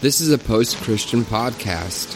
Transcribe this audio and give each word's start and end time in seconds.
This 0.00 0.20
is 0.20 0.30
a 0.30 0.38
post 0.38 0.76
Christian 0.76 1.24
podcast. 1.24 2.14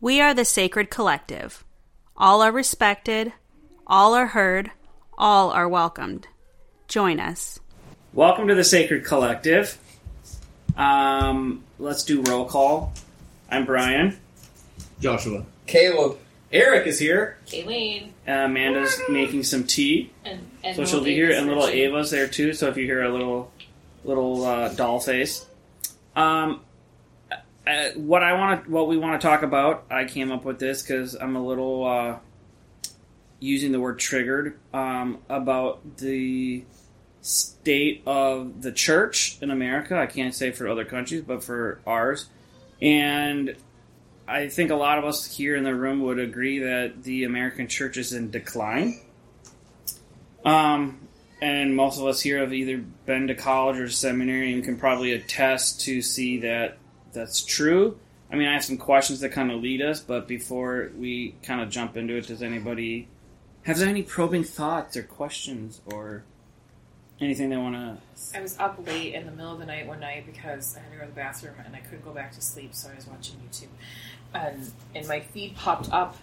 We 0.00 0.20
are 0.20 0.32
the 0.32 0.44
Sacred 0.44 0.90
Collective. 0.90 1.64
All 2.16 2.40
are 2.40 2.52
respected, 2.52 3.32
all 3.84 4.14
are 4.14 4.28
heard, 4.28 4.70
all 5.18 5.50
are 5.50 5.68
welcomed. 5.68 6.28
Join 6.86 7.18
us. 7.18 7.58
Welcome 8.12 8.46
to 8.46 8.54
the 8.54 8.62
Sacred 8.62 9.04
Collective. 9.04 9.76
Um, 10.76 11.64
let's 11.80 12.04
do 12.04 12.22
roll 12.22 12.44
call. 12.44 12.92
I'm 13.50 13.64
Brien. 13.64 14.16
Joshua. 15.00 15.44
Caleb. 15.66 16.16
Eric 16.52 16.86
is 16.86 16.98
here. 16.98 17.38
Kayleen 17.46 18.10
Uh, 18.26 18.46
Amanda's 18.46 19.00
making 19.08 19.42
some 19.42 19.64
tea, 19.64 20.10
and, 20.24 20.40
and 20.64 20.76
so 20.76 20.84
she'll 20.84 21.04
be 21.04 21.14
here, 21.14 21.30
and 21.30 21.46
little 21.46 21.64
searching. 21.64 21.80
Ava's 21.80 22.10
there 22.10 22.26
too. 22.28 22.52
So 22.54 22.68
if 22.68 22.76
you 22.76 22.84
hear 22.84 23.02
a 23.02 23.10
little 23.12 23.52
little 24.04 24.44
uh, 24.44 24.68
doll 24.70 25.00
face, 25.00 25.44
um, 26.16 26.62
uh, 27.66 27.90
what 27.96 28.22
I 28.22 28.32
want 28.32 28.64
to, 28.64 28.70
what 28.70 28.88
we 28.88 28.96
want 28.96 29.20
to 29.20 29.26
talk 29.26 29.42
about, 29.42 29.84
I 29.90 30.06
came 30.06 30.32
up 30.32 30.44
with 30.44 30.58
this 30.58 30.82
because 30.82 31.14
I'm 31.14 31.36
a 31.36 31.44
little 31.44 31.84
uh, 31.86 32.18
using 33.40 33.72
the 33.72 33.80
word 33.80 33.98
triggered 33.98 34.58
um, 34.72 35.18
about 35.28 35.98
the 35.98 36.64
state 37.20 38.02
of 38.06 38.62
the 38.62 38.72
church 38.72 39.36
in 39.42 39.50
America. 39.50 39.98
I 39.98 40.06
can't 40.06 40.34
say 40.34 40.50
for 40.50 40.66
other 40.66 40.86
countries, 40.86 41.22
but 41.26 41.44
for 41.44 41.80
ours, 41.86 42.30
and 42.80 43.54
I 44.28 44.48
think 44.48 44.70
a 44.70 44.76
lot 44.76 44.98
of 44.98 45.04
us 45.04 45.24
here 45.24 45.56
in 45.56 45.64
the 45.64 45.74
room 45.74 46.02
would 46.02 46.18
agree 46.18 46.58
that 46.58 47.02
the 47.02 47.24
American 47.24 47.66
church 47.66 47.96
is 47.96 48.12
in 48.12 48.30
decline. 48.30 49.00
Um, 50.44 51.08
and 51.40 51.74
most 51.74 51.98
of 51.98 52.06
us 52.06 52.20
here 52.20 52.38
have 52.40 52.52
either 52.52 52.76
been 53.06 53.28
to 53.28 53.34
college 53.34 53.78
or 53.78 53.88
seminary 53.88 54.52
and 54.52 54.62
can 54.62 54.76
probably 54.76 55.12
attest 55.12 55.80
to 55.82 56.02
see 56.02 56.40
that 56.40 56.76
that's 57.12 57.42
true. 57.42 57.98
I 58.30 58.36
mean, 58.36 58.48
I 58.48 58.52
have 58.52 58.64
some 58.64 58.76
questions 58.76 59.20
that 59.20 59.30
kind 59.30 59.50
of 59.50 59.62
lead 59.62 59.80
us, 59.80 60.00
but 60.00 60.28
before 60.28 60.90
we 60.96 61.34
kind 61.42 61.62
of 61.62 61.70
jump 61.70 61.96
into 61.96 62.14
it, 62.16 62.26
does 62.26 62.42
anybody 62.42 63.08
have 63.62 63.80
any 63.80 64.02
probing 64.02 64.44
thoughts 64.44 64.94
or 64.96 65.04
questions 65.04 65.80
or 65.86 66.24
anything 67.20 67.50
they 67.50 67.56
want 67.56 67.74
to? 67.74 68.38
I 68.38 68.42
was 68.42 68.58
up 68.58 68.86
late 68.86 69.14
in 69.14 69.26
the 69.26 69.32
middle 69.32 69.52
of 69.52 69.58
the 69.58 69.66
night 69.66 69.86
one 69.86 70.00
night 70.00 70.26
because 70.26 70.76
I 70.76 70.80
had 70.80 70.92
to 70.92 70.98
go 70.98 71.02
to 71.04 71.08
the 71.08 71.16
bathroom 71.16 71.54
and 71.64 71.74
I 71.74 71.80
couldn't 71.80 72.04
go 72.04 72.12
back 72.12 72.32
to 72.32 72.40
sleep, 72.40 72.74
so 72.74 72.90
I 72.90 72.94
was 72.94 73.06
watching 73.06 73.36
YouTube. 73.36 73.68
And 74.34 74.70
in 74.94 75.06
my 75.06 75.20
feed 75.20 75.56
popped 75.56 75.90
up 75.92 76.16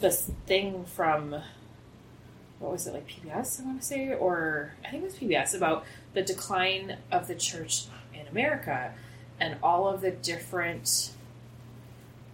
this 0.00 0.30
thing 0.46 0.84
from 0.84 1.36
what 2.58 2.72
was 2.72 2.86
it 2.86 2.94
like 2.94 3.08
PBS? 3.08 3.60
I 3.60 3.64
want 3.64 3.80
to 3.80 3.86
say, 3.86 4.14
or 4.14 4.74
I 4.84 4.90
think 4.90 5.02
it 5.02 5.06
was 5.06 5.16
PBS 5.16 5.54
about 5.54 5.84
the 6.14 6.22
decline 6.22 6.98
of 7.10 7.28
the 7.28 7.34
church 7.34 7.84
in 8.14 8.26
America 8.28 8.92
and 9.40 9.56
all 9.62 9.88
of 9.88 10.00
the 10.00 10.12
different 10.12 11.10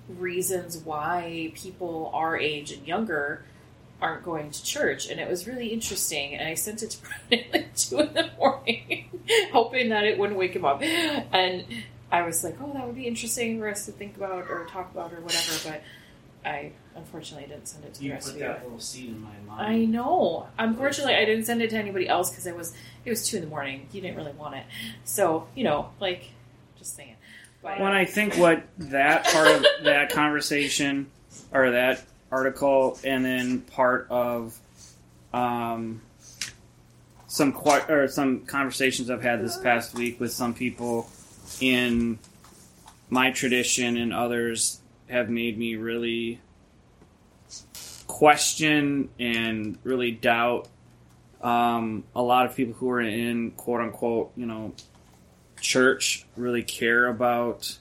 reasons 0.08 0.78
why 0.78 1.52
people 1.54 2.10
our 2.14 2.38
age 2.38 2.72
and 2.72 2.86
younger 2.86 3.44
aren't 4.00 4.22
going 4.24 4.50
to 4.50 4.62
church 4.62 5.08
and 5.08 5.20
it 5.20 5.28
was 5.28 5.46
really 5.46 5.68
interesting 5.68 6.34
and 6.34 6.48
i 6.48 6.54
sent 6.54 6.82
it 6.82 6.90
to 6.90 6.98
brien 7.28 7.44
at 7.44 7.52
like 7.52 7.76
two 7.76 7.98
in 8.00 8.14
the 8.14 8.30
morning 8.38 9.10
hoping 9.52 9.90
that 9.90 10.04
it 10.04 10.18
wouldn't 10.18 10.38
wake 10.38 10.54
him 10.54 10.64
up 10.64 10.80
and 10.82 11.64
i 12.10 12.22
was 12.22 12.42
like 12.44 12.56
oh 12.60 12.72
that 12.72 12.86
would 12.86 12.96
be 12.96 13.06
interesting 13.06 13.58
for 13.58 13.68
us 13.68 13.86
to 13.86 13.92
think 13.92 14.16
about 14.16 14.48
or 14.50 14.66
talk 14.70 14.90
about 14.92 15.12
or 15.12 15.20
whatever 15.20 15.70
but 15.70 15.82
i 16.48 16.70
unfortunately 16.98 17.48
didn't 17.48 17.66
send 17.66 17.84
it 17.84 17.94
to 17.94 18.00
the 18.00 18.10
rest 18.10 18.30
of 18.30 18.36
you 18.36 18.46
little 18.62 18.78
seed 18.78 19.08
in 19.08 19.20
my 19.22 19.30
mind. 19.46 19.60
I 19.60 19.84
know. 19.84 20.46
Unfortunately, 20.58 21.14
I 21.14 21.24
didn't 21.24 21.44
send 21.44 21.62
it 21.62 21.70
to 21.70 21.76
anybody 21.76 22.08
else 22.08 22.30
because 22.30 22.46
it 22.46 22.56
was 22.56 22.74
it 23.04 23.10
was 23.10 23.26
two 23.26 23.38
in 23.38 23.44
the 23.44 23.48
morning. 23.48 23.88
You 23.92 24.00
didn't 24.00 24.16
really 24.16 24.32
want 24.32 24.56
it, 24.56 24.64
so 25.04 25.46
you 25.54 25.64
know, 25.64 25.90
like, 26.00 26.30
just 26.78 26.96
saying. 26.96 27.16
But 27.62 27.80
When 27.80 27.92
I 27.92 28.04
think 28.04 28.34
what 28.34 28.64
that 28.78 29.24
part 29.26 29.48
of 29.48 29.64
that 29.84 30.10
conversation 30.10 31.10
or 31.52 31.70
that 31.70 32.04
article, 32.30 32.98
and 33.04 33.24
then 33.24 33.60
part 33.62 34.06
of 34.10 34.58
um, 35.32 36.02
some 37.26 37.52
que- 37.52 37.84
or 37.88 38.08
some 38.08 38.44
conversations 38.46 39.10
I've 39.10 39.22
had 39.22 39.42
this 39.42 39.56
past 39.56 39.94
week 39.94 40.20
with 40.20 40.32
some 40.32 40.54
people 40.54 41.08
in 41.60 42.18
my 43.10 43.30
tradition 43.30 43.96
and 43.96 44.12
others 44.12 44.80
have 45.08 45.30
made 45.30 45.58
me 45.58 45.76
really 45.76 46.40
question 48.06 49.08
and 49.18 49.78
really 49.84 50.10
doubt 50.10 50.68
um, 51.40 52.04
a 52.16 52.22
lot 52.22 52.46
of 52.46 52.56
people 52.56 52.74
who 52.74 52.90
are 52.90 53.00
in 53.00 53.52
quote 53.52 53.80
unquote 53.80 54.32
you 54.36 54.46
know 54.46 54.72
church 55.60 56.26
really 56.36 56.62
care 56.62 57.06
about 57.06 57.78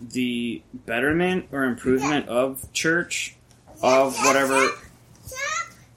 the 0.00 0.62
betterment 0.74 1.46
or 1.52 1.64
improvement 1.64 2.28
of 2.28 2.72
church 2.72 3.36
of 3.82 4.16
whatever 4.24 4.68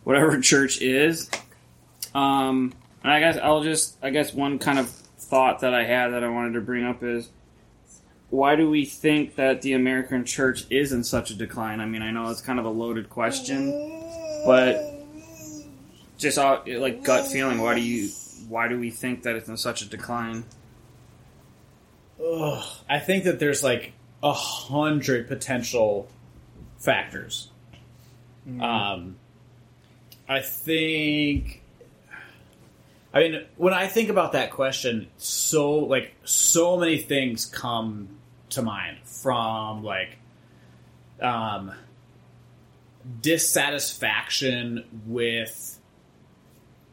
whatever 0.04 0.40
church 0.42 0.82
is. 0.82 1.30
Um 2.14 2.74
and 3.06 3.14
i 3.14 3.20
guess 3.20 3.38
i'll 3.42 3.64
just 3.64 3.98
i 4.02 4.10
guess 4.10 4.34
one 4.34 4.58
kind 4.58 4.80
of 4.80 4.92
thought 5.30 5.60
that 5.60 5.74
i 5.74 5.84
had 5.84 6.10
that 6.10 6.24
i 6.24 6.30
wanted 6.30 6.54
to 6.54 6.62
bring 6.62 6.86
up 6.86 7.04
is 7.04 7.30
why 8.30 8.56
do 8.56 8.70
we 8.70 8.86
think 8.86 9.36
that 9.36 9.62
the 9.62 9.74
american 9.74 10.26
church 10.26 10.66
is 10.70 10.92
in 10.92 11.04
such 11.04 11.32
a 11.32 11.36
decline 11.36 11.80
i 11.80 11.86
mean 11.86 12.02
i 12.02 12.12
know 12.12 12.30
it's 12.30 12.42
kind 12.42 12.60
of 12.60 12.66
a 12.66 12.70
loaded 12.70 13.10
question 13.10 13.72
but 14.46 14.78
just 16.18 16.38
all, 16.38 16.64
like 16.68 17.04
gut 17.04 17.28
feeling 17.28 17.60
why 17.60 17.74
do 17.74 17.82
you 17.82 18.10
why 18.48 18.68
do 18.68 18.80
we 18.80 18.90
think 18.90 19.24
that 19.24 19.36
it's 19.36 19.50
in 19.50 19.58
such 19.58 19.82
a 19.82 19.86
decline 19.90 20.44
Ugh, 22.24 22.64
I 22.90 23.00
think 23.00 23.26
that 23.26 23.40
there's 23.40 23.64
like 23.64 23.94
a 24.24 24.34
hundred 24.34 25.28
potential 25.28 26.10
factors. 26.78 27.50
Um, 28.62 29.18
I 30.28 30.42
think. 30.42 31.62
I 33.16 33.20
mean, 33.20 33.46
when 33.56 33.74
I 33.74 33.88
think 33.88 34.10
about 34.10 34.34
that 34.34 34.52
question, 34.52 35.08
so 35.16 35.76
like 35.76 36.14
so 36.26 36.76
many 36.76 36.98
things 36.98 37.46
come 37.46 38.10
to 38.50 38.62
mind 38.62 38.98
from 39.06 39.86
like 39.86 40.18
um, 41.22 41.72
dissatisfaction 43.22 44.84
with 45.08 45.80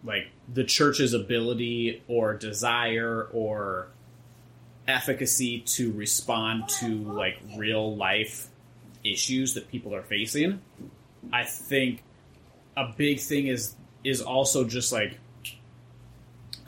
like 0.05 0.29
the 0.53 0.63
church's 0.63 1.13
ability 1.13 2.05
or 2.07 2.35
desire 2.35 3.29
or 3.33 3.89
efficacy 4.87 5.61
to 5.61 5.91
respond 5.93 6.69
to 6.69 6.87
like 6.87 7.41
real 7.57 7.97
life 7.97 8.47
issues 9.03 9.55
that 9.55 9.69
people 9.69 9.93
are 9.93 10.03
facing. 10.03 10.61
I 11.33 11.43
think 11.45 12.05
a 12.77 12.93
big 12.97 13.19
thing 13.19 13.49
is 13.49 13.75
is 14.05 14.23
also 14.23 14.65
just 14.65 14.93
like 14.93 15.19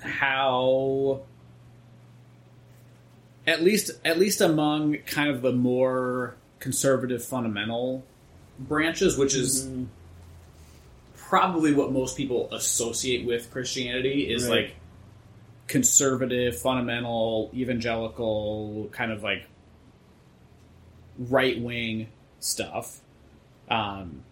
how 0.04 1.22
at 3.46 3.62
least 3.62 3.90
at 4.04 4.18
least 4.18 4.40
among 4.40 4.98
kind 5.06 5.30
of 5.30 5.42
the 5.42 5.52
more 5.52 6.34
conservative 6.60 7.22
fundamental 7.24 8.04
branches, 8.58 9.16
which 9.18 9.34
is 9.34 9.68
probably 11.16 11.72
what 11.74 11.92
most 11.92 12.16
people 12.16 12.48
associate 12.52 13.26
with 13.26 13.50
Christianity 13.50 14.32
is 14.32 14.46
Right. 14.48 14.66
like 14.66 14.76
conservative, 15.66 16.58
fundamental, 16.58 17.50
evangelical, 17.54 18.88
kind 18.92 19.10
of 19.10 19.22
like 19.22 19.46
right 21.18 21.60
wing 21.60 22.08
stuff. 22.40 23.00
Um, 23.68 24.22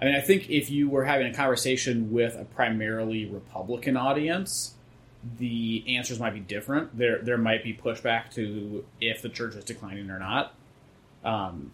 I 0.00 0.04
mean, 0.04 0.14
I 0.14 0.20
think 0.20 0.50
if 0.50 0.70
you 0.70 0.88
were 0.88 1.04
having 1.04 1.26
a 1.26 1.34
conversation 1.34 2.12
with 2.12 2.36
a 2.36 2.44
primarily 2.44 3.26
Republican 3.26 3.96
audience, 3.96 4.74
the 5.38 5.84
answers 5.96 6.18
might 6.18 6.34
be 6.34 6.40
different. 6.40 6.96
There, 6.96 7.18
there 7.22 7.38
might 7.38 7.62
be 7.62 7.74
pushback 7.74 8.32
to 8.34 8.84
if 9.00 9.22
the 9.22 9.28
church 9.28 9.54
is 9.54 9.64
declining 9.64 10.10
or 10.10 10.18
not. 10.18 10.54
Um, 11.24 11.72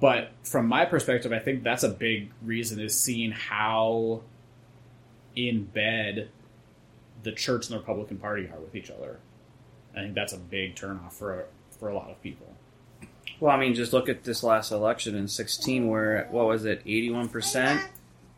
but 0.00 0.32
from 0.42 0.66
my 0.66 0.84
perspective, 0.84 1.32
I 1.32 1.38
think 1.38 1.62
that's 1.62 1.82
a 1.82 1.88
big 1.88 2.30
reason 2.42 2.78
is 2.80 2.98
seeing 2.98 3.30
how 3.30 4.22
in 5.34 5.64
bed 5.64 6.28
the 7.22 7.32
church 7.32 7.66
and 7.66 7.74
the 7.74 7.80
Republican 7.80 8.18
Party 8.18 8.48
are 8.52 8.60
with 8.60 8.74
each 8.74 8.90
other. 8.90 9.18
I 9.96 10.00
think 10.00 10.14
that's 10.14 10.32
a 10.32 10.38
big 10.38 10.76
turnoff 10.76 11.12
for 11.14 11.46
for 11.78 11.88
a 11.88 11.94
lot 11.94 12.10
of 12.10 12.22
people. 12.22 12.54
Well, 13.40 13.54
I 13.54 13.58
mean, 13.58 13.74
just 13.74 13.92
look 13.92 14.08
at 14.08 14.24
this 14.24 14.42
last 14.42 14.70
election 14.70 15.14
in 15.16 15.26
16, 15.26 15.88
where, 15.88 16.28
what 16.30 16.46
was 16.46 16.64
it, 16.64 16.84
81% 16.84 17.82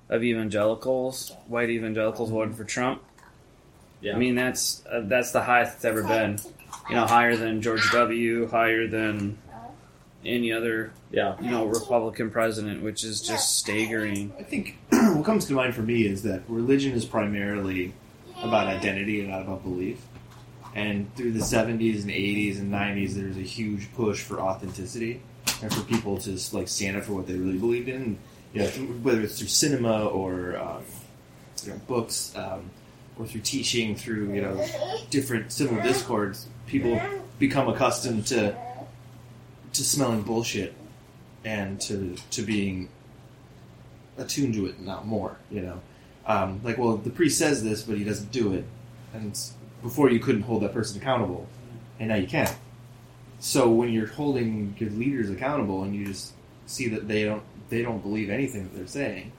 of 0.09 0.23
evangelicals, 0.23 1.33
white 1.47 1.69
evangelicals, 1.69 2.31
voted 2.31 2.57
for 2.57 2.65
Trump. 2.65 3.03
Yeah. 4.01 4.15
I 4.15 4.19
mean, 4.19 4.35
that's 4.35 4.85
uh, 4.91 5.03
that's 5.05 5.33
the 5.33 5.43
highest 5.43 5.77
it's 5.77 5.85
ever 5.85 6.03
been. 6.03 6.39
You 6.89 6.95
know, 6.97 7.07
higher 7.07 7.35
than 7.37 7.63
George 7.63 7.91
W., 7.93 8.49
higher 8.49 8.87
than 8.87 9.39
any 10.25 10.53
other 10.53 10.93
Yeah. 11.11 11.37
you 11.41 11.51
know 11.51 11.67
Republican 11.67 12.31
president, 12.31 12.83
which 12.83 13.05
is 13.05 13.21
just 13.21 13.59
staggering. 13.59 14.33
I 14.39 14.43
think 14.43 14.79
what 14.91 15.25
comes 15.25 15.47
to 15.47 15.55
mind 15.55 15.75
for 15.75 15.83
me 15.83 16.07
is 16.07 16.23
that 16.25 16.43
religion 16.49 16.93
is 16.93 17.05
primarily 17.05 17.93
about 18.43 18.67
identity 18.67 19.21
and 19.21 19.31
not 19.31 19.43
about 19.43 19.63
belief. 19.63 20.01
And 20.75 21.13
through 21.17 21.33
the 21.33 21.41
70s 21.41 22.03
and 22.03 22.11
80s 22.11 22.59
and 22.59 22.71
90s, 22.71 23.15
there 23.15 23.29
was 23.29 23.39
a 23.39 23.41
huge 23.41 23.91
push 23.95 24.21
for 24.21 24.41
authenticity 24.41 25.23
and 25.63 25.73
for 25.73 25.81
people 25.85 26.19
to 26.19 26.33
just, 26.33 26.53
like 26.53 26.69
stand 26.69 26.99
up 26.99 27.05
for 27.05 27.15
what 27.15 27.27
they 27.27 27.35
really 27.35 27.57
believed 27.57 27.89
in. 27.89 28.19
You 28.53 28.63
know, 28.63 28.67
whether 29.03 29.23
it's 29.23 29.39
through 29.39 29.49
cinema 29.49 30.07
or 30.07 30.57
um, 30.59 30.83
you 31.65 31.71
know, 31.71 31.81
books 31.87 32.35
um, 32.37 32.71
or 33.19 33.27
through 33.27 33.41
teaching, 33.41 33.97
through 33.97 34.33
you 34.33 34.43
know 34.43 34.65
different 35.11 35.53
civil 35.53 35.81
discords, 35.83 36.47
people 36.67 37.01
become 37.39 37.69
accustomed 37.69 38.27
to 38.27 38.57
to 39.73 39.85
smelling 39.85 40.23
bullshit 40.23 40.75
and 41.45 41.81
to 41.81 42.17
to 42.31 42.43
being 42.43 42.89
attuned 44.19 44.55
to 44.55 44.67
it, 44.67 44.81
not 44.81 45.07
more. 45.07 45.37
You 45.51 45.63
know, 45.63 45.81
um, 46.27 46.61
like 46.63 46.79
well, 46.79 46.97
the 46.97 47.11
priest 47.11 47.39
says 47.39 47.63
this, 47.63 47.83
but 47.83 47.97
he 47.97 48.05
doesn't 48.05 48.33
do 48.33 48.55
it, 48.55 48.65
and 49.15 49.39
before 49.83 50.11
you 50.11 50.19
couldn't 50.19 50.43
hold 50.43 50.63
that 50.63 50.73
person 50.73 51.01
accountable, 51.01 51.47
and 51.99 52.09
now 52.09 52.17
you 52.17 52.27
can. 52.27 52.49
So 53.39 53.71
when 53.71 53.91
you're 53.91 54.07
holding 54.07 54.75
your 54.79 54.91
leaders 54.91 55.31
accountable, 55.31 55.83
and 55.83 55.95
you 55.95 56.07
just 56.07 56.33
see 56.67 56.89
that 56.89 57.07
they 57.09 57.25
don't 57.25 57.43
they 57.69 57.83
don't 57.83 58.03
believe 58.03 58.31
anything 58.31 58.65
that 58.65 58.75
they're 58.75 58.87
saying, 58.87 59.33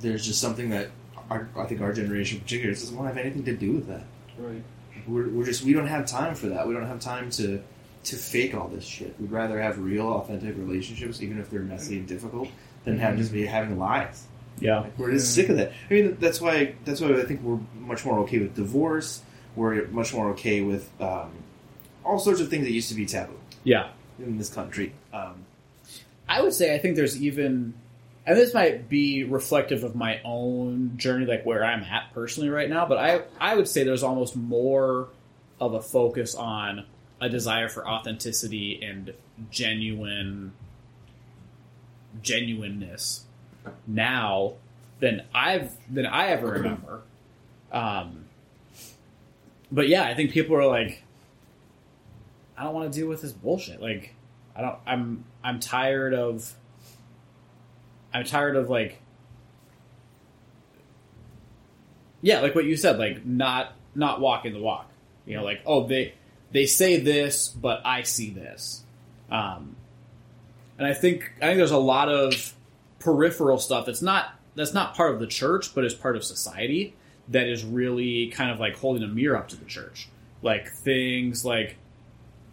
there's 0.00 0.24
just 0.24 0.40
something 0.40 0.70
that 0.70 0.90
our, 1.30 1.48
I 1.56 1.64
think 1.66 1.80
our 1.80 1.92
generation 1.92 2.38
in 2.38 2.42
particular 2.44 2.72
doesn't 2.74 2.96
want 2.96 3.08
to 3.10 3.14
have 3.14 3.24
anything 3.24 3.44
to 3.44 3.54
do 3.56 3.72
with 3.72 3.86
that. 3.88 4.04
Right. 4.38 4.62
We're, 5.06 5.28
we're 5.28 5.44
just 5.44 5.62
we 5.64 5.72
don't 5.72 5.86
have 5.86 6.06
time 6.06 6.34
for 6.34 6.48
that. 6.48 6.66
We 6.66 6.74
don't 6.74 6.86
have 6.86 7.00
time 7.00 7.30
to 7.32 7.62
to 8.04 8.16
fake 8.16 8.54
all 8.54 8.68
this 8.68 8.84
shit. 8.84 9.14
We'd 9.20 9.30
rather 9.30 9.60
have 9.60 9.78
real, 9.78 10.06
authentic 10.08 10.56
relationships, 10.56 11.20
even 11.22 11.38
if 11.40 11.50
they're 11.50 11.60
messy 11.60 11.98
and 11.98 12.06
difficult, 12.06 12.48
than 12.84 12.98
have 12.98 13.16
just 13.16 13.32
be 13.32 13.44
having 13.44 13.78
lies. 13.78 14.24
Yeah. 14.60 14.80
Like, 14.80 14.98
we're 14.98 15.12
just 15.12 15.34
sick 15.34 15.48
of 15.50 15.56
that. 15.56 15.72
I 15.90 15.94
mean, 15.94 16.16
that's 16.20 16.40
why 16.40 16.74
that's 16.84 17.00
why 17.00 17.12
I 17.14 17.24
think 17.24 17.42
we're 17.42 17.58
much 17.78 18.04
more 18.04 18.18
okay 18.20 18.38
with 18.38 18.54
divorce. 18.54 19.22
We're 19.56 19.86
much 19.88 20.14
more 20.14 20.30
okay 20.30 20.60
with 20.60 20.88
um, 21.00 21.30
all 22.04 22.18
sorts 22.18 22.40
of 22.40 22.48
things 22.48 22.64
that 22.64 22.72
used 22.72 22.88
to 22.90 22.94
be 22.94 23.06
taboo 23.06 23.38
Yeah. 23.64 23.88
in 24.18 24.38
this 24.38 24.48
country. 24.52 24.92
Um, 25.12 25.44
I 26.28 26.42
would 26.42 26.52
say 26.52 26.74
I 26.74 26.78
think 26.78 26.94
there's 26.96 27.20
even, 27.20 27.74
and 28.28 28.36
this 28.36 28.52
might 28.52 28.90
be 28.90 29.24
reflective 29.24 29.84
of 29.84 29.94
my 29.94 30.20
own 30.22 30.98
journey, 30.98 31.24
like 31.24 31.46
where 31.46 31.64
I'm 31.64 31.82
at 31.82 32.12
personally 32.12 32.50
right 32.50 32.68
now. 32.68 32.84
But 32.84 32.98
I 32.98 33.22
I 33.40 33.56
would 33.56 33.66
say 33.66 33.84
there's 33.84 34.02
almost 34.02 34.36
more 34.36 35.08
of 35.58 35.72
a 35.72 35.80
focus 35.80 36.34
on 36.34 36.84
a 37.22 37.30
desire 37.30 37.70
for 37.70 37.88
authenticity 37.88 38.84
and 38.84 39.14
genuine 39.50 40.52
genuineness 42.20 43.24
now 43.86 44.56
than 45.00 45.22
I've 45.34 45.72
than 45.90 46.04
I 46.04 46.26
ever 46.26 46.50
remember. 46.50 47.00
Um, 47.72 48.26
but 49.72 49.88
yeah, 49.88 50.02
I 50.02 50.12
think 50.12 50.32
people 50.32 50.54
are 50.54 50.66
like, 50.66 51.02
I 52.58 52.64
don't 52.64 52.74
want 52.74 52.92
to 52.92 52.98
deal 52.98 53.08
with 53.08 53.22
this 53.22 53.32
bullshit. 53.32 53.80
Like, 53.80 54.14
I 54.54 54.60
don't. 54.60 54.78
I'm 54.86 55.24
I'm 55.42 55.60
tired 55.60 56.12
of. 56.12 56.54
I'm 58.12 58.24
tired 58.24 58.56
of 58.56 58.70
like. 58.70 59.00
Yeah, 62.20 62.40
like 62.40 62.54
what 62.54 62.64
you 62.64 62.76
said, 62.76 62.98
like 62.98 63.24
not 63.24 63.72
not 63.94 64.20
walking 64.20 64.52
the 64.52 64.60
walk. 64.60 64.90
You 65.24 65.36
know, 65.36 65.44
like 65.44 65.60
oh 65.66 65.86
they 65.86 66.14
they 66.50 66.66
say 66.66 66.98
this, 66.98 67.48
but 67.48 67.82
I 67.84 68.02
see 68.02 68.30
this. 68.30 68.82
Um, 69.30 69.76
and 70.78 70.86
I 70.86 70.94
think 70.94 71.32
I 71.40 71.46
think 71.46 71.58
there's 71.58 71.70
a 71.70 71.76
lot 71.78 72.08
of 72.08 72.54
peripheral 72.98 73.58
stuff 73.58 73.86
that's 73.86 74.02
not 74.02 74.34
that's 74.54 74.74
not 74.74 74.94
part 74.94 75.14
of 75.14 75.20
the 75.20 75.26
church, 75.26 75.74
but 75.74 75.84
is 75.84 75.94
part 75.94 76.16
of 76.16 76.24
society 76.24 76.94
that 77.28 77.46
is 77.46 77.64
really 77.64 78.28
kind 78.28 78.50
of 78.50 78.58
like 78.58 78.76
holding 78.76 79.02
a 79.02 79.08
mirror 79.08 79.36
up 79.36 79.48
to 79.48 79.56
the 79.56 79.64
church. 79.64 80.08
Like 80.42 80.70
things 80.70 81.44
like 81.44 81.76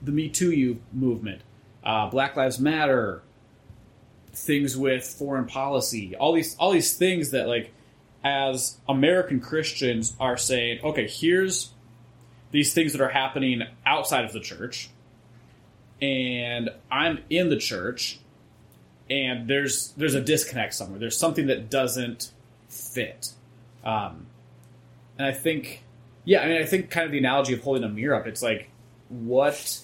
the 0.01 0.11
Me 0.11 0.29
Too 0.29 0.51
you 0.51 0.81
movement, 0.91 1.41
uh, 1.83 2.09
Black 2.09 2.35
Lives 2.35 2.59
Matter, 2.59 3.21
things 4.35 4.75
with 4.75 5.05
foreign 5.05 5.45
policy, 5.45 6.15
all 6.15 6.33
these 6.33 6.55
all 6.57 6.71
these 6.71 6.93
things 6.93 7.31
that 7.31 7.47
like 7.47 7.71
as 8.23 8.77
American 8.89 9.39
Christians 9.39 10.15
are 10.19 10.37
saying, 10.37 10.79
okay, 10.83 11.07
here's 11.07 11.71
these 12.51 12.73
things 12.73 12.91
that 12.93 13.01
are 13.01 13.09
happening 13.09 13.63
outside 13.85 14.25
of 14.25 14.33
the 14.33 14.39
church, 14.39 14.89
and 16.01 16.69
I'm 16.91 17.19
in 17.29 17.49
the 17.49 17.57
church, 17.57 18.19
and 19.09 19.47
there's 19.47 19.93
there's 19.97 20.15
a 20.15 20.21
disconnect 20.21 20.73
somewhere. 20.73 20.99
There's 20.99 21.17
something 21.17 21.47
that 21.47 21.69
doesn't 21.69 22.31
fit, 22.67 23.31
um, 23.83 24.27
and 25.17 25.27
I 25.27 25.31
think, 25.31 25.83
yeah, 26.25 26.41
I 26.41 26.47
mean, 26.47 26.61
I 26.61 26.65
think 26.65 26.89
kind 26.89 27.05
of 27.05 27.11
the 27.11 27.19
analogy 27.19 27.53
of 27.53 27.61
holding 27.61 27.83
a 27.83 27.89
mirror 27.89 28.15
up. 28.15 28.27
It's 28.27 28.41
like 28.41 28.69
what 29.09 29.79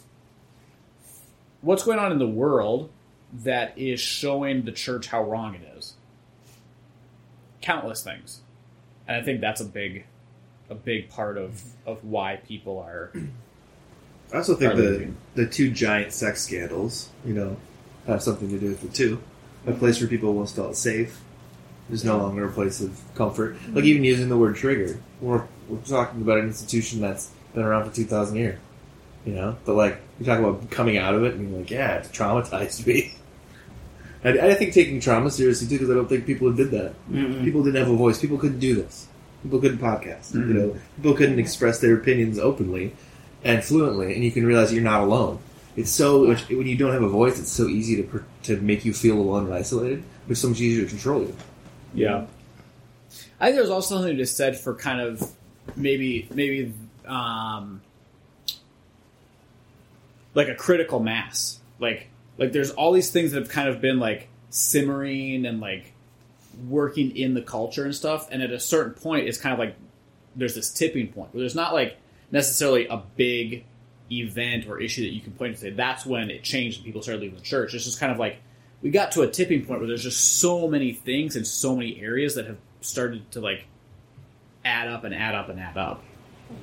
what's 1.61 1.83
going 1.83 1.99
on 1.99 2.11
in 2.11 2.19
the 2.19 2.27
world 2.27 2.89
that 3.33 3.77
is 3.77 3.99
showing 3.99 4.63
the 4.63 4.71
church 4.71 5.07
how 5.07 5.23
wrong 5.23 5.55
it 5.55 5.77
is. 5.77 5.93
Countless 7.61 8.03
things, 8.03 8.41
and 9.07 9.17
I 9.17 9.21
think 9.23 9.39
that's 9.41 9.61
a 9.61 9.65
big 9.65 10.05
a 10.69 10.75
big 10.75 11.09
part 11.09 11.37
of 11.37 11.61
of 11.85 12.03
why 12.03 12.37
people 12.37 12.79
are 12.79 13.11
I 14.33 14.37
also 14.37 14.55
think 14.55 14.75
the 14.75 14.83
leaving. 14.83 15.17
the 15.35 15.45
two 15.45 15.69
giant 15.71 16.13
sex 16.13 16.43
scandals, 16.43 17.09
you 17.25 17.33
know, 17.33 17.57
have 18.07 18.23
something 18.23 18.49
to 18.49 18.57
do 18.57 18.69
with 18.69 18.81
the 18.81 18.87
two. 18.87 19.21
A 19.67 19.73
place 19.73 19.99
where 19.99 20.09
people 20.09 20.33
once 20.33 20.53
felt 20.53 20.75
safe 20.75 21.21
is 21.91 22.05
no 22.05 22.17
longer 22.17 22.47
a 22.47 22.51
place 22.51 22.81
of 22.81 22.99
comfort. 23.15 23.57
Like 23.73 23.83
even 23.83 24.03
using 24.03 24.29
the 24.29 24.37
word 24.37 24.55
trigger, 24.55 24.99
we're 25.19 25.45
we're 25.67 25.79
talking 25.79 26.21
about 26.21 26.39
an 26.39 26.45
institution 26.47 27.01
that's 27.01 27.31
been 27.53 27.63
around 27.63 27.89
for 27.89 27.95
two 27.95 28.05
thousand 28.05 28.37
years. 28.37 28.59
You 29.25 29.33
know, 29.33 29.57
but 29.65 29.75
like 29.75 30.01
you 30.19 30.25
talk 30.25 30.39
about 30.39 30.71
coming 30.71 30.97
out 30.97 31.13
of 31.13 31.23
it, 31.23 31.35
and 31.35 31.49
you're 31.49 31.59
like, 31.59 31.69
yeah, 31.69 31.97
it 31.97 32.05
traumatized 32.05 32.87
me. 32.87 33.13
I, 34.23 34.29
I 34.29 34.53
think 34.53 34.73
taking 34.73 34.99
trauma 34.99 35.31
seriously 35.31 35.67
too, 35.67 35.75
because 35.75 35.89
I 35.89 35.95
don't 35.95 36.07
think 36.07 36.25
people 36.25 36.51
did 36.53 36.71
that. 36.71 36.93
People 37.43 37.63
didn't 37.63 37.79
have 37.79 37.89
a 37.89 37.95
voice. 37.95 38.19
People 38.19 38.37
couldn't 38.37 38.59
do 38.59 38.75
this. 38.75 39.07
People 39.43 39.59
couldn't 39.59 39.79
podcast. 39.79 40.35
You 40.35 40.41
know, 40.41 40.77
people 40.97 41.13
couldn't 41.15 41.39
express 41.39 41.79
their 41.79 41.95
opinions 41.95 42.37
openly 42.37 42.93
and 43.43 43.63
fluently, 43.63 44.13
and 44.13 44.23
you 44.23 44.31
can 44.31 44.45
realize 44.45 44.71
you're 44.71 44.83
not 44.83 45.01
alone. 45.01 45.39
It's 45.75 45.89
so 45.89 46.25
much, 46.25 46.47
when 46.49 46.67
you 46.67 46.77
don't 46.77 46.91
have 46.91 47.01
a 47.01 47.09
voice, 47.09 47.39
it's 47.39 47.51
so 47.51 47.67
easy 47.67 48.03
to 48.03 48.23
to 48.43 48.57
make 48.57 48.85
you 48.85 48.93
feel 48.93 49.17
alone 49.17 49.45
and 49.45 49.53
isolated, 49.53 50.03
but 50.27 50.33
it's 50.33 50.41
so 50.41 50.49
much 50.49 50.59
easier 50.59 50.83
to 50.83 50.89
control 50.89 51.21
you. 51.21 51.35
Yeah. 51.93 52.25
I 53.39 53.45
think 53.47 53.55
there's 53.55 53.69
also 53.69 53.95
something 53.95 54.11
to 54.11 54.17
be 54.17 54.25
said 54.25 54.59
for 54.59 54.75
kind 54.75 55.01
of 55.01 55.31
maybe 55.75 56.27
maybe 56.33 56.73
um, 57.07 57.81
like 60.35 60.49
a 60.49 60.55
critical 60.55 60.99
mass. 60.99 61.59
Like 61.79 62.07
like 62.41 62.53
there's 62.53 62.71
all 62.71 62.91
these 62.91 63.11
things 63.11 63.33
that 63.33 63.39
have 63.39 63.51
kind 63.51 63.69
of 63.69 63.81
been 63.81 63.99
like 63.99 64.27
simmering 64.49 65.45
and 65.45 65.61
like 65.61 65.93
working 66.67 67.15
in 67.15 67.35
the 67.35 67.41
culture 67.41 67.85
and 67.85 67.95
stuff, 67.95 68.27
and 68.31 68.41
at 68.41 68.49
a 68.49 68.59
certain 68.59 68.93
point, 68.93 69.27
it's 69.27 69.37
kind 69.37 69.53
of 69.53 69.59
like 69.59 69.75
there's 70.35 70.55
this 70.55 70.71
tipping 70.71 71.09
point 71.09 71.31
where 71.35 71.41
there's 71.41 71.53
not 71.53 71.71
like 71.71 71.97
necessarily 72.31 72.87
a 72.87 72.97
big 73.15 73.63
event 74.11 74.67
or 74.67 74.81
issue 74.81 75.03
that 75.03 75.13
you 75.13 75.21
can 75.21 75.33
point 75.33 75.53
to 75.53 75.61
say 75.61 75.69
that's 75.69 76.03
when 76.03 76.31
it 76.31 76.43
changed 76.43 76.77
and 76.77 76.85
people 76.85 77.03
started 77.03 77.21
leaving 77.21 77.37
the 77.37 77.43
church. 77.43 77.75
It's 77.75 77.85
just 77.85 77.99
kind 77.99 78.11
of 78.11 78.17
like 78.17 78.37
we 78.81 78.89
got 78.89 79.11
to 79.11 79.21
a 79.21 79.27
tipping 79.27 79.63
point 79.63 79.79
where 79.79 79.87
there's 79.87 80.01
just 80.01 80.39
so 80.39 80.67
many 80.67 80.93
things 80.93 81.35
in 81.35 81.45
so 81.45 81.75
many 81.75 82.01
areas 82.01 82.33
that 82.33 82.47
have 82.47 82.57
started 82.81 83.29
to 83.33 83.39
like 83.39 83.65
add 84.65 84.87
up 84.87 85.03
and 85.03 85.13
add 85.13 85.35
up 85.35 85.49
and 85.49 85.59
add 85.59 85.77
up. 85.77 86.03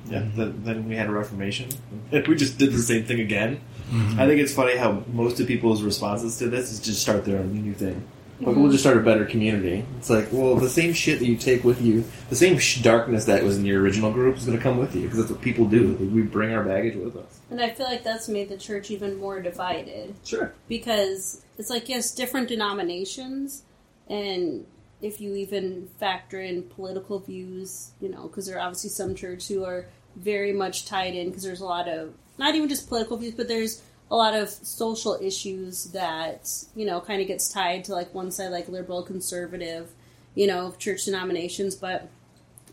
Yeah. 0.09 0.25
Then, 0.35 0.61
then 0.65 0.89
we 0.89 0.97
had 0.97 1.07
a 1.07 1.11
Reformation, 1.11 1.69
and 2.11 2.27
we 2.27 2.35
just 2.35 2.57
did 2.57 2.73
the 2.73 2.79
same 2.79 3.05
thing 3.05 3.21
again. 3.21 3.61
I 3.91 4.27
think 4.27 4.39
it's 4.39 4.53
funny 4.53 4.75
how 4.75 5.03
most 5.11 5.39
of 5.39 5.47
people's 5.47 5.81
responses 5.81 6.37
to 6.37 6.49
this 6.49 6.71
is 6.71 6.79
just 6.79 7.01
start 7.01 7.25
their 7.25 7.39
own 7.39 7.51
new 7.53 7.73
thing. 7.73 8.03
Like, 8.41 8.55
we'll 8.55 8.67
mhm. 8.67 8.71
just 8.71 8.83
start 8.83 8.95
a 8.95 9.01
better 9.01 9.25
community. 9.25 9.83
It's 9.97 10.09
like, 10.09 10.29
well, 10.31 10.55
the 10.55 10.69
same 10.69 10.93
shit 10.93 11.19
that 11.19 11.25
you 11.25 11.35
take 11.35 11.65
with 11.65 11.81
you, 11.81 12.05
the 12.29 12.37
same 12.37 12.57
sh- 12.57 12.81
darkness 12.81 13.25
that 13.25 13.43
was 13.43 13.57
in 13.57 13.65
your 13.65 13.81
original 13.81 14.11
group 14.11 14.37
is 14.37 14.45
going 14.45 14.57
to 14.57 14.63
come 14.63 14.77
with 14.77 14.95
you 14.95 15.01
because 15.01 15.17
that's 15.17 15.31
what 15.31 15.41
people 15.41 15.65
do. 15.65 15.93
We 15.95 16.21
bring 16.21 16.53
our 16.53 16.63
baggage 16.63 16.95
with 16.95 17.17
us. 17.17 17.41
And 17.51 17.59
I 17.59 17.71
feel 17.71 17.85
like 17.85 18.03
that's 18.03 18.29
made 18.29 18.47
the 18.47 18.55
church 18.57 18.91
even 18.91 19.19
more 19.19 19.41
divided 19.41 20.15
Sure. 20.23 20.53
because 20.69 21.41
it's 21.57 21.69
like 21.69 21.89
yes, 21.89 22.11
different 22.11 22.47
denominations, 22.47 23.63
and 24.07 24.65
if 25.01 25.19
you 25.19 25.35
even 25.35 25.89
factor 25.99 26.39
in 26.39 26.63
political 26.63 27.19
views, 27.19 27.91
you 27.99 28.07
know, 28.09 28.23
because 28.23 28.47
there 28.47 28.57
are 28.57 28.61
obviously 28.61 28.89
some 28.89 29.15
churches 29.15 29.49
who 29.49 29.65
are 29.65 29.85
very 30.15 30.53
much 30.53 30.85
tied 30.85 31.13
in 31.13 31.27
because 31.27 31.43
there's 31.43 31.61
a 31.61 31.65
lot 31.65 31.89
of 31.89 32.13
not 32.39 32.55
even 32.55 32.69
just 32.69 32.87
political 32.87 33.17
views, 33.17 33.35
but 33.35 33.47
there's 33.47 33.83
a 34.09 34.15
lot 34.15 34.33
of 34.33 34.49
social 34.49 35.19
issues 35.21 35.85
that 35.91 36.49
you 36.75 36.85
know 36.85 36.99
kind 37.01 37.21
of 37.21 37.27
gets 37.27 37.53
tied 37.53 37.83
to 37.83 37.93
like 37.93 38.13
one 38.15 38.31
side, 38.31 38.51
like 38.51 38.67
liberal, 38.67 39.03
conservative, 39.03 39.91
you 40.33 40.47
know, 40.47 40.73
church 40.79 41.05
denominations. 41.05 41.75
But 41.75 42.09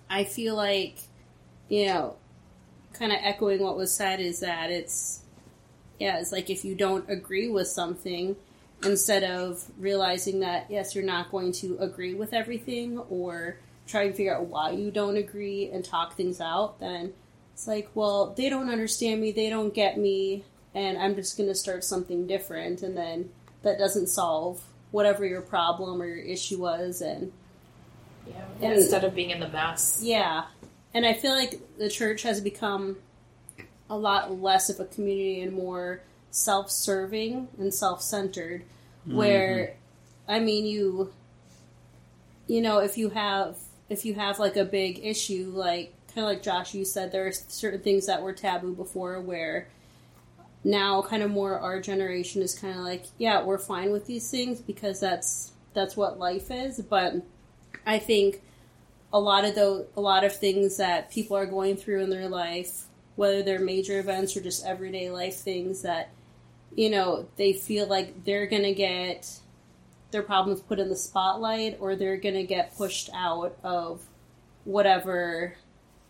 I 0.08 0.25
feel 0.25 0.54
like 0.54 0.96
you 1.68 1.87
know, 1.87 2.16
kind 2.92 3.12
of 3.12 3.18
echoing 3.23 3.61
what 3.62 3.76
was 3.76 3.92
said 3.92 4.20
is 4.20 4.40
that 4.40 4.70
it's 4.70 5.20
yeah, 5.99 6.18
it's 6.18 6.32
like 6.32 6.49
if 6.49 6.64
you 6.64 6.75
don't 6.75 7.08
agree 7.11 7.49
with 7.49 7.66
something, 7.68 8.37
instead 8.85 9.25
of 9.25 9.64
realizing 9.78 10.40
that 10.40 10.66
yes, 10.70 10.94
you're 10.94 11.04
not 11.04 11.30
going 11.30 11.52
to 11.52 11.76
agree 11.80 12.14
with 12.14 12.32
everything 12.32 12.99
or 12.99 13.58
try 13.87 14.04
and 14.04 14.14
figure 14.14 14.37
out 14.37 14.46
why 14.46 14.70
you 14.70 14.90
don't 14.90 15.16
agree 15.16 15.70
and 15.70 15.85
talk 15.85 16.14
things 16.14 16.40
out, 16.40 16.78
then 16.80 17.12
it's 17.57 17.67
like, 17.67 17.89
well, 17.95 18.35
they 18.37 18.51
don't 18.51 18.69
understand 18.69 19.19
me, 19.19 19.33
they 19.33 19.49
don't 19.49 19.73
get 19.73 19.97
me, 19.97 20.45
and 20.75 20.99
I'm 20.99 21.15
just 21.15 21.39
going 21.39 21.49
to 21.49 21.55
start 21.55 21.85
something 21.85 22.27
different, 22.27 22.83
and 22.83 22.95
then 22.95 23.31
that 23.63 23.79
doesn't 23.79 24.09
solve 24.09 24.63
whatever 24.91 25.25
your 25.25 25.41
problem 25.41 26.03
or 26.03 26.07
your 26.07 26.19
issue 26.19 26.59
was, 26.59 27.01
and 27.01 27.33
Yeah. 28.29 28.45
And- 28.61 28.73
Instead 28.75 29.05
of 29.05 29.15
being 29.15 29.31
in 29.31 29.41
the 29.41 29.49
mess. 29.49 30.01
yeah, 30.03 30.45
and 30.93 31.07
I 31.07 31.15
feel 31.15 31.33
like 31.33 31.59
the 31.79 31.89
church 31.89 32.25
has 32.25 32.43
become 32.43 32.99
a 33.89 33.97
lot 33.97 34.39
less 34.39 34.69
of 34.69 34.79
a 34.79 34.85
community 34.85 35.41
and 35.41 35.55
more 35.55 36.03
self-serving 36.31 37.49
and 37.59 37.73
self-centered. 37.73 38.65
Where, 39.07 39.57
mm-hmm. 39.59 40.31
I 40.31 40.41
mean, 40.41 40.67
you, 40.67 41.11
you 42.49 42.61
know, 42.61 42.81
if 42.81 42.99
you 42.99 43.09
have 43.11 43.57
if 43.89 44.05
you 44.05 44.13
have 44.15 44.39
like 44.39 44.57
a 44.57 44.65
big 44.67 45.01
issue, 45.03 45.53
like 45.55 45.95
kind 46.16 46.25
of 46.25 46.32
like 46.32 46.42
Josh, 46.42 46.73
you 46.73 46.87
said 46.87 47.12
there 47.12 47.26
are 47.26 47.32
certain 47.32 47.80
things 47.80 48.06
that 48.06 48.23
were 48.23 48.32
taboo 48.32 48.75
before, 48.75 49.20
where 49.20 49.68
now 50.64 51.02
kind 51.02 51.23
of 51.23 51.30
more 51.30 51.58
our 51.58 51.78
generation 51.78 52.40
is 52.40 52.58
kind 52.58 52.75
of 52.75 52.80
like, 52.80 53.04
yeah, 53.18 53.44
we're 53.44 53.58
fine 53.58 53.92
with 53.92 54.06
these 54.06 54.30
things 54.30 54.61
because 54.62 54.99
that's 54.99 55.52
that's 55.75 55.94
what 55.94 56.18
life 56.18 56.50
is, 56.50 56.80
but 56.80 57.16
I 57.85 57.99
think 57.99 58.40
a 59.12 59.20
lot 59.20 59.44
of 59.44 59.54
those, 59.54 59.85
a 59.94 60.00
lot 60.00 60.25
of 60.25 60.35
things 60.35 60.78
that 60.78 61.11
people 61.11 61.37
are 61.37 61.44
going 61.44 61.76
through 61.76 62.02
in 62.02 62.08
their 62.08 62.30
life, 62.30 62.85
whether 63.16 63.42
they're 63.42 63.61
major 63.61 64.00
events 64.00 64.35
or 64.38 64.40
just 64.40 64.64
everyday 64.64 65.11
life 65.11 65.37
things 65.37 65.82
that, 65.82 66.08
you 66.75 66.88
know, 66.88 67.28
they 67.37 67.52
feel 67.52 67.87
like 67.87 68.25
they're 68.25 68.46
gonna 68.46 68.73
get 68.73 69.30
their 70.12 70.23
problems 70.23 70.62
put 70.62 70.78
in 70.78 70.88
the 70.88 70.96
spotlight 70.96 71.76
or 71.78 71.94
they're 71.94 72.16
gonna 72.16 72.42
get 72.42 72.75
pushed 72.75 73.11
out 73.12 73.54
of 73.62 74.00
whatever, 74.64 75.56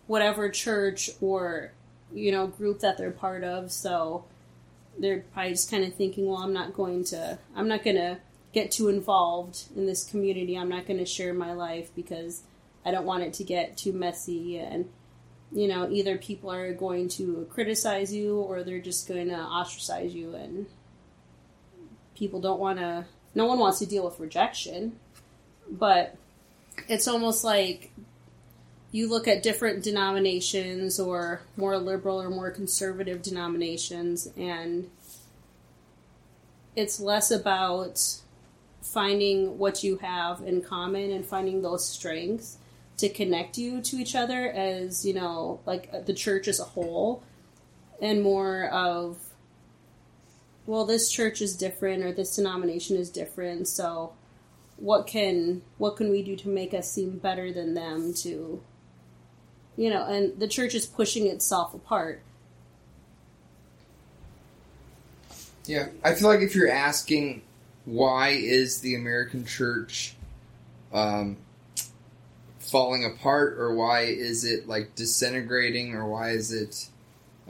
whatever 0.06 0.48
church 0.48 1.10
or 1.20 1.72
you 2.12 2.32
know 2.32 2.46
group 2.46 2.80
that 2.80 2.98
they're 2.98 3.10
part 3.10 3.44
of. 3.44 3.72
So 3.72 4.24
they're 4.98 5.24
probably 5.32 5.52
just 5.52 5.70
kind 5.70 5.84
of 5.84 5.94
thinking, 5.94 6.26
well, 6.26 6.38
I'm 6.38 6.54
not 6.54 6.72
going 6.72 7.04
to, 7.04 7.38
I'm 7.54 7.68
not 7.68 7.84
gonna 7.84 8.18
get 8.56 8.70
too 8.70 8.88
involved 8.88 9.64
in 9.76 9.84
this 9.84 10.02
community. 10.02 10.56
I'm 10.56 10.70
not 10.70 10.86
going 10.86 10.98
to 10.98 11.04
share 11.04 11.34
my 11.34 11.52
life 11.52 11.90
because 11.94 12.42
I 12.86 12.90
don't 12.90 13.04
want 13.04 13.22
it 13.22 13.34
to 13.34 13.44
get 13.44 13.76
too 13.76 13.92
messy. 13.92 14.58
And, 14.58 14.88
you 15.52 15.68
know, 15.68 15.90
either 15.90 16.16
people 16.16 16.50
are 16.50 16.72
going 16.72 17.10
to 17.10 17.46
criticize 17.50 18.14
you 18.14 18.38
or 18.38 18.62
they're 18.62 18.80
just 18.80 19.06
going 19.06 19.28
to 19.28 19.38
ostracize 19.38 20.14
you. 20.14 20.34
And 20.34 20.64
people 22.14 22.40
don't 22.40 22.58
want 22.58 22.78
to, 22.78 23.04
no 23.34 23.44
one 23.44 23.58
wants 23.58 23.78
to 23.80 23.86
deal 23.86 24.06
with 24.06 24.18
rejection. 24.18 24.98
But 25.70 26.16
it's 26.88 27.06
almost 27.06 27.44
like 27.44 27.92
you 28.96 29.06
look 29.06 29.28
at 29.28 29.42
different 29.42 29.84
denominations 29.84 30.98
or 30.98 31.42
more 31.58 31.76
liberal 31.76 32.18
or 32.18 32.30
more 32.30 32.50
conservative 32.50 33.20
denominations 33.20 34.26
and 34.38 34.88
it's 36.74 36.98
less 36.98 37.30
about 37.30 38.02
finding 38.80 39.58
what 39.58 39.84
you 39.84 39.98
have 39.98 40.40
in 40.40 40.62
common 40.62 41.10
and 41.10 41.26
finding 41.26 41.60
those 41.60 41.86
strengths 41.86 42.56
to 42.96 43.06
connect 43.10 43.58
you 43.58 43.82
to 43.82 43.96
each 43.96 44.14
other 44.14 44.48
as 44.48 45.04
you 45.04 45.12
know 45.12 45.60
like 45.66 45.90
uh, 45.92 46.00
the 46.00 46.14
church 46.14 46.48
as 46.48 46.58
a 46.58 46.64
whole 46.64 47.22
and 48.00 48.22
more 48.22 48.64
of 48.68 49.18
well 50.64 50.86
this 50.86 51.10
church 51.10 51.42
is 51.42 51.54
different 51.54 52.02
or 52.02 52.12
this 52.12 52.36
denomination 52.36 52.96
is 52.96 53.10
different 53.10 53.68
so 53.68 54.14
what 54.78 55.06
can 55.06 55.60
what 55.76 55.98
can 55.98 56.10
we 56.10 56.22
do 56.22 56.34
to 56.34 56.48
make 56.48 56.72
us 56.72 56.90
seem 56.90 57.18
better 57.18 57.52
than 57.52 57.74
them 57.74 58.14
to 58.14 58.62
you 59.76 59.90
know 59.90 60.04
and 60.06 60.38
the 60.38 60.48
church 60.48 60.74
is 60.74 60.86
pushing 60.86 61.26
itself 61.26 61.74
apart 61.74 62.22
Yeah, 65.66 65.88
I 66.04 66.14
feel 66.14 66.28
like 66.28 66.40
if 66.40 66.54
you're 66.54 66.70
asking 66.70 67.42
why 67.84 68.30
is 68.30 68.80
the 68.80 68.94
American 68.94 69.44
church 69.44 70.14
um, 70.92 71.38
falling 72.58 73.04
apart, 73.04 73.58
or 73.58 73.74
why 73.74 74.02
is 74.02 74.44
it 74.44 74.68
like 74.68 74.94
disintegrating, 74.94 75.94
or 75.94 76.06
why 76.06 76.30
is 76.30 76.52
it 76.52 76.88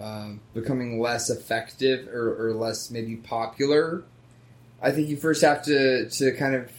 um, 0.00 0.40
becoming 0.54 0.98
less 0.98 1.28
effective 1.28 2.08
or, 2.08 2.48
or 2.48 2.54
less 2.54 2.90
maybe 2.90 3.16
popular, 3.16 4.02
I 4.80 4.92
think 4.92 5.08
you 5.08 5.16
first 5.16 5.42
have 5.42 5.64
to 5.64 6.08
to 6.08 6.32
kind 6.32 6.54
of 6.54 6.70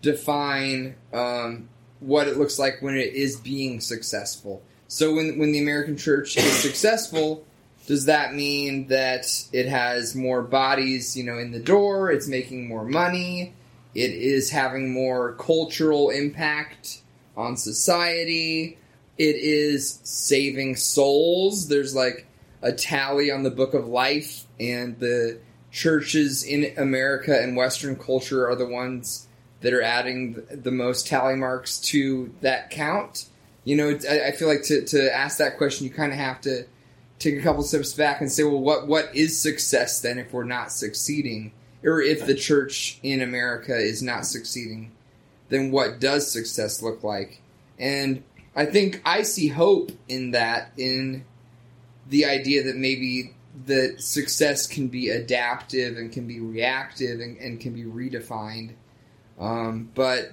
define 0.00 0.96
um, 1.12 1.68
what 2.00 2.28
it 2.28 2.38
looks 2.38 2.58
like 2.58 2.80
when 2.80 2.96
it 2.96 3.12
is 3.14 3.36
being 3.36 3.80
successful. 3.80 4.62
So 4.92 5.14
when 5.14 5.38
when 5.38 5.52
the 5.52 5.58
American 5.58 5.96
church 5.96 6.36
is 6.36 6.52
successful, 6.52 7.46
does 7.86 8.04
that 8.04 8.34
mean 8.34 8.88
that 8.88 9.24
it 9.50 9.66
has 9.66 10.14
more 10.14 10.42
bodies, 10.42 11.16
you 11.16 11.24
know, 11.24 11.38
in 11.38 11.50
the 11.50 11.60
door? 11.60 12.10
It's 12.10 12.28
making 12.28 12.68
more 12.68 12.84
money. 12.84 13.54
It 13.94 14.10
is 14.10 14.50
having 14.50 14.92
more 14.92 15.32
cultural 15.36 16.10
impact 16.10 17.00
on 17.38 17.56
society. 17.56 18.76
It 19.16 19.36
is 19.36 19.98
saving 20.02 20.76
souls. 20.76 21.68
There's 21.68 21.94
like 21.94 22.26
a 22.60 22.72
tally 22.72 23.30
on 23.30 23.44
the 23.44 23.50
Book 23.50 23.72
of 23.72 23.86
Life, 23.86 24.44
and 24.60 24.98
the 24.98 25.38
churches 25.70 26.44
in 26.44 26.74
America 26.76 27.40
and 27.40 27.56
Western 27.56 27.96
culture 27.96 28.46
are 28.46 28.56
the 28.56 28.68
ones 28.68 29.26
that 29.62 29.72
are 29.72 29.80
adding 29.80 30.42
the 30.50 30.70
most 30.70 31.06
tally 31.06 31.36
marks 31.36 31.78
to 31.78 32.30
that 32.42 32.68
count. 32.68 33.24
You 33.64 33.76
know, 33.76 33.98
I 34.10 34.28
I 34.28 34.32
feel 34.32 34.48
like 34.48 34.62
to, 34.64 34.84
to 34.84 35.14
ask 35.14 35.38
that 35.38 35.56
question, 35.58 35.86
you 35.86 35.92
kind 35.92 36.12
of 36.12 36.18
have 36.18 36.40
to 36.42 36.64
take 37.18 37.38
a 37.38 37.42
couple 37.42 37.62
steps 37.62 37.92
back 37.94 38.20
and 38.20 38.30
say, 38.30 38.42
well, 38.42 38.60
what 38.60 38.88
what 38.88 39.14
is 39.14 39.40
success 39.40 40.00
then 40.00 40.18
if 40.18 40.32
we're 40.32 40.44
not 40.44 40.72
succeeding, 40.72 41.52
or 41.84 42.00
if 42.00 42.26
the 42.26 42.34
church 42.34 42.98
in 43.02 43.22
America 43.22 43.76
is 43.76 44.02
not 44.02 44.26
succeeding, 44.26 44.92
then 45.48 45.70
what 45.70 46.00
does 46.00 46.30
success 46.30 46.82
look 46.82 47.04
like? 47.04 47.40
And 47.78 48.22
I 48.54 48.66
think 48.66 49.00
I 49.04 49.22
see 49.22 49.48
hope 49.48 49.92
in 50.08 50.32
that, 50.32 50.72
in 50.76 51.24
the 52.08 52.26
idea 52.26 52.64
that 52.64 52.76
maybe 52.76 53.34
that 53.66 54.00
success 54.00 54.66
can 54.66 54.88
be 54.88 55.10
adaptive 55.10 55.96
and 55.96 56.12
can 56.12 56.26
be 56.26 56.40
reactive 56.40 57.20
and, 57.20 57.36
and 57.38 57.60
can 57.60 57.72
be 57.72 57.84
redefined. 57.84 58.72
Um, 59.38 59.90
but 59.94 60.32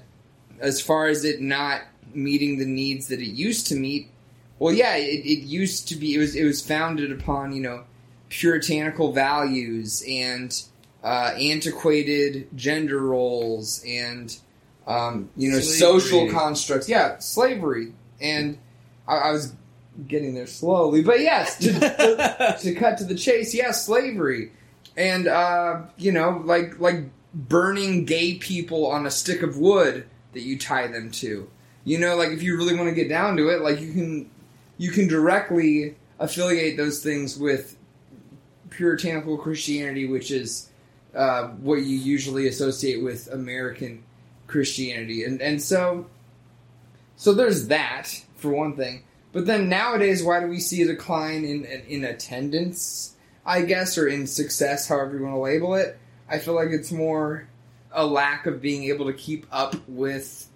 as 0.59 0.81
far 0.81 1.07
as 1.07 1.25
it 1.25 1.41
not 1.41 1.81
meeting 2.13 2.58
the 2.58 2.66
needs 2.66 3.08
that 3.08 3.20
it 3.20 3.30
used 3.30 3.68
to 3.68 3.75
meet, 3.75 4.10
well, 4.60 4.74
yeah, 4.74 4.96
it, 4.96 5.25
it 5.25 5.46
used 5.46 5.88
to 5.89 5.96
be. 5.96 6.16
It 6.16 6.18
was 6.18 6.36
it 6.36 6.44
was 6.44 6.62
founded 6.62 7.12
upon 7.12 7.54
you 7.54 7.62
know 7.62 7.84
puritanical 8.30 9.12
values 9.12 10.04
and 10.08 10.62
uh, 11.04 11.32
antiquated 11.38 12.48
gender 12.56 13.00
roles 13.00 13.84
and 13.88 14.38
um, 14.86 15.30
you 15.36 15.51
know 15.51 15.60
Slavery. 15.60 16.01
social 16.01 16.32
constructs. 16.32 16.89
Yeah, 16.89 17.20
slavery. 17.20 17.94
And 18.22 18.58
I, 19.08 19.16
I 19.16 19.32
was 19.32 19.54
getting 20.08 20.34
there 20.34 20.48
slowly, 20.48 21.01
but 21.01 21.22
yes, 21.22 21.58
to, 21.60 21.74
to, 21.74 22.58
to 22.62 22.75
cut 22.75 22.98
to 22.98 23.06
the 23.06 23.16
chase, 23.16 23.54
yes, 23.54 23.86
slavery, 23.86 24.51
and 24.98 25.28
uh, 25.28 25.84
you 25.98 26.12
know, 26.12 26.42
like 26.44 26.80
like 26.80 27.10
burning 27.34 28.06
gay 28.06 28.36
people 28.36 28.88
on 28.88 29.06
a 29.06 29.12
stick 29.12 29.42
of 29.42 29.58
wood 29.58 30.06
that 30.34 30.42
you 30.42 30.58
tie 30.58 30.88
them 30.88 31.12
to. 31.12 31.50
You 31.83 32.00
know, 32.00 32.15
like 32.15 32.29
if 32.29 32.43
you 32.43 32.57
really 32.57 32.75
want 32.75 32.89
to 32.89 32.95
get 32.95 33.09
down 33.09 33.38
to 33.38 33.50
it, 33.50 33.62
like 33.62 33.79
you 33.79 33.93
can 33.93 34.29
you 34.77 34.91
can 34.91 35.07
directly 35.07 35.95
affiliate 36.19 36.77
those 36.77 37.01
things 37.01 37.38
with 37.38 37.77
puritanical 38.69 39.38
Christianity, 39.38 40.07
which 40.07 40.31
is 40.31 40.69
uh, 41.15 41.48
what 41.48 41.77
you 41.77 41.98
usually 41.98 42.48
associate 42.48 43.03
with 43.03 43.27
American 43.31 44.03
Christianity, 44.48 45.24
and 45.24 45.41
and 45.41 45.62
so 45.62 46.07
so 47.15 47.33
there's 47.33 47.67
that 47.67 48.24
for 48.36 48.50
one 48.50 48.75
thing. 48.75 49.03
But 49.31 49.45
then 49.45 49.69
nowadays, 49.69 50.24
why 50.24 50.39
do 50.39 50.48
we 50.48 50.59
see 50.59 50.81
a 50.81 50.88
decline 50.88 51.45
in 51.45 51.65
in, 51.65 51.81
in 51.81 52.03
attendance? 52.03 53.15
I 53.45 53.63
guess, 53.63 53.98
or 53.98 54.07
in 54.07 54.27
success, 54.27 54.88
however 54.88 55.17
you 55.17 55.24
want 55.24 55.36
to 55.36 55.39
label 55.39 55.74
it. 55.74 55.98
I 56.29 56.38
feel 56.38 56.53
like 56.53 56.69
it's 56.69 56.91
more 56.91 57.48
a 57.91 58.05
lack 58.05 58.45
of 58.45 58.62
being 58.62 58.83
able 58.86 59.07
to 59.07 59.13
keep 59.13 59.48
up 59.51 59.75
with 59.88 60.49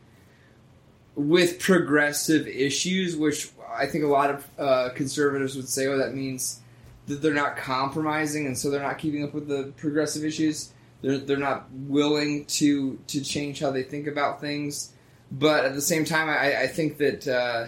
with 1.15 1.59
progressive 1.59 2.47
issues, 2.47 3.15
which 3.15 3.49
I 3.71 3.87
think 3.87 4.03
a 4.03 4.07
lot 4.07 4.29
of 4.29 4.47
uh, 4.57 4.89
conservatives 4.95 5.55
would 5.55 5.69
say, 5.69 5.87
"Oh, 5.87 5.97
that 5.97 6.13
means 6.13 6.59
that 7.07 7.21
they're 7.21 7.33
not 7.33 7.57
compromising, 7.57 8.45
and 8.45 8.57
so 8.57 8.69
they're 8.69 8.81
not 8.81 8.97
keeping 8.97 9.23
up 9.23 9.33
with 9.33 9.47
the 9.47 9.73
progressive 9.77 10.23
issues. 10.23 10.71
They're 11.01 11.17
they're 11.17 11.37
not 11.37 11.69
willing 11.71 12.45
to 12.45 12.99
to 13.07 13.21
change 13.21 13.59
how 13.59 13.71
they 13.71 13.83
think 13.83 14.07
about 14.07 14.41
things." 14.41 14.93
But 15.31 15.65
at 15.65 15.73
the 15.73 15.81
same 15.81 16.05
time, 16.05 16.29
I, 16.29 16.61
I 16.61 16.67
think 16.67 16.97
that 16.97 17.27
uh, 17.27 17.67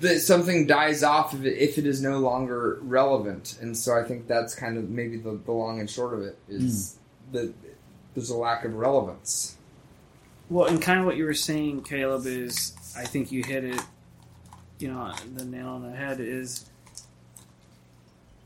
that 0.00 0.20
something 0.20 0.66
dies 0.66 1.02
off 1.02 1.32
if 1.34 1.44
it, 1.44 1.56
if 1.58 1.78
it 1.78 1.86
is 1.86 2.02
no 2.02 2.18
longer 2.18 2.78
relevant, 2.82 3.58
and 3.60 3.76
so 3.76 3.98
I 3.98 4.02
think 4.02 4.26
that's 4.26 4.54
kind 4.54 4.76
of 4.76 4.90
maybe 4.90 5.16
the, 5.16 5.40
the 5.44 5.52
long 5.52 5.80
and 5.80 5.88
short 5.88 6.14
of 6.14 6.22
it 6.22 6.38
is 6.48 6.98
that 7.32 7.52
there's 8.14 8.30
a 8.30 8.36
lack 8.36 8.64
of 8.64 8.74
relevance. 8.74 9.55
Well, 10.48 10.66
and 10.66 10.80
kind 10.80 11.00
of 11.00 11.06
what 11.06 11.16
you 11.16 11.24
were 11.24 11.34
saying, 11.34 11.82
Caleb, 11.82 12.26
is 12.26 12.72
I 12.96 13.04
think 13.04 13.32
you 13.32 13.42
hit 13.42 13.64
it, 13.64 13.80
you 14.78 14.88
know, 14.88 15.12
the 15.34 15.44
nail 15.44 15.68
on 15.68 15.82
the 15.82 15.96
head 15.96 16.20
is 16.20 16.70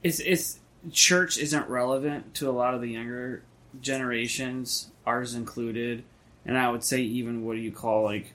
it's 0.03 0.19
it's 0.21 0.59
church 0.91 1.37
isn't 1.37 1.69
relevant 1.69 2.35
to 2.35 2.49
a 2.49 2.53
lot 2.53 2.75
of 2.75 2.81
the 2.81 2.89
younger 2.89 3.43
generations, 3.83 4.91
ours 5.07 5.35
included, 5.35 6.05
and 6.47 6.57
I 6.57 6.71
would 6.71 6.85
say 6.85 7.01
even 7.03 7.45
what 7.45 7.55
do 7.55 7.61
you 7.61 7.73
call 7.73 8.05
like 8.05 8.33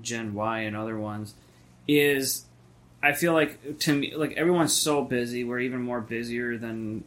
Gen 0.00 0.34
Y 0.34 0.60
and 0.60 0.76
other 0.76 0.96
ones 0.96 1.34
is 1.88 2.44
I 3.02 3.14
feel 3.14 3.32
like 3.32 3.78
to 3.80 3.94
me 3.94 4.14
like 4.14 4.32
everyone's 4.32 4.72
so 4.72 5.02
busy, 5.02 5.42
we're 5.42 5.60
even 5.60 5.82
more 5.82 6.00
busier 6.00 6.56
than 6.56 7.02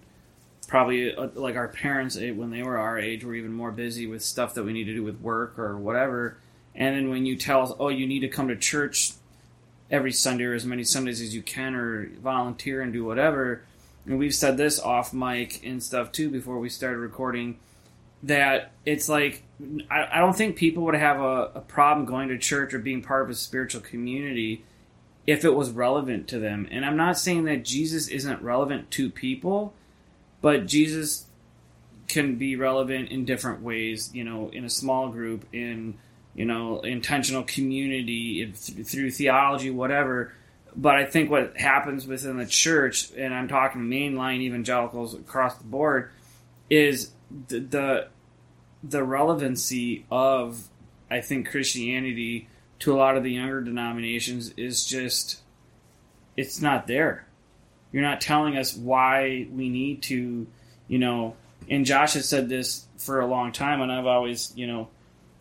probably 0.72 1.14
uh, 1.14 1.28
like 1.36 1.58
our 1.58 1.68
parents 1.68 2.16
eh, 2.16 2.32
when 2.32 2.50
they 2.50 2.64
were 2.64 2.78
our 2.78 2.98
age 2.98 3.26
were 3.26 3.36
even 3.36 3.52
more 3.52 3.72
busy 3.72 4.08
with 4.08 4.24
stuff 4.24 4.54
that 4.54 4.64
we 4.64 4.72
need 4.72 4.86
to 4.86 4.94
do 4.96 5.04
with 5.04 5.20
work 5.20 5.60
or 5.60 5.78
whatever. 5.78 6.38
And 6.74 6.96
then 6.96 7.10
when 7.10 7.26
you 7.26 7.36
tell 7.36 7.62
us 7.62 7.74
oh 7.78 7.90
you 7.90 8.08
need 8.08 8.22
to 8.22 8.30
come 8.30 8.48
to 8.48 8.56
church 8.56 9.12
every 9.92 10.14
sunday 10.14 10.46
or 10.46 10.54
as 10.54 10.66
many 10.66 10.86
sundays 10.86 11.20
as 11.20 11.36
you 11.36 11.42
can 11.42 11.76
or 11.76 12.10
volunteer 12.24 12.82
and 12.82 12.94
do 12.94 13.04
whatever 13.04 13.62
and 14.06 14.18
we've 14.18 14.34
said 14.34 14.56
this 14.56 14.80
off 14.80 15.14
mic 15.14 15.62
and 15.66 15.84
stuff 15.84 16.14
too 16.14 16.30
before 16.30 16.58
we 16.60 16.70
started 16.70 16.98
recording 16.98 17.60
that 18.24 18.72
it's 18.86 19.10
like 19.10 19.44
i, 19.90 20.08
I 20.14 20.20
don't 20.20 20.36
think 20.36 20.56
people 20.56 20.84
would 20.84 20.96
have 20.96 21.20
a, 21.20 21.52
a 21.56 21.60
problem 21.60 22.06
going 22.06 22.30
to 22.30 22.38
church 22.38 22.74
or 22.74 22.80
being 22.80 23.02
part 23.02 23.24
of 23.24 23.30
a 23.30 23.36
spiritual 23.36 23.82
community 23.82 24.64
if 25.28 25.46
it 25.46 25.54
was 25.54 25.70
relevant 25.70 26.30
to 26.30 26.40
them. 26.40 26.70
And 26.72 26.86
i'm 26.86 26.96
not 26.96 27.18
saying 27.18 27.44
that 27.44 27.66
jesus 27.66 28.08
isn't 28.08 28.42
relevant 28.42 28.92
to 28.92 29.10
people 29.10 29.74
but 30.42 30.66
Jesus 30.66 31.26
can 32.08 32.36
be 32.36 32.56
relevant 32.56 33.10
in 33.10 33.26
different 33.26 33.62
ways, 33.62 34.12
you 34.14 34.24
know, 34.24 34.50
in 34.50 34.66
a 34.66 34.70
small 34.70 35.10
group, 35.10 35.46
in, 35.54 35.98
you 36.36 36.46
know, 36.46 36.82
intentional 36.82 37.44
community, 37.44 38.46
th- 38.46 38.88
through 38.88 39.12
theology, 39.12 39.70
whatever. 39.70 40.34
But 40.76 40.96
I 40.96 41.06
think 41.06 41.30
what 41.30 41.58
happens 41.58 42.06
within 42.06 42.38
the 42.38 42.46
church, 42.46 43.12
and 43.16 43.34
I'm 43.34 43.48
talking 43.48 43.82
mainline 43.82 44.42
evangelicals 44.42 45.14
across 45.14 45.56
the 45.56 45.64
board, 45.64 46.12
is 46.70 47.12
the, 47.48 47.60
the, 47.60 48.08
the 48.84 49.04
relevancy 49.04 50.06
of, 50.10 50.68
I 51.10 51.22
think, 51.22 51.50
Christianity 51.50 52.50
to 52.80 52.94
a 52.94 52.98
lot 52.98 53.16
of 53.16 53.24
the 53.24 53.32
younger 53.32 53.62
denominations 53.62 54.54
is 54.58 54.86
just, 54.86 55.42
it's 56.36 56.62
not 56.62 56.88
there. 56.88 57.28
You're 57.92 58.04
not 58.04 58.22
telling 58.22 58.58
us 58.58 58.76
why 58.76 59.48
we 59.52 59.70
need 59.70 60.04
to, 60.04 60.48
you 60.88 61.00
know. 61.00 61.36
And 61.70 61.86
Josh 61.86 62.14
has 62.14 62.28
said 62.28 62.50
this 62.50 62.86
for 62.98 63.20
a 63.20 63.28
long 63.28 63.52
time, 63.52 63.82
and 63.82 63.92
I've 63.92 64.06
always, 64.06 64.54
you 64.56 64.68
know, 64.68 64.90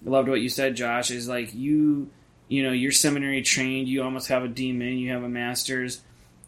loved 0.04 0.28
what 0.28 0.40
you 0.40 0.48
said, 0.48 0.76
Josh. 0.76 1.10
Is 1.10 1.28
like 1.28 1.54
you, 1.54 2.10
you 2.48 2.62
know, 2.62 2.72
you're 2.72 2.92
seminary 2.92 3.42
trained. 3.42 3.88
You 3.88 4.02
almost 4.02 4.28
have 4.28 4.44
a 4.44 4.48
demon. 4.48 4.98
You 4.98 5.12
have 5.12 5.22
a 5.22 5.28
master's, 5.28 6.02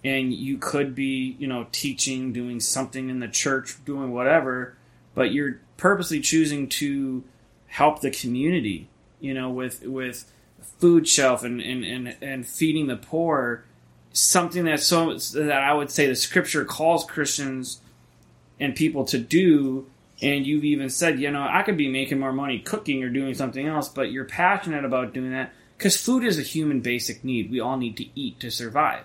and 0.04 0.32
you 0.32 0.58
could 0.58 0.94
be, 0.94 1.36
you 1.38 1.46
know, 1.46 1.66
teaching, 1.72 2.32
doing 2.32 2.60
something 2.60 3.08
in 3.08 3.20
the 3.20 3.28
church, 3.28 3.82
doing 3.84 4.12
whatever. 4.12 4.76
But 5.14 5.32
you're 5.32 5.60
purposely 5.76 6.20
choosing 6.20 6.68
to 6.68 7.22
help 7.66 8.00
the 8.00 8.10
community, 8.10 8.88
you 9.20 9.34
know, 9.34 9.50
with 9.50 9.82
with 9.86 10.30
food 10.78 11.06
shelf 11.08 11.44
and 11.44 11.60
and 11.60 11.84
and, 11.84 12.16
and 12.20 12.46
feeding 12.46 12.88
the 12.88 12.96
poor 12.96 13.64
something 14.12 14.64
that's 14.64 14.86
so 14.86 15.16
that 15.16 15.62
I 15.62 15.72
would 15.72 15.90
say 15.90 16.06
the 16.06 16.16
scripture 16.16 16.64
calls 16.64 17.04
Christians 17.04 17.80
and 18.60 18.76
people 18.76 19.04
to 19.06 19.18
do. 19.18 19.86
And 20.20 20.46
you've 20.46 20.64
even 20.64 20.88
said, 20.88 21.18
you 21.18 21.30
know, 21.30 21.42
I 21.42 21.62
could 21.62 21.76
be 21.76 21.88
making 21.88 22.20
more 22.20 22.32
money 22.32 22.60
cooking 22.60 23.02
or 23.02 23.08
doing 23.08 23.34
something 23.34 23.66
else, 23.66 23.88
but 23.88 24.12
you're 24.12 24.24
passionate 24.24 24.84
about 24.84 25.12
doing 25.12 25.32
that 25.32 25.52
because 25.76 25.96
food 25.96 26.22
is 26.22 26.38
a 26.38 26.42
human 26.42 26.80
basic 26.80 27.24
need. 27.24 27.50
We 27.50 27.58
all 27.58 27.76
need 27.76 27.96
to 27.96 28.06
eat 28.14 28.38
to 28.40 28.50
survive. 28.50 29.04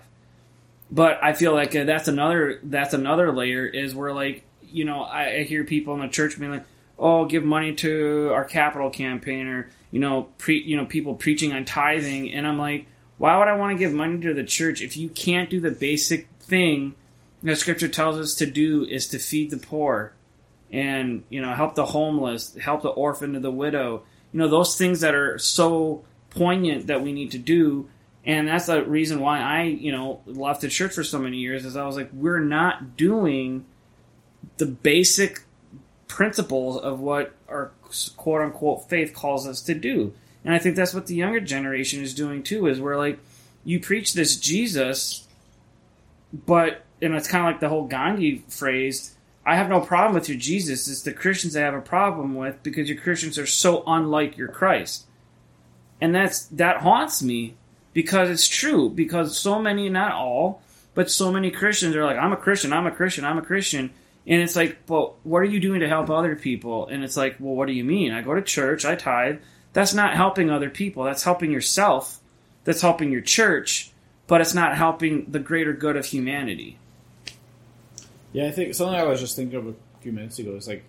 But 0.90 1.18
I 1.22 1.32
feel 1.32 1.52
like 1.52 1.74
uh, 1.74 1.84
that's 1.84 2.08
another 2.08 2.60
that's 2.62 2.94
another 2.94 3.32
layer 3.32 3.66
is 3.66 3.94
where 3.94 4.12
like 4.14 4.44
you 4.62 4.84
know 4.84 5.02
I, 5.02 5.38
I 5.38 5.42
hear 5.42 5.64
people 5.64 5.94
in 5.94 6.00
the 6.00 6.08
church 6.08 6.38
being 6.38 6.52
like, 6.52 6.64
oh, 6.98 7.26
give 7.26 7.44
money 7.44 7.74
to 7.76 8.30
our 8.32 8.44
capital 8.44 8.90
campaign 8.90 9.48
or 9.48 9.68
you 9.90 10.00
know 10.00 10.28
pre 10.38 10.62
you 10.62 10.76
know 10.76 10.86
people 10.86 11.14
preaching 11.14 11.52
on 11.52 11.64
tithing, 11.64 12.32
and 12.32 12.46
I'm 12.46 12.58
like 12.58 12.86
why 13.18 13.36
would 13.38 13.48
I 13.48 13.56
want 13.56 13.76
to 13.76 13.78
give 13.78 13.92
money 13.92 14.20
to 14.20 14.32
the 14.32 14.44
church 14.44 14.80
if 14.80 14.96
you 14.96 15.08
can't 15.08 15.50
do 15.50 15.60
the 15.60 15.70
basic 15.70 16.28
thing 16.40 16.94
that 17.42 17.58
Scripture 17.58 17.88
tells 17.88 18.16
us 18.16 18.34
to 18.36 18.46
do 18.46 18.84
is 18.84 19.08
to 19.08 19.18
feed 19.18 19.50
the 19.50 19.58
poor 19.58 20.12
and 20.70 21.24
you 21.28 21.40
know 21.40 21.54
help 21.54 21.74
the 21.74 21.86
homeless, 21.86 22.56
help 22.56 22.82
the 22.82 22.88
orphan 22.88 23.34
and 23.34 23.44
the 23.44 23.50
widow. 23.50 24.02
You 24.32 24.40
know 24.40 24.48
those 24.48 24.76
things 24.76 25.00
that 25.00 25.14
are 25.14 25.38
so 25.38 26.04
poignant 26.30 26.86
that 26.86 27.02
we 27.02 27.12
need 27.12 27.30
to 27.32 27.38
do, 27.38 27.88
and 28.24 28.48
that's 28.48 28.66
the 28.66 28.84
reason 28.84 29.20
why 29.20 29.40
I 29.40 29.62
you 29.62 29.92
know 29.92 30.20
left 30.26 30.60
the 30.60 30.68
church 30.68 30.94
for 30.94 31.04
so 31.04 31.18
many 31.18 31.38
years. 31.38 31.64
Is 31.64 31.76
I 31.76 31.86
was 31.86 31.96
like, 31.96 32.10
we're 32.12 32.40
not 32.40 32.96
doing 32.96 33.64
the 34.58 34.66
basic 34.66 35.42
principles 36.06 36.76
of 36.78 37.00
what 37.00 37.34
our 37.48 37.72
quote 38.16 38.42
unquote 38.42 38.88
faith 38.88 39.14
calls 39.14 39.46
us 39.46 39.62
to 39.62 39.74
do. 39.74 40.12
And 40.48 40.54
I 40.54 40.58
think 40.58 40.76
that's 40.76 40.94
what 40.94 41.08
the 41.08 41.14
younger 41.14 41.40
generation 41.40 42.02
is 42.02 42.14
doing 42.14 42.42
too. 42.42 42.68
Is 42.68 42.80
where 42.80 42.96
like 42.96 43.18
you 43.64 43.78
preach 43.78 44.14
this 44.14 44.34
Jesus, 44.38 45.28
but 46.32 46.86
and 47.02 47.14
it's 47.14 47.28
kind 47.28 47.46
of 47.46 47.52
like 47.52 47.60
the 47.60 47.68
whole 47.68 47.86
Gandhi 47.86 48.42
phrase. 48.48 49.14
I 49.44 49.56
have 49.56 49.68
no 49.68 49.82
problem 49.82 50.14
with 50.14 50.26
your 50.26 50.38
Jesus. 50.38 50.88
It's 50.88 51.02
the 51.02 51.12
Christians 51.12 51.54
I 51.54 51.60
have 51.60 51.74
a 51.74 51.82
problem 51.82 52.34
with 52.34 52.62
because 52.62 52.88
your 52.88 52.98
Christians 52.98 53.38
are 53.38 53.44
so 53.44 53.84
unlike 53.86 54.38
your 54.38 54.48
Christ, 54.48 55.04
and 56.00 56.14
that's 56.14 56.46
that 56.46 56.78
haunts 56.78 57.22
me 57.22 57.54
because 57.92 58.30
it's 58.30 58.48
true. 58.48 58.88
Because 58.88 59.36
so 59.36 59.58
many, 59.58 59.90
not 59.90 60.12
all, 60.12 60.62
but 60.94 61.10
so 61.10 61.30
many 61.30 61.50
Christians 61.50 61.94
are 61.94 62.06
like, 62.06 62.16
"I'm 62.16 62.32
a 62.32 62.38
Christian. 62.38 62.72
I'm 62.72 62.86
a 62.86 62.90
Christian. 62.90 63.26
I'm 63.26 63.36
a 63.36 63.42
Christian." 63.42 63.90
And 64.26 64.40
it's 64.40 64.56
like, 64.56 64.78
well, 64.88 65.16
what 65.24 65.40
are 65.40 65.44
you 65.44 65.60
doing 65.60 65.80
to 65.80 65.88
help 65.88 66.08
other 66.08 66.36
people? 66.36 66.86
And 66.86 67.02
it's 67.02 67.16
like, 67.16 67.36
well, 67.38 67.54
what 67.54 67.66
do 67.66 67.72
you 67.72 67.84
mean? 67.84 68.12
I 68.12 68.20
go 68.20 68.34
to 68.34 68.42
church, 68.42 68.84
I 68.84 68.94
tithe, 68.94 69.38
that's 69.78 69.94
not 69.94 70.14
helping 70.14 70.50
other 70.50 70.70
people. 70.70 71.04
That's 71.04 71.22
helping 71.22 71.52
yourself. 71.52 72.18
That's 72.64 72.80
helping 72.80 73.12
your 73.12 73.20
church, 73.20 73.92
but 74.26 74.40
it's 74.40 74.52
not 74.52 74.76
helping 74.76 75.30
the 75.30 75.38
greater 75.38 75.72
good 75.72 75.96
of 75.96 76.04
humanity. 76.04 76.78
Yeah, 78.32 78.46
I 78.46 78.50
think 78.50 78.74
something 78.74 78.98
I 78.98 79.04
was 79.04 79.20
just 79.20 79.36
thinking 79.36 79.56
of 79.56 79.68
a 79.68 79.74
few 80.00 80.10
minutes 80.10 80.40
ago 80.40 80.56
is 80.56 80.66
like, 80.66 80.82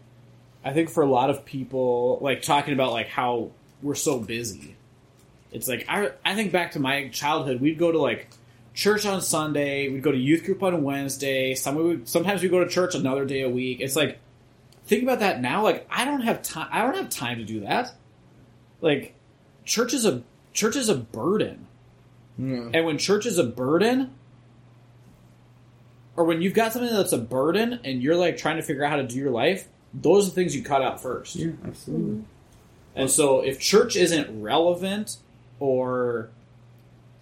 I 0.66 0.74
think 0.74 0.90
for 0.90 1.04
a 1.04 1.06
lot 1.08 1.30
of 1.30 1.46
people, 1.46 2.18
like 2.22 2.42
talking 2.42 2.74
about 2.74 2.92
like 2.92 3.10
how 3.10 3.52
we're 3.84 3.94
so 3.94 4.18
busy. 4.18 4.76
It's 5.52 5.68
like 5.68 5.86
I 5.88 6.10
I 6.26 6.34
think 6.34 6.52
back 6.52 6.72
to 6.72 6.80
my 6.80 7.10
childhood. 7.10 7.62
We'd 7.62 7.78
go 7.78 7.92
to 7.92 8.00
like 8.00 8.30
church 8.74 9.06
on 9.06 9.22
Sunday. 9.22 9.90
We'd 9.90 10.02
go 10.02 10.12
to 10.12 10.18
youth 10.18 10.46
group 10.46 10.64
on 10.64 10.82
Wednesday. 10.82 11.54
Some 11.54 11.76
we 11.76 11.84
would, 11.84 12.10
sometimes 12.10 12.42
we 12.42 12.50
go 12.50 12.64
to 12.64 12.68
church 12.68 12.96
another 12.96 13.26
day 13.26 13.44
a 13.44 13.50
week. 13.52 13.82
It's 13.82 13.96
like 13.96 14.18
think 14.86 15.04
about 15.04 15.20
that 15.20 15.42
now. 15.42 15.62
Like 15.62 15.86
I 15.92 16.06
don't 16.06 16.22
have 16.22 16.42
time. 16.42 16.70
I 16.72 16.82
don't 16.82 16.96
have 16.96 17.12
time 17.12 17.38
to 17.38 17.46
do 17.46 17.60
that. 17.60 17.94
Like 18.82 19.14
church 19.66 19.94
is 19.94 20.06
a 20.06 20.24
church 20.54 20.76
is 20.76 20.90
a 20.90 20.96
burden. 20.96 21.68
Yeah. 22.38 22.70
And 22.74 22.86
when 22.86 22.98
church 22.98 23.26
is 23.26 23.38
a 23.38 23.44
burden, 23.44 24.12
or 26.16 26.24
when 26.24 26.42
you've 26.42 26.54
got 26.54 26.74
something 26.74 26.94
that's 26.94 27.12
a 27.12 27.18
burden 27.18 27.80
and 27.84 28.02
you're 28.02 28.16
like 28.16 28.38
trying 28.38 28.58
to 28.58 28.64
figure 28.64 28.84
out 28.84 28.92
how 28.92 28.96
to 28.98 29.08
do 29.08 29.16
your 29.18 29.32
life, 29.32 29.68
those 29.94 30.26
are 30.28 30.30
the 30.30 30.36
things 30.36 30.56
you 30.56 30.64
cut 30.64 30.82
out 30.82 31.02
first. 31.02 31.36
Yeah, 31.36 31.52
absolutely. 31.66 32.24
And 32.96 33.10
so 33.10 33.42
if 33.42 33.60
church 33.60 33.96
isn't 33.96 34.42
relevant 34.42 35.18
or 35.60 36.30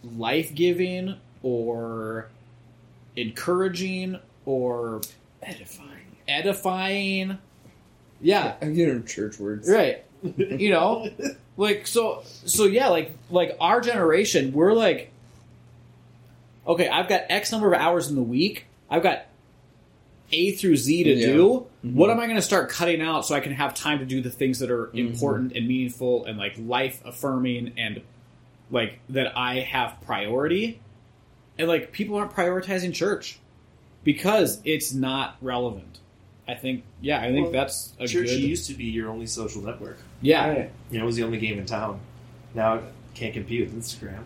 life 0.03 0.53
giving 0.55 1.15
or 1.43 2.29
encouraging 3.15 4.19
or 4.45 5.01
Edifying. 5.43 6.15
edifying, 6.27 7.37
yeah, 8.21 8.55
I'm 8.61 8.73
getting 8.73 9.03
church 9.05 9.37
words. 9.39 9.69
right. 9.69 10.03
you 10.38 10.69
know, 10.69 11.10
like 11.58 11.88
so 11.88 12.23
so 12.25 12.65
yeah, 12.65 12.88
like 12.88 13.12
like 13.30 13.56
our 13.60 13.82
generation, 13.82 14.53
we're 14.53 14.73
like 14.73 15.12
okay, 16.67 16.89
I've 16.89 17.08
got 17.08 17.23
X 17.30 17.51
number 17.51 17.73
of 17.73 17.80
hours 17.80 18.10
in 18.10 18.15
the 18.15 18.21
week. 18.21 18.65
I've 18.89 19.03
got 19.03 19.25
A 20.32 20.51
through 20.51 20.75
Z 20.75 21.03
to 21.03 21.13
Yeah. 21.13 21.27
do. 21.27 21.67
Mm-hmm. 21.86 21.95
What 21.95 22.10
am 22.10 22.19
I 22.19 22.25
going 22.25 22.36
to 22.36 22.41
start 22.41 22.69
cutting 22.69 23.01
out 23.01 23.25
so 23.25 23.36
I 23.36 23.39
can 23.39 23.53
have 23.53 23.73
time 23.73 23.99
to 23.99 24.06
do 24.06 24.21
the 24.21 24.30
things 24.30 24.60
that 24.60 24.69
are 24.69 24.88
mm-hmm. 24.88 24.97
important 24.97 25.53
and 25.53 25.67
meaningful 25.67 26.25
and 26.25 26.38
like 26.38 26.56
life 26.58 27.01
affirming 27.06 27.73
and 27.77 28.01
like 28.69 28.99
that 29.10 29.38
I 29.38 29.60
have 29.60 30.01
priority? 30.06 30.82
And 31.58 31.67
like 31.67 31.91
people 31.91 32.17
aren't 32.17 32.34
prioritizing 32.34 32.93
church 32.93 33.39
because 34.03 34.62
it's 34.63 34.93
not 34.93 35.38
relevant. 35.41 35.99
I 36.47 36.55
think 36.55 36.83
yeah, 37.01 37.19
I 37.19 37.31
think 37.31 37.45
Well, 37.45 37.51
that's 37.51 37.93
a 37.99 38.07
Church 38.07 38.27
good 38.27 38.39
used 38.41 38.67
to 38.69 38.73
be 38.75 38.86
your 38.86 39.10
only 39.10 39.25
social 39.27 39.62
network. 39.62 39.97
yeah. 40.21 40.67
You 40.91 40.97
know, 40.99 41.03
it 41.03 41.05
was 41.05 41.15
the 41.17 41.23
only 41.23 41.39
game 41.39 41.60
in 41.60 41.65
town. 41.65 41.99
Now 42.55 42.75
it 42.75 42.83
can't 43.15 43.33
compete 43.33 43.62
with 43.62 43.77
Instagram. 43.77 44.23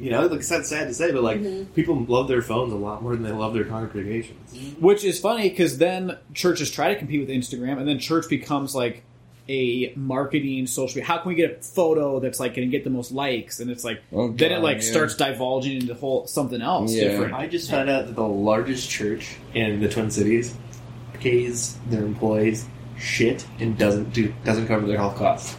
You 0.00 0.10
know, 0.10 0.26
like 0.26 0.44
that's 0.46 0.68
sad 0.68 0.88
to 0.88 0.94
say, 0.94 1.12
but 1.12 1.22
like 1.22 1.40
Mhm. 1.40 1.66
people 1.74 2.04
love 2.08 2.26
their 2.26 2.42
phones 2.42 2.72
a 2.72 2.76
lot 2.76 3.02
more 3.02 3.14
than 3.14 3.22
they 3.22 3.30
love 3.32 3.54
their 3.54 3.64
congregations. 3.64 4.74
Which 4.80 5.04
is 5.04 5.20
funny 5.20 5.48
because 5.48 5.78
then 5.78 6.16
churches 6.32 6.70
try 6.70 6.92
to 6.92 6.98
compete 6.98 7.20
with 7.20 7.28
Instagram, 7.28 7.78
and 7.78 7.86
then 7.86 7.98
church 7.98 8.28
becomes 8.28 8.74
like 8.74 9.02
a 9.48 9.92
marketing 9.94 10.66
social. 10.66 11.02
How 11.02 11.18
can 11.18 11.28
we 11.28 11.34
get 11.34 11.50
a 11.50 11.62
photo 11.62 12.18
that's 12.18 12.40
like 12.40 12.54
going 12.56 12.68
to 12.68 12.72
get 12.76 12.82
the 12.82 12.90
most 12.90 13.12
likes? 13.12 13.60
And 13.60 13.70
it's 13.70 13.84
like 13.84 14.00
Oh, 14.12 14.32
then 14.32 14.52
it 14.52 14.62
like 14.62 14.76
yeah. 14.78 14.82
starts 14.90 15.14
divulging 15.16 15.82
into 15.82 15.94
whole 15.94 16.26
something 16.26 16.62
else 16.62 16.94
Yeah. 16.94 17.08
different. 17.08 17.34
I 17.34 17.46
just 17.46 17.70
found 17.70 17.90
out 17.90 18.06
that 18.06 18.16
the 18.16 18.22
largest 18.26 18.88
church 18.90 19.36
in 19.52 19.80
the 19.80 19.88
Twin 19.88 20.10
Cities 20.10 20.54
pays 21.20 21.76
their 21.88 22.04
employees 22.04 22.66
shit 22.98 23.46
and 23.58 23.76
doesn't 23.78 24.12
do 24.12 24.32
doesn't 24.44 24.66
cover 24.68 24.86
their 24.86 24.98
health 24.98 25.16
costs. 25.16 25.56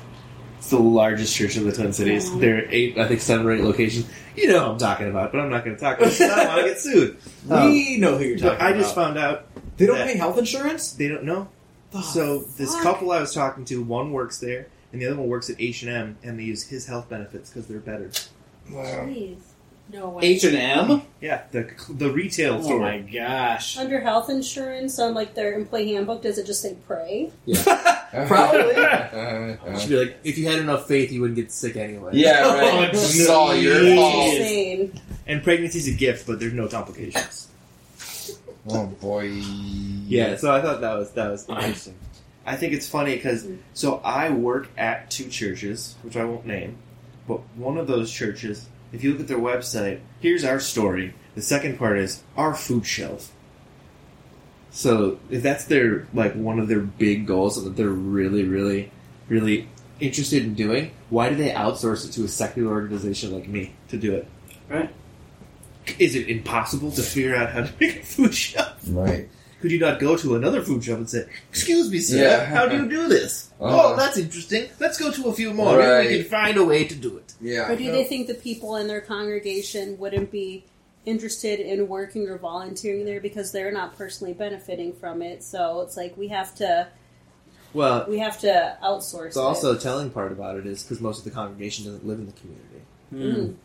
It's 0.58 0.70
the 0.72 0.80
largest 0.80 1.36
church 1.36 1.58
in 1.58 1.66
the 1.66 1.72
Twin 1.72 1.94
Cities. 1.94 2.30
Wow. 2.32 2.40
There 2.40 2.58
are 2.58 2.68
eight, 2.70 2.98
I 2.98 3.08
think, 3.08 3.22
seven 3.22 3.46
or 3.46 3.52
eight 3.52 3.62
locations. 3.64 4.10
You 4.36 4.48
know 4.50 4.64
what 4.64 4.72
I'm 4.72 4.78
talking 4.80 5.10
about, 5.10 5.32
but 5.32 5.42
I'm 5.42 5.50
not 5.50 5.64
going 5.64 5.76
to 5.78 5.82
talk 5.82 5.98
about 6.00 6.12
it. 6.12 6.18
'cause 6.18 6.22
I 6.22 6.36
don't 6.44 6.48
want 6.48 6.62
to 6.62 6.68
get 6.68 6.80
sued. 6.80 7.18
Um, 7.52 7.70
we 7.70 7.98
know 7.98 8.18
who 8.18 8.24
you're 8.26 8.40
but 8.40 8.60
I 8.60 8.74
just 8.74 8.96
found 8.96 9.20
out 9.20 9.46
they 9.78 9.86
don't 9.86 9.98
pay 9.98 10.18
health 10.18 10.40
insurance. 10.40 10.94
they 10.94 11.08
don't 11.08 11.24
know. 11.24 11.48
so 12.14 12.40
this 12.58 12.74
couple 12.82 13.12
I 13.12 13.20
was 13.22 13.34
talking 13.34 13.64
to, 13.66 13.84
one 13.84 14.12
works 14.12 14.40
there, 14.40 14.68
and 14.92 15.00
the 15.02 15.06
other 15.06 15.18
one 15.18 15.28
works 15.30 15.50
at 15.52 15.58
H 15.62 15.84
and 15.84 15.92
M, 15.92 16.18
and 16.24 16.40
they 16.40 16.44
use 16.44 16.64
his 16.64 16.88
health 16.88 17.08
benefits 17.10 17.52
because 17.52 17.68
they're 17.68 17.78
better. 17.80 18.10
Wow. 18.72 18.82
Jeez. 19.06 19.38
No 19.94 20.10
way. 20.10 20.24
H 20.26 20.44
and 20.46 20.56
M. 20.58 21.02
Yeah, 21.22 21.44
the 21.52 21.70
the 21.90 22.10
retail 22.12 22.56
Oh 22.56 22.62
store. 22.64 22.80
my 22.80 23.00
gosh! 23.00 23.78
Under 23.78 24.00
health 24.00 24.30
insurance, 24.32 24.98
on 25.00 25.14
like 25.14 25.36
their 25.36 25.54
employee 25.54 25.94
handbook, 25.94 26.24
does 26.24 26.38
it 26.40 26.46
just 26.48 26.62
say 26.62 26.76
pray? 26.88 27.32
Probably. 28.28 28.76
Uh, 29.16 29.78
Should 29.80 29.90
be 29.90 29.96
like, 29.98 30.18
if 30.24 30.38
you 30.38 30.48
had 30.48 30.60
enough 30.60 30.88
faith, 30.88 31.12
you 31.12 31.22
wouldn't 31.22 31.36
get 31.38 31.52
sick 31.52 31.76
anyway. 31.76 32.12
yeah, 32.14 32.40
Oh, 32.44 32.58
right. 32.82 32.90
It's 32.94 33.30
all 33.30 33.56
your 33.56 33.76
jeez. 33.76 33.96
fault. 33.96 34.34
Insane. 34.34 35.02
And 35.28 35.44
pregnancy's 35.44 35.88
a 35.88 35.92
gift, 35.92 36.28
but 36.28 36.40
there's 36.40 36.54
no 36.54 36.68
complications. 36.68 37.50
Oh 38.70 38.88
boy. 38.88 39.26
Yeah, 40.08 40.38
so 40.38 40.54
I 40.54 40.62
thought 40.62 40.82
that 40.82 40.94
was 40.98 41.12
that 41.12 41.30
was 41.32 41.48
interesting. 41.48 41.96
I 42.46 42.56
think 42.56 42.74
it's 42.74 42.88
funny 42.90 43.16
because 43.16 43.48
so 43.74 44.02
I 44.04 44.30
work 44.32 44.70
at 44.78 45.10
two 45.12 45.30
churches, 45.30 45.96
which 46.04 46.16
I 46.18 46.26
won't 46.26 46.46
name, 46.46 46.78
but 47.28 47.40
one 47.56 47.78
of 47.78 47.88
those 47.88 48.12
churches, 48.12 48.68
if 48.96 49.04
you 49.04 49.12
look 49.12 49.22
at 49.22 49.28
their 49.28 49.38
website, 49.38 50.00
here's 50.22 50.46
our 50.46 50.60
story. 50.60 51.14
The 51.36 51.42
second 51.42 51.78
part 51.78 51.98
is 51.98 52.24
our 52.38 52.54
food 52.54 52.86
shelf. 52.86 53.32
So 54.72 55.20
if 55.30 55.44
that's 55.44 55.66
their 55.66 56.08
like 56.14 56.34
one 56.34 56.60
of 56.60 56.68
their 56.68 56.80
big 56.80 57.28
goals 57.28 57.62
that 57.64 57.76
they're 57.76 57.88
really, 57.88 58.44
really, 58.44 58.92
really 59.28 59.68
interested 60.00 60.44
in 60.44 60.54
doing, 60.54 60.92
why 61.10 61.30
do 61.30 61.36
they 61.36 61.50
outsource 61.50 62.08
it 62.08 62.14
to 62.14 62.24
a 62.24 62.28
secular 62.28 62.72
organization 62.72 63.34
like 63.34 63.48
me 63.48 63.74
to 63.90 63.98
do 63.98 64.14
it? 64.14 64.28
Right. 64.70 64.90
Is 66.00 66.16
it 66.16 66.30
impossible 66.30 66.92
to 66.92 67.02
figure 67.02 67.36
out 67.36 67.52
how 67.52 67.62
to 67.64 67.74
make 67.80 67.98
a 67.98 68.06
food 68.06 68.34
shelf? 68.34 68.82
Right. 68.88 69.30
Could 69.66 69.72
you 69.72 69.80
not 69.80 70.00
go 70.00 70.16
to 70.16 70.36
another 70.36 70.62
food 70.62 70.84
shop 70.84 71.00
and 71.00 71.10
say, 71.10 71.26
"Excuse 71.50 71.90
me, 71.90 71.98
sir, 71.98 72.18
Yeah. 72.22 72.46
how 72.46 72.68
do 72.68 72.76
you 72.78 72.88
do 72.88 73.08
this?" 73.08 73.50
Uh-huh. 73.60 73.94
Oh, 73.94 73.96
that's 73.96 74.16
interesting. 74.18 74.68
Let's 74.80 75.00
go 75.00 75.12
to 75.12 75.28
a 75.30 75.34
few 75.34 75.54
more. 75.54 75.80
Right. 75.80 76.04
Maybe 76.04 76.18
we 76.18 76.22
can 76.24 76.30
find 76.30 76.58
a 76.58 76.64
way 76.66 76.84
to 76.84 76.94
do 76.94 77.18
it. 77.18 77.34
Yeah. 77.42 77.72
Or 77.72 77.76
do 77.76 77.90
they 77.92 78.04
think 78.04 78.28
the 78.28 78.36
people 78.36 78.76
in 78.76 78.86
their 78.86 79.02
congregation 79.02 79.98
wouldn't 79.98 80.30
be 80.30 80.66
interested 81.06 81.60
in 81.62 81.88
working 81.88 82.28
or 82.28 82.38
volunteering 82.38 83.06
there 83.06 83.20
because 83.22 83.52
they're 83.52 83.72
not 83.72 83.98
personally 83.98 84.34
benefiting 84.34 84.94
from 84.94 85.22
it? 85.24 85.42
So 85.44 85.82
it's 85.82 85.98
like 85.98 86.16
we 86.18 86.28
have 86.28 86.54
to 86.56 86.88
Well, 87.74 88.06
we 88.08 88.20
have 88.20 88.40
to 88.42 88.78
outsource. 88.84 89.34
the 89.34 89.40
also 89.42 89.74
it. 89.74 89.82
telling 89.82 90.12
part 90.12 90.32
about 90.32 90.58
it 90.58 90.68
is 90.68 90.84
because 90.84 91.02
most 91.02 91.18
of 91.20 91.24
the 91.26 91.32
congregation 91.32 91.86
doesn't 91.86 92.06
live 92.06 92.20
in 92.20 92.28
the 92.28 92.34
community. 92.34 92.82
Mm. 93.14 93.56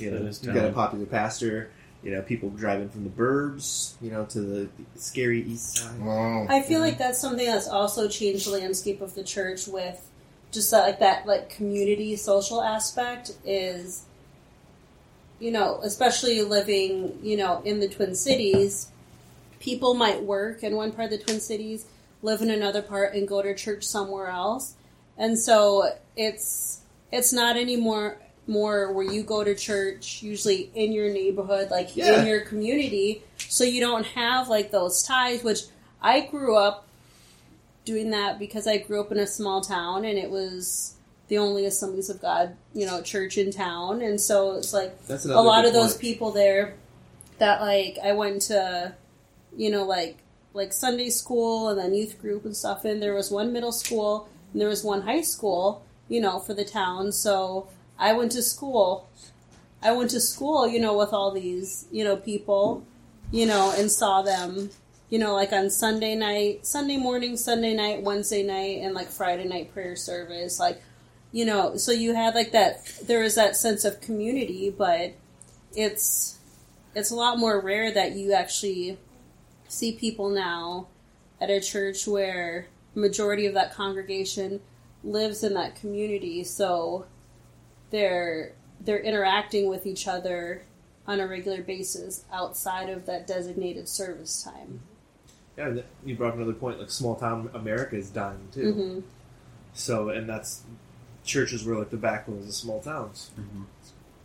You 0.00 0.10
know, 0.10 0.18
That 0.18 0.28
is 0.28 0.42
you've 0.44 0.54
got 0.54 0.66
a 0.66 0.72
popular 0.72 1.06
pastor. 1.06 1.70
You 2.08 2.14
know, 2.14 2.22
people 2.22 2.48
driving 2.48 2.88
from 2.88 3.04
the 3.04 3.10
burbs. 3.10 3.94
You 4.00 4.10
know, 4.10 4.24
to 4.26 4.40
the 4.40 4.68
scary 4.96 5.42
east 5.42 5.76
side. 5.76 6.00
Wow. 6.00 6.46
I 6.48 6.62
feel 6.62 6.80
like 6.80 6.96
that's 6.96 7.20
something 7.20 7.44
that's 7.44 7.68
also 7.68 8.08
changed 8.08 8.46
the 8.46 8.52
landscape 8.52 9.02
of 9.02 9.14
the 9.14 9.22
church 9.22 9.68
with 9.68 10.08
just 10.50 10.70
that, 10.70 10.86
like 10.86 10.98
that 11.00 11.26
like 11.26 11.50
community 11.50 12.16
social 12.16 12.62
aspect 12.62 13.32
is 13.44 14.04
you 15.38 15.50
know 15.50 15.80
especially 15.82 16.40
living 16.40 17.18
you 17.22 17.36
know 17.36 17.60
in 17.66 17.80
the 17.80 17.88
twin 17.88 18.14
cities 18.14 18.88
people 19.60 19.92
might 19.94 20.22
work 20.22 20.62
in 20.62 20.74
one 20.74 20.90
part 20.90 21.12
of 21.12 21.18
the 21.18 21.24
twin 21.24 21.40
cities 21.40 21.84
live 22.22 22.40
in 22.40 22.50
another 22.50 22.80
part 22.82 23.14
and 23.14 23.28
go 23.28 23.42
to 23.42 23.54
church 23.54 23.84
somewhere 23.84 24.28
else 24.28 24.74
and 25.18 25.38
so 25.38 25.90
it's 26.16 26.80
it's 27.12 27.32
not 27.32 27.56
anymore 27.56 28.16
more 28.48 28.92
where 28.92 29.04
you 29.04 29.22
go 29.22 29.44
to 29.44 29.54
church 29.54 30.22
usually 30.22 30.70
in 30.74 30.92
your 30.92 31.10
neighborhood 31.12 31.70
like 31.70 31.94
Yeah. 31.96 32.20
in 32.20 32.26
your 32.26 32.40
community 32.40 33.22
so 33.36 33.62
you 33.64 33.80
don't 33.80 34.06
have 34.06 34.48
like 34.48 34.70
those 34.70 35.02
ties 35.02 35.42
which 35.44 35.60
i 36.02 36.20
grew 36.22 36.56
up 36.56 36.86
doing 37.84 38.10
that 38.10 38.38
because 38.38 38.66
i 38.66 38.78
grew 38.78 39.00
up 39.00 39.12
in 39.12 39.18
a 39.18 39.26
small 39.26 39.60
town 39.60 40.04
and 40.04 40.18
it 40.18 40.30
was 40.30 40.94
the 41.28 41.38
only 41.38 41.66
assemblies 41.66 42.08
of 42.10 42.20
god 42.22 42.56
you 42.74 42.86
know 42.86 43.02
church 43.02 43.36
in 43.38 43.50
town 43.50 44.00
and 44.02 44.20
so 44.20 44.56
it's 44.56 44.72
like 44.72 44.96
a 45.08 45.42
lot 45.42 45.64
of 45.66 45.72
those 45.72 45.96
people 45.96 46.30
there 46.30 46.74
that 47.38 47.60
like 47.60 47.98
I 48.04 48.14
went 48.14 48.42
to, 48.42 48.94
you 49.56 49.70
know, 49.70 49.84
like 49.84 50.16
like 50.54 50.72
Sunday 50.72 51.08
school 51.08 51.68
and 51.68 51.78
then 51.78 51.94
youth 51.94 52.20
group 52.20 52.44
and 52.44 52.56
stuff. 52.56 52.84
And 52.84 53.00
there 53.00 53.14
was 53.14 53.30
one 53.30 53.52
middle 53.52 53.70
school 53.70 54.28
and 54.52 54.60
there 54.60 54.68
was 54.68 54.82
one 54.82 55.02
high 55.02 55.20
school, 55.22 55.84
you 56.08 56.20
know, 56.20 56.40
for 56.40 56.52
the 56.52 56.64
town. 56.64 57.12
So 57.12 57.68
I 57.98 58.12
went 58.12 58.32
to 58.32 58.42
school. 58.42 59.08
I 59.82 59.92
went 59.92 60.10
to 60.10 60.20
school, 60.20 60.68
you 60.68 60.80
know, 60.80 60.96
with 60.96 61.12
all 61.12 61.32
these, 61.32 61.86
you 61.92 62.04
know, 62.04 62.16
people, 62.16 62.84
you 63.30 63.46
know, 63.46 63.72
and 63.76 63.90
saw 63.90 64.22
them, 64.22 64.70
you 65.08 65.18
know, 65.18 65.34
like 65.34 65.52
on 65.52 65.70
Sunday 65.70 66.14
night, 66.14 66.66
Sunday 66.66 66.96
morning, 66.96 67.36
Sunday 67.36 67.74
night, 67.74 68.02
Wednesday 68.02 68.42
night, 68.42 68.80
and 68.82 68.94
like 68.94 69.08
Friday 69.08 69.44
night 69.44 69.72
prayer 69.72 69.96
service, 69.96 70.58
like 70.58 70.82
you 71.32 71.44
know 71.44 71.76
so 71.76 71.92
you 71.92 72.14
had 72.14 72.34
like 72.34 72.52
that 72.52 72.86
there 73.06 73.22
is 73.22 73.34
that 73.34 73.56
sense 73.56 73.84
of 73.84 74.00
community 74.00 74.70
but 74.70 75.14
it's 75.74 76.38
it's 76.94 77.10
a 77.10 77.14
lot 77.14 77.38
more 77.38 77.60
rare 77.60 77.92
that 77.92 78.12
you 78.12 78.32
actually 78.32 78.98
see 79.68 79.92
people 79.92 80.30
now 80.30 80.86
at 81.40 81.50
a 81.50 81.60
church 81.60 82.06
where 82.06 82.66
majority 82.94 83.46
of 83.46 83.54
that 83.54 83.74
congregation 83.74 84.60
lives 85.04 85.44
in 85.44 85.54
that 85.54 85.76
community 85.76 86.42
so 86.42 87.06
they're 87.90 88.52
they're 88.80 89.00
interacting 89.00 89.68
with 89.68 89.86
each 89.86 90.06
other 90.06 90.62
on 91.06 91.20
a 91.20 91.26
regular 91.26 91.62
basis 91.62 92.24
outside 92.32 92.88
of 92.88 93.06
that 93.06 93.26
designated 93.26 93.88
service 93.88 94.42
time 94.42 94.80
Yeah, 95.56 95.68
and 95.68 95.84
you 96.04 96.14
brought 96.14 96.28
up 96.30 96.36
another 96.36 96.52
point. 96.52 96.78
Like 96.78 96.90
small 96.90 97.16
town 97.16 97.50
America 97.54 97.96
is 97.96 98.10
dying 98.10 98.48
too. 98.52 98.72
hmm 98.72 99.00
So, 99.74 100.10
and 100.10 100.28
that's 100.28 100.62
churches 101.24 101.64
were 101.64 101.76
like 101.76 101.90
the 101.90 101.96
backbones 101.96 102.46
of 102.46 102.54
small 102.54 102.80
towns. 102.80 103.30
Mhm. 103.38 103.64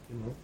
You 0.10 0.20
know, 0.20 0.36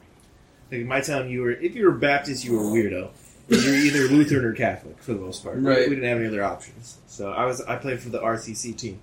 like 0.71 0.81
in 0.81 0.87
my 0.87 1.01
town, 1.01 1.29
you 1.29 1.41
were 1.41 1.51
if 1.51 1.75
you 1.75 1.85
were 1.85 1.91
Baptist, 1.91 2.43
you 2.45 2.53
were 2.53 2.61
a 2.61 2.71
weirdo. 2.71 3.09
You're 3.49 3.75
either 3.75 4.07
Lutheran 4.07 4.45
or 4.45 4.53
Catholic 4.53 5.01
for 5.01 5.13
the 5.13 5.19
most 5.19 5.43
part. 5.43 5.57
We- 5.57 5.63
Right. 5.63 5.89
We 5.89 5.95
didn't 5.95 6.07
have 6.09 6.19
any 6.19 6.27
other 6.27 6.43
options. 6.43 6.97
So 7.07 7.31
I 7.31 7.45
was 7.45 7.61
I 7.61 7.75
played 7.75 7.99
for 7.99 8.09
the 8.09 8.19
RCC 8.19 8.73
team. 8.77 9.01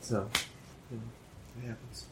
So 0.00 0.28
you 0.90 0.96
know, 0.98 1.02
it 1.62 1.68
happens. 1.68 2.04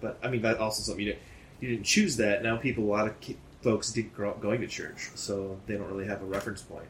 But 0.00 0.18
I 0.22 0.28
mean, 0.28 0.42
that 0.42 0.58
also 0.58 0.82
something 0.82 1.04
you 1.04 1.12
didn't 1.12 1.22
you 1.60 1.68
didn't 1.70 1.84
choose 1.86 2.16
that. 2.18 2.42
Now 2.42 2.56
people, 2.56 2.84
a 2.84 2.86
lot 2.86 3.06
of 3.08 3.14
folks 3.62 3.90
didn't 3.92 4.14
grow 4.14 4.30
up 4.30 4.40
going 4.40 4.60
to 4.60 4.66
church, 4.68 5.10
so 5.14 5.58
they 5.66 5.76
don't 5.76 5.88
really 5.90 6.06
have 6.06 6.22
a 6.22 6.26
reference 6.26 6.62
point. 6.62 6.86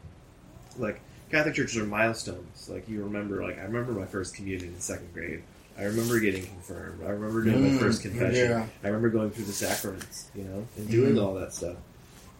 Like 0.77 1.01
Catholic 1.31 1.55
churches 1.55 1.77
are 1.77 1.85
milestones. 1.85 2.69
Like 2.69 2.87
you 2.87 3.03
remember, 3.03 3.41
like 3.43 3.57
I 3.57 3.63
remember 3.63 3.91
my 3.93 4.05
first 4.05 4.35
communion 4.35 4.73
in 4.73 4.79
second 4.79 5.13
grade. 5.13 5.41
I 5.77 5.83
remember 5.83 6.19
getting 6.19 6.45
confirmed. 6.45 7.01
I 7.05 7.09
remember 7.09 7.41
doing 7.43 7.61
my 7.61 7.69
Mm, 7.69 7.79
first 7.79 8.01
confession. 8.01 8.49
yeah. 8.51 8.65
I 8.83 8.87
remember 8.87 9.09
going 9.09 9.31
through 9.31 9.45
the 9.45 9.53
sacraments, 9.53 10.29
you 10.35 10.43
know, 10.43 10.67
and 10.75 10.89
doing 10.89 11.15
Mhm. 11.15 11.23
all 11.23 11.33
that 11.35 11.53
stuff. 11.53 11.77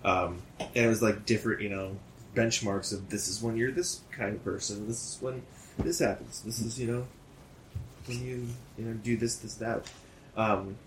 Um, 0.03 0.41
and 0.59 0.85
it 0.85 0.87
was 0.87 1.01
like 1.01 1.25
different, 1.25 1.61
you 1.61 1.69
know, 1.69 1.95
benchmarks 2.35 2.91
of 2.93 3.09
this 3.09 3.27
is 3.29 3.41
when 3.41 3.55
you're 3.57 3.71
this 3.71 4.01
kind 4.11 4.35
of 4.35 4.43
person. 4.43 4.87
This 4.87 4.97
is 5.15 5.21
when 5.21 5.41
this 5.79 5.99
happens. 5.99 6.41
This 6.41 6.59
is, 6.59 6.77
you 6.79 6.87
know, 6.91 7.07
when 8.07 8.25
you 8.25 8.47
you 8.77 8.85
know 8.85 8.93
do 8.93 9.15
this, 9.17 9.37
this, 9.37 9.55
that. 9.55 9.89
Um, 10.39 10.77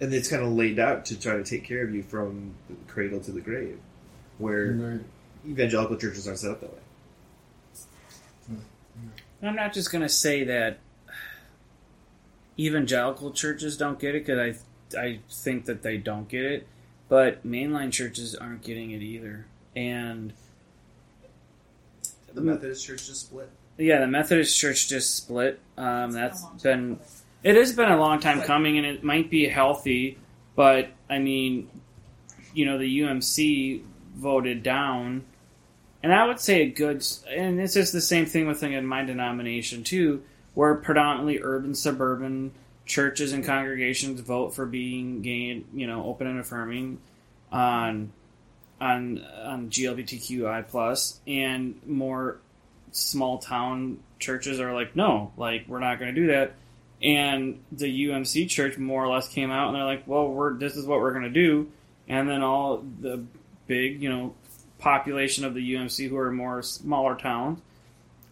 and 0.00 0.12
it's 0.12 0.28
kind 0.28 0.42
of 0.42 0.52
laid 0.52 0.78
out 0.78 1.04
to 1.06 1.18
try 1.18 1.36
to 1.36 1.44
take 1.44 1.64
care 1.64 1.82
of 1.84 1.94
you 1.94 2.02
from 2.02 2.54
the 2.68 2.74
cradle 2.92 3.20
to 3.20 3.30
the 3.32 3.40
grave, 3.40 3.78
where 4.38 4.72
Right. 4.72 5.00
evangelical 5.48 5.96
churches 5.96 6.26
aren't 6.26 6.40
set 6.40 6.50
up 6.50 6.60
that 6.60 6.72
way. 6.72 6.78
I'm 9.42 9.54
not 9.54 9.72
just 9.72 9.92
going 9.92 10.02
to 10.02 10.08
say 10.08 10.42
that 10.44 10.78
evangelical 12.58 13.30
churches 13.32 13.76
don't 13.76 13.98
get 13.98 14.14
it 14.14 14.26
because 14.26 14.56
I 14.94 14.98
I 15.00 15.20
think 15.30 15.66
that 15.66 15.82
they 15.82 15.98
don't 15.98 16.28
get 16.28 16.44
it, 16.44 16.66
but 17.08 17.46
mainline 17.46 17.92
churches 17.92 18.34
aren't 18.34 18.62
getting 18.62 18.90
it 18.92 19.02
either. 19.02 19.44
And 19.74 20.32
The 22.32 22.40
Methodist 22.40 22.86
church 22.86 23.06
just 23.06 23.26
split. 23.26 23.50
yeah, 23.78 24.00
the 24.00 24.06
Methodist 24.06 24.56
church 24.58 24.88
just 24.88 25.14
split. 25.14 25.60
Um, 25.76 26.12
that's 26.12 26.40
a 26.42 26.44
long 26.44 26.52
time 26.58 26.62
been 26.62 26.92
ago. 26.92 27.02
It 27.42 27.56
has 27.56 27.72
been 27.72 27.90
a 27.90 27.98
long 27.98 28.20
time 28.20 28.42
coming, 28.42 28.78
and 28.78 28.86
it 28.86 29.04
might 29.04 29.30
be 29.30 29.48
healthy, 29.48 30.18
but 30.54 30.90
I 31.08 31.18
mean, 31.18 31.68
you 32.54 32.66
know, 32.66 32.78
the 32.78 33.00
UMC 33.00 33.82
voted 34.14 34.62
down, 34.62 35.24
and 36.02 36.12
I 36.12 36.26
would 36.26 36.40
say 36.40 36.62
a 36.62 36.70
good, 36.70 37.04
and 37.28 37.58
this 37.58 37.76
is 37.76 37.92
the 37.92 38.00
same 38.00 38.26
thing 38.26 38.46
with 38.46 38.62
in 38.62 38.86
my 38.86 39.04
denomination 39.04 39.84
too, 39.84 40.22
where 40.54 40.74
predominantly 40.74 41.40
urban 41.42 41.74
suburban 41.74 42.52
churches 42.86 43.32
and 43.32 43.44
congregations 43.44 44.20
vote 44.20 44.54
for 44.54 44.64
being 44.64 45.20
gay, 45.20 45.62
you 45.74 45.86
know, 45.86 46.04
open 46.04 46.26
and 46.26 46.40
affirming 46.40 46.98
on 47.52 48.12
on 48.80 49.24
on 49.44 49.70
GLBTQI 49.70 50.68
plus, 50.68 51.20
and 51.26 51.80
more 51.86 52.38
small 52.92 53.38
town 53.38 53.98
churches 54.18 54.60
are 54.60 54.72
like, 54.72 54.96
no, 54.96 55.32
like 55.36 55.66
we're 55.68 55.80
not 55.80 55.98
going 55.98 56.14
to 56.14 56.20
do 56.20 56.28
that. 56.28 56.54
And 57.02 57.62
the 57.72 58.08
UMC 58.08 58.48
church 58.48 58.78
more 58.78 59.04
or 59.04 59.12
less 59.12 59.28
came 59.28 59.50
out 59.50 59.68
and 59.68 59.76
they're 59.76 59.84
like, 59.84 60.06
well, 60.06 60.28
we're 60.28 60.54
this 60.54 60.76
is 60.76 60.86
what 60.86 61.00
we're 61.00 61.12
going 61.12 61.24
to 61.24 61.30
do. 61.30 61.70
And 62.08 62.28
then 62.28 62.42
all 62.42 62.82
the 63.00 63.24
big, 63.66 64.02
you 64.02 64.08
know, 64.08 64.34
population 64.78 65.44
of 65.44 65.54
the 65.54 65.74
UMC 65.74 66.08
who 66.08 66.16
are 66.16 66.30
more 66.30 66.62
smaller 66.62 67.16
towns 67.16 67.60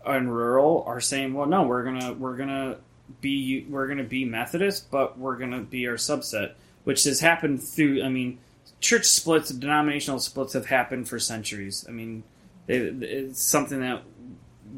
and 0.07 0.35
rural 0.35 0.85
are 0.87 1.01
saying, 1.01 1.35
well, 1.35 1.47
no, 1.47 1.63
we're 1.63 1.85
gonna 1.85 2.13
we're 2.13 2.37
gonna 2.37 2.77
be 3.21 3.67
we're 3.69 3.87
gonna 3.87 4.05
be 4.05 4.25
Methodist, 4.25 4.91
but 4.91 5.19
we're 5.19 5.37
gonna 5.37 5.63
be 5.63 5.87
our 5.87 5.95
subset, 5.95 6.53
which 6.85 7.05
has 7.05 7.21
happened 7.21 7.63
through. 7.63 8.03
I 8.03 8.09
mean, 8.09 8.39
church 8.81 9.07
splits, 9.07 9.51
denominational 9.51 10.21
splits 10.21 10.53
have 10.53 10.67
happened 10.67 11.09
for 11.09 11.19
centuries. 11.19 11.85
I 11.89 11.93
mean, 11.93 12.23
it, 12.69 13.03
it's 13.03 13.43
something 13.43 13.81
that 13.81 14.03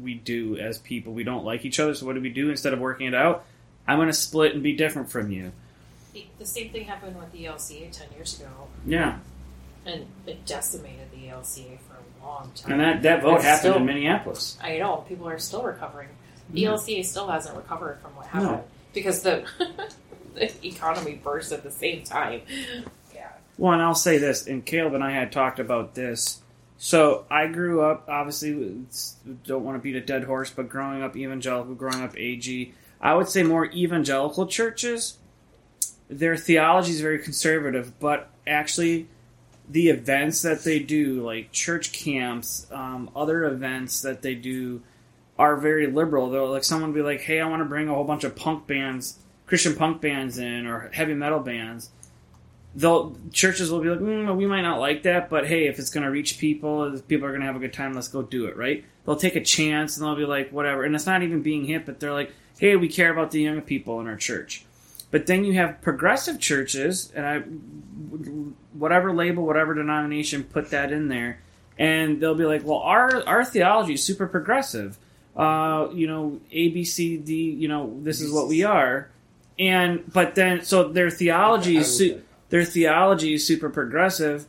we 0.01 0.13
do 0.13 0.57
as 0.57 0.77
people. 0.79 1.13
We 1.13 1.23
don't 1.23 1.45
like 1.45 1.65
each 1.65 1.79
other, 1.79 1.93
so 1.93 2.05
what 2.05 2.15
do 2.15 2.21
we 2.21 2.29
do 2.29 2.49
instead 2.49 2.73
of 2.73 2.79
working 2.79 3.07
it 3.07 3.15
out? 3.15 3.45
I'm 3.87 3.97
going 3.97 4.07
to 4.07 4.13
split 4.13 4.53
and 4.53 4.61
be 4.63 4.73
different 4.73 5.09
from 5.09 5.31
you. 5.31 5.51
The 6.39 6.45
same 6.45 6.71
thing 6.71 6.85
happened 6.85 7.15
with 7.17 7.31
the 7.31 7.45
ELCA 7.45 7.91
ten 7.91 8.07
years 8.15 8.39
ago, 8.39 8.49
Yeah, 8.85 9.19
and 9.85 10.05
it 10.25 10.45
decimated 10.47 11.11
the 11.11 11.27
ELCA 11.27 11.77
for 11.87 11.95
a 11.95 12.25
long 12.25 12.51
time. 12.55 12.71
and 12.73 12.81
that 12.81 13.01
that 13.03 13.21
vote 13.21 13.35
It's 13.35 13.43
happened 13.43 13.59
still- 13.59 13.75
in 13.77 13.85
Minneapolis. 13.85 14.57
I 14.61 14.77
know 14.79 15.05
people 15.07 15.27
are 15.29 15.37
still 15.39 15.61
recovering. 15.63 16.09
The 16.49 16.61
Yeah. 16.61 16.69
ELCA 16.71 17.03
still 17.05 17.27
hasn't 17.27 17.55
recovered 17.55 17.99
from 18.01 18.15
what 18.15 18.25
happened 18.27 18.51
No. 18.51 18.63
because 18.93 19.21
the, 19.21 19.45
the 20.35 20.51
economy 20.67 21.19
burst 21.23 21.51
at 21.51 21.61
the 21.63 21.71
same 21.71 22.03
time. 22.03 22.41
Yeah. 23.13 23.27
Well, 23.59 23.73
and 23.73 23.81
I'll 23.81 23.93
say 23.95 24.17
this, 24.17 24.47
and 24.47 24.65
Caleb 24.65 24.93
and 24.95 25.03
I 25.03 25.11
had 25.11 25.31
talked 25.31 25.59
about 25.59 25.93
this. 25.93 26.41
So 26.79 27.25
I 27.29 27.47
grew 27.47 27.81
up, 27.81 28.07
obviously, 28.07 28.75
don't 29.45 29.63
want 29.63 29.77
to 29.77 29.81
beat 29.81 29.95
a 29.95 30.01
dead 30.01 30.23
horse, 30.23 30.49
but 30.49 30.69
growing 30.69 31.01
up 31.03 31.15
evangelical, 31.15 31.75
growing 31.75 32.01
up 32.01 32.15
AG, 32.17 32.73
I 32.99 33.13
would 33.13 33.29
say 33.29 33.43
more 33.43 33.65
evangelical 33.67 34.47
churches, 34.47 35.17
their 36.09 36.35
theology 36.37 36.91
is 36.91 37.01
very 37.01 37.19
conservative, 37.19 37.99
but 37.99 38.29
actually, 38.45 39.07
the 39.69 39.89
events 39.89 40.41
that 40.43 40.63
they 40.63 40.79
do, 40.79 41.23
like 41.25 41.51
church 41.51 41.91
camps, 41.91 42.67
um, 42.71 43.09
other 43.15 43.43
events 43.45 44.01
that 44.01 44.21
they 44.21 44.35
do, 44.35 44.81
are 45.37 45.57
very 45.57 45.87
liberal. 45.87 46.29
They'll 46.29 46.49
like 46.49 46.63
someone 46.63 46.93
be 46.93 47.01
like, 47.01 47.21
"Hey, 47.21 47.39
I 47.39 47.47
want 47.47 47.61
to 47.61 47.65
bring 47.65 47.89
a 47.89 47.93
whole 47.93 48.05
bunch 48.05 48.23
of 48.23 48.35
punk 48.35 48.65
bands, 48.65 49.19
Christian 49.45 49.75
punk 49.75 50.01
bands 50.01 50.39
in, 50.39 50.65
or 50.65 50.89
heavy 50.93 51.13
metal 51.13 51.39
bands." 51.39 51.91
They'll 52.75 53.15
churches 53.31 53.71
will 53.71 53.81
be 53.81 53.89
like, 53.89 53.99
mm, 53.99 54.35
"We 54.35 54.45
might 54.45 54.61
not 54.61 54.79
like 54.79 55.03
that, 55.03 55.29
but 55.29 55.47
hey, 55.47 55.67
if 55.67 55.79
it's 55.79 55.89
going 55.89 56.05
to 56.05 56.11
reach 56.11 56.37
people, 56.37 56.93
if 56.93 57.07
people 57.07 57.27
are 57.27 57.31
going 57.31 57.41
to 57.41 57.47
have 57.47 57.55
a 57.55 57.59
good 57.59 57.73
time. 57.73 57.93
Let's 57.93 58.07
go 58.07 58.21
do 58.21 58.45
it." 58.45 58.55
Right? 58.55 58.85
They'll 59.05 59.15
take 59.17 59.35
a 59.35 59.43
chance 59.43 59.97
and 59.97 60.05
they'll 60.05 60.15
be 60.15 60.25
like, 60.25 60.51
"Whatever." 60.51 60.83
And 60.83 60.95
it's 60.95 61.05
not 61.05 61.23
even 61.23 61.41
being 61.41 61.65
hip, 61.65 61.85
but 61.85 61.99
they're 61.99 62.13
like, 62.13 62.31
"Hey, 62.59 62.75
we 62.75 62.87
care 62.87 63.11
about 63.11 63.31
the 63.31 63.41
young 63.41 63.61
people 63.61 63.99
in 63.99 64.07
our 64.07 64.15
church." 64.15 64.65
But 65.09 65.25
then 65.25 65.45
you 65.45 65.53
have 65.53 65.81
progressive 65.81 66.39
churches, 66.39 67.11
and 67.15 67.25
I, 67.25 67.39
whatever 68.73 69.13
label, 69.13 69.45
whatever 69.45 69.73
denomination, 69.73 70.43
put 70.43 70.71
that 70.71 70.91
in 70.91 71.07
there, 71.07 71.39
and 71.77 72.19
they'll 72.19 72.35
be 72.35 72.45
like, 72.45 72.65
"Well, 72.65 72.79
our 72.79 73.25
our 73.25 73.45
theology 73.45 73.93
is 73.93 74.03
super 74.03 74.27
progressive. 74.27 74.97
Uh, 75.35 75.89
you 75.93 76.07
know, 76.07 76.41
A, 76.51 76.69
B, 76.69 76.83
C, 76.83 77.17
D. 77.17 77.51
You 77.51 77.67
know, 77.67 77.97
this 78.03 78.21
is 78.21 78.31
what 78.31 78.47
we 78.47 78.63
are." 78.63 79.09
And 79.57 80.03
but 80.11 80.35
then, 80.35 80.63
so 80.63 80.89
their 80.89 81.09
theology 81.09 81.77
is 81.77 81.97
su- 81.97 82.21
their 82.49 82.65
theology 82.65 83.33
is 83.33 83.45
super 83.45 83.69
progressive, 83.69 84.45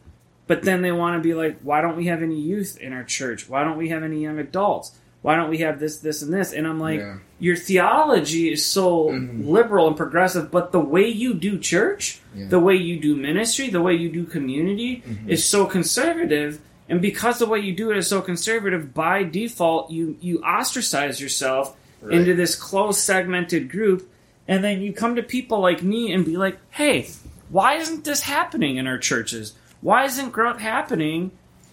but 0.47 0.63
then 0.63 0.83
they 0.83 0.93
want 0.93 1.17
to 1.17 1.27
be 1.27 1.35
like, 1.35 1.61
"Why 1.63 1.81
don't 1.81 1.97
we 1.97 2.07
have 2.07 2.23
any 2.23 2.41
youth 2.41 2.79
in 2.79 2.93
our 2.93 3.05
church? 3.05 3.49
Why 3.49 3.63
don't 3.63 3.77
we 3.77 3.91
have 3.91 4.03
any 4.03 4.23
young 4.23 4.39
adults? 4.39 4.99
Why 5.23 5.37
don't 5.37 5.51
we 5.51 5.59
have 5.59 5.81
this, 5.81 5.99
this, 5.99 6.23
and 6.23 6.33
this?" 6.33 6.53
And 6.53 6.67
I'm 6.67 6.79
like, 6.79 7.01
Yeah. 7.01 7.17
your 7.41 7.57
theology 7.57 8.53
is 8.53 8.65
so 8.65 9.09
Mhm. 9.11 9.47
liberal 9.49 9.89
and 9.89 9.97
progressive, 9.97 10.51
but 10.51 10.71
the 10.73 10.81
way 10.81 11.09
you 11.09 11.35
do 11.35 11.59
church, 11.59 12.21
Yeah. 12.37 12.47
the 12.49 12.61
way 12.61 12.77
you 12.77 12.99
do 13.01 13.17
ministry, 13.17 13.69
the 13.69 13.83
way 13.83 13.95
you 13.95 14.09
do 14.09 14.25
community 14.25 15.03
Mhm. 15.07 15.29
is 15.29 15.45
so 15.45 15.67
conservative. 15.67 16.61
And 16.89 17.03
because 17.03 17.39
the 17.39 17.47
way 17.47 17.59
you 17.61 17.73
do 17.75 17.91
it 17.91 17.97
is 17.99 18.07
so 18.07 18.21
conservative, 18.21 18.95
by 18.95 19.23
default, 19.23 19.91
you 19.91 20.17
you 20.21 20.41
ostracize 20.43 21.21
yourself 21.21 21.77
Right. 22.01 22.17
into 22.19 22.35
this 22.35 22.55
close, 22.55 22.99
segmented 23.03 23.71
group, 23.71 24.09
and 24.47 24.63
then 24.65 24.81
you 24.81 24.93
come 24.93 25.17
to 25.17 25.23
people 25.23 25.61
like 25.61 25.83
me 25.83 26.13
and 26.13 26.25
be 26.25 26.37
like, 26.37 26.57
"Hey, 26.71 27.09
why 27.51 27.75
isn't 27.75 28.05
this 28.05 28.23
happening 28.23 28.77
in 28.77 28.87
our 28.87 28.99
churches? 28.99 29.53
Why 29.81 30.05
isn't 30.05 30.33
growth 30.33 30.61
happening?" 30.61 31.33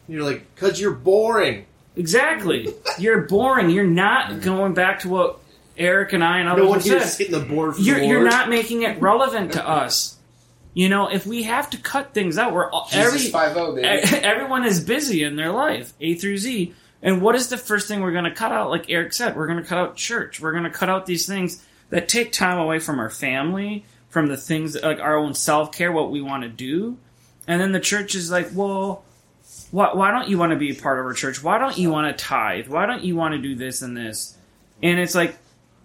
You're 0.10 0.23
like, 0.23 0.43
because 0.55 0.79
you're 0.81 0.91
boring. 0.91 1.65
Exactly. 1.95 2.73
You're 2.99 3.21
boring. 3.21 3.69
You're 3.69 3.86
not 3.86 4.41
going 4.41 4.73
back 4.73 5.01
to 5.01 5.10
what 5.10 5.39
Eric 5.77 6.13
and 6.13 6.23
I 6.23 6.39
and 6.39 6.49
others 6.49 6.63
No 6.63 6.69
one 6.69 6.81
said. 6.81 7.01
hitting 7.01 7.31
the 7.31 7.45
board 7.45 7.75
for 7.75 7.81
You're, 7.81 7.99
the 7.99 8.08
you're 8.08 8.23
not 8.23 8.49
making 8.49 8.84
it 8.84 9.01
relevant 9.01 9.53
to 9.53 9.67
us. 9.67 10.17
You 10.73 10.89
know, 10.89 11.10
if 11.10 11.25
we 11.25 11.43
have 11.43 11.69
to 11.69 11.77
cut 11.77 12.13
things 12.13 12.38
out, 12.38 12.53
we're 12.53 12.69
all, 12.69 12.89
every 12.91 13.19
five 13.19 13.55
oh, 13.55 13.75
zero, 13.75 13.86
e- 13.86 13.99
everyone 14.23 14.65
is 14.65 14.81
busy 14.84 15.23
in 15.23 15.38
their 15.38 15.51
life, 15.51 15.93
A 16.01 16.15
through 16.15 16.38
Z. 16.38 16.73
And 17.01 17.21
what 17.21 17.36
is 17.36 17.47
the 17.47 17.58
first 17.58 17.88
thing 17.88 18.01
we're 18.01 18.12
going 18.12 18.25
to 18.25 18.34
cut 18.34 18.51
out? 18.51 18.69
Like 18.69 18.89
Eric 18.89 19.13
said, 19.13 19.36
we're 19.38 19.47
going 19.47 19.62
to 19.62 19.67
cut 19.67 19.77
out 19.77 19.95
church. 19.95 20.41
We're 20.41 20.51
going 20.51 20.63
to 20.65 20.69
cut 20.69 20.89
out 20.89 21.05
these 21.05 21.25
things 21.25 21.63
that 21.91 22.10
take 22.10 22.34
time 22.34 22.58
away 22.58 22.79
from 22.79 22.99
our 22.99 23.10
family, 23.10 23.86
from 24.10 24.27
the 24.27 24.36
things 24.36 24.73
that, 24.73 24.84
like 24.84 24.99
our 24.99 25.15
own 25.15 25.34
self 25.34 25.71
care, 25.71 25.91
what 25.91 26.12
we 26.12 26.21
want 26.21 26.43
to 26.43 26.49
do. 26.49 26.97
And 27.47 27.62
then 27.62 27.71
the 27.71 27.79
church 27.79 28.15
is 28.15 28.29
like, 28.31 28.49
well, 28.53 29.03
why, 29.71 29.93
why 29.93 30.12
don't 30.12 30.30
you 30.30 30.38
want 30.38 30.51
to 30.51 30.58
be 30.58 30.71
a 30.71 30.75
part 30.75 30.99
of 30.99 31.06
our 31.06 31.13
church? 31.13 31.43
Why 31.43 31.58
don't 31.58 31.78
you 31.78 31.91
want 31.91 32.15
to 32.15 32.23
tithe? 32.23 32.67
Why 32.67 32.86
don't 32.86 33.04
you 33.04 33.15
want 33.15 33.34
to 33.34 33.41
do 33.41 33.56
this 33.56 33.82
and 33.82 33.95
this? 33.95 34.38
And 34.82 34.99
it's 34.99 35.15
like, 35.15 35.38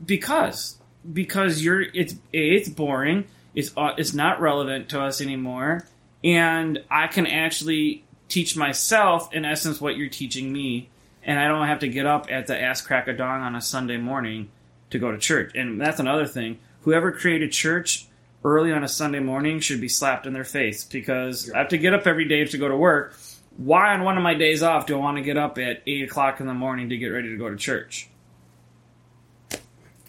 because 0.04 0.78
because 1.12 1.62
you're 1.62 1.80
it's 1.80 2.14
it's 2.32 2.68
boring. 2.68 3.24
It's 3.54 3.72
uh, 3.76 3.94
it's 3.96 4.14
not 4.14 4.40
relevant 4.40 4.90
to 4.90 5.00
us 5.00 5.20
anymore, 5.20 5.86
and 6.22 6.82
I 6.90 7.06
can 7.08 7.26
actually 7.26 8.04
teach 8.28 8.56
myself 8.56 9.32
in 9.34 9.44
essence 9.44 9.80
what 9.80 9.96
you're 9.96 10.08
teaching 10.08 10.52
me, 10.52 10.88
and 11.22 11.38
I 11.38 11.48
don't 11.48 11.66
have 11.66 11.80
to 11.80 11.88
get 11.88 12.06
up 12.06 12.30
at 12.30 12.46
the 12.46 12.60
ass 12.60 12.80
crack 12.80 13.08
of 13.08 13.16
dawn 13.16 13.40
on 13.40 13.56
a 13.56 13.60
Sunday 13.60 13.96
morning 13.96 14.50
to 14.90 14.98
go 14.98 15.10
to 15.10 15.18
church. 15.18 15.52
And 15.54 15.80
that's 15.80 16.00
another 16.00 16.26
thing. 16.26 16.58
Whoever 16.82 17.12
created 17.12 17.52
church 17.52 18.06
early 18.44 18.72
on 18.72 18.84
a 18.84 18.88
Sunday 18.88 19.20
morning 19.20 19.60
should 19.60 19.80
be 19.80 19.88
slapped 19.88 20.26
in 20.26 20.32
their 20.32 20.44
face 20.44 20.84
because 20.84 21.50
I 21.50 21.58
have 21.58 21.68
to 21.68 21.78
get 21.78 21.92
up 21.92 22.06
every 22.06 22.24
day 22.26 22.44
to 22.44 22.58
go 22.58 22.68
to 22.68 22.76
work. 22.76 23.18
Why 23.60 23.92
on 23.92 24.04
one 24.04 24.16
of 24.16 24.22
my 24.22 24.32
days 24.32 24.62
off 24.62 24.86
do 24.86 24.96
I 24.96 24.98
want 24.98 25.18
to 25.18 25.22
get 25.22 25.36
up 25.36 25.58
at 25.58 25.82
eight 25.86 26.04
o'clock 26.04 26.40
in 26.40 26.46
the 26.46 26.54
morning 26.54 26.88
to 26.88 26.96
get 26.96 27.08
ready 27.08 27.28
to 27.28 27.36
go 27.36 27.50
to 27.50 27.56
church? 27.56 28.08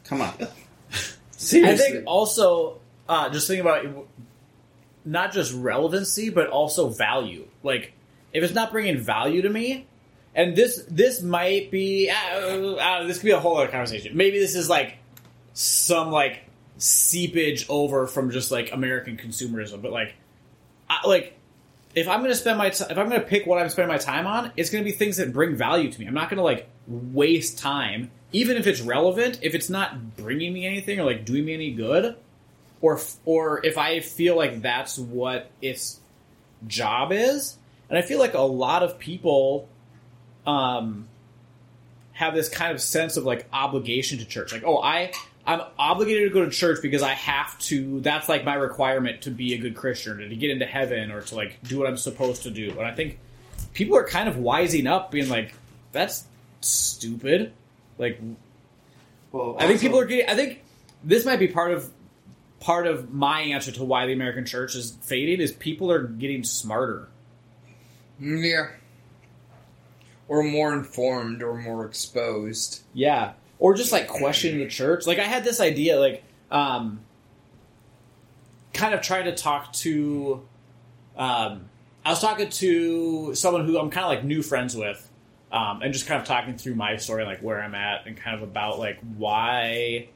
Come 0.05 0.21
on. 0.21 0.33
I 0.39 0.47
Seriously. 1.31 1.91
think 1.91 2.03
also 2.07 2.79
uh, 3.09 3.29
just 3.29 3.49
think 3.49 3.59
about 3.59 3.83
it, 3.85 3.93
not 5.03 5.33
just 5.33 5.53
relevancy, 5.53 6.29
but 6.29 6.47
also 6.47 6.87
value. 6.87 7.45
Like 7.61 7.91
if 8.31 8.41
it's 8.41 8.53
not 8.53 8.71
bringing 8.71 8.97
value 8.97 9.41
to 9.41 9.49
me, 9.49 9.85
and 10.33 10.55
this 10.55 10.85
this 10.89 11.21
might 11.21 11.71
be 11.71 12.09
uh, 12.09 12.37
uh, 12.37 13.03
this 13.03 13.17
could 13.17 13.25
be 13.25 13.31
a 13.31 13.39
whole 13.39 13.57
other 13.57 13.67
conversation. 13.67 14.15
Maybe 14.15 14.39
this 14.39 14.55
is 14.55 14.69
like 14.69 14.97
some 15.51 16.09
like 16.09 16.45
seepage 16.77 17.65
over 17.67 18.07
from 18.07 18.31
just 18.31 18.49
like 18.49 18.71
American 18.71 19.17
consumerism, 19.17 19.81
but 19.81 19.91
like 19.91 20.13
I, 20.89 21.05
like 21.05 21.37
if 21.95 22.07
I'm 22.07 22.19
going 22.19 22.31
to 22.31 22.35
spend 22.35 22.57
my 22.57 22.69
t- 22.69 22.85
if 22.89 22.97
I'm 22.97 23.09
going 23.09 23.21
to 23.21 23.27
pick 23.27 23.45
what 23.45 23.61
I'm 23.61 23.69
spending 23.69 23.91
my 23.91 23.97
time 23.97 24.27
on, 24.27 24.51
it's 24.55 24.69
going 24.69 24.83
to 24.83 24.89
be 24.89 24.95
things 24.95 25.17
that 25.17 25.33
bring 25.33 25.55
value 25.55 25.91
to 25.91 25.99
me. 25.99 26.07
I'm 26.07 26.13
not 26.13 26.29
going 26.29 26.37
to 26.37 26.43
like 26.43 26.67
waste 26.87 27.59
time, 27.59 28.11
even 28.31 28.57
if 28.57 28.67
it's 28.67 28.81
relevant. 28.81 29.39
If 29.41 29.55
it's 29.55 29.69
not 29.69 30.15
bringing 30.17 30.53
me 30.53 30.65
anything 30.65 30.99
or 30.99 31.03
like 31.03 31.25
doing 31.25 31.45
me 31.45 31.53
any 31.53 31.71
good, 31.71 32.15
or 32.81 32.99
or 33.25 33.65
if 33.65 33.77
I 33.77 33.99
feel 33.99 34.35
like 34.35 34.61
that's 34.61 34.97
what 34.97 35.49
its 35.61 35.99
job 36.67 37.11
is, 37.11 37.57
and 37.89 37.97
I 37.97 38.01
feel 38.01 38.19
like 38.19 38.33
a 38.33 38.41
lot 38.41 38.83
of 38.83 38.99
people, 38.99 39.67
um, 40.45 41.07
have 42.13 42.35
this 42.35 42.49
kind 42.49 42.71
of 42.71 42.79
sense 42.81 43.17
of 43.17 43.23
like 43.23 43.47
obligation 43.51 44.19
to 44.19 44.25
church. 44.25 44.53
Like, 44.53 44.63
oh, 44.63 44.77
I 44.77 45.11
I'm 45.45 45.61
obligated 45.77 46.29
to 46.29 46.33
go 46.33 46.45
to 46.45 46.51
church 46.51 46.79
because 46.81 47.01
I 47.01 47.13
have 47.13 47.57
to. 47.59 47.99
That's 48.01 48.29
like 48.29 48.43
my 48.45 48.53
requirement 48.55 49.23
to 49.23 49.31
be 49.31 49.53
a 49.53 49.57
good 49.57 49.75
Christian, 49.75 50.21
or 50.21 50.29
to 50.29 50.35
get 50.35 50.51
into 50.51 50.65
heaven, 50.65 51.11
or 51.11 51.21
to 51.21 51.35
like 51.35 51.61
do 51.63 51.79
what 51.79 51.87
I'm 51.87 51.97
supposed 51.97 52.43
to 52.43 52.51
do. 52.51 52.71
And 52.71 52.81
I 52.87 52.93
think 52.93 53.17
people 53.73 53.97
are 53.97 54.07
kind 54.07 54.29
of 54.29 54.35
wising 54.35 54.87
up, 54.89 55.11
being 55.11 55.29
like, 55.29 55.53
"That's 55.91 56.25
stupid." 56.61 57.53
Like, 57.97 58.19
Well, 59.31 59.55
I 59.59 59.67
think 59.67 59.81
people 59.81 59.99
are 59.99 60.05
getting. 60.05 60.29
I 60.29 60.35
think 60.35 60.61
this 61.03 61.25
might 61.25 61.39
be 61.39 61.47
part 61.47 61.71
of 61.71 61.91
part 62.59 62.85
of 62.85 63.11
my 63.11 63.41
answer 63.41 63.71
to 63.71 63.83
why 63.83 64.05
the 64.05 64.13
American 64.13 64.45
church 64.45 64.75
is 64.75 64.91
fading 65.01 65.41
is 65.41 65.51
people 65.51 65.91
are 65.91 66.03
getting 66.03 66.43
smarter. 66.43 67.07
Mm, 68.21 68.45
Yeah. 68.45 68.67
Or 70.27 70.43
more 70.43 70.71
informed 70.73 71.41
or 71.43 71.57
more 71.57 71.85
exposed. 71.85 72.83
Yeah. 72.93 73.33
Or 73.61 73.75
just 73.75 73.91
like 73.91 74.07
questioning 74.07 74.59
the 74.59 74.67
church. 74.67 75.05
Like 75.05 75.19
I 75.19 75.23
had 75.23 75.43
this 75.43 75.61
idea, 75.61 75.99
like, 75.99 76.23
um, 76.49 76.99
kind 78.73 78.95
of 78.95 79.01
trying 79.01 79.25
to 79.25 79.35
talk 79.35 79.71
to, 79.73 80.41
um, 81.15 81.69
I 82.03 82.09
was 82.09 82.19
talking 82.19 82.49
to 82.49 83.35
someone 83.35 83.65
who 83.65 83.77
I'm 83.77 83.91
kind 83.91 84.03
of 84.03 84.09
like 84.09 84.23
new 84.23 84.41
friends 84.41 84.75
with, 84.75 85.07
um, 85.51 85.83
and 85.83 85.93
just 85.93 86.07
kind 86.07 86.19
of 86.19 86.27
talking 86.27 86.57
through 86.57 86.73
my 86.73 86.97
story, 86.97 87.23
like 87.23 87.41
where 87.41 87.61
I'm 87.61 87.75
at, 87.75 88.07
and 88.07 88.17
kind 88.17 88.35
of 88.35 88.41
about 88.41 88.79
like 88.79 88.97
why. 89.15 90.09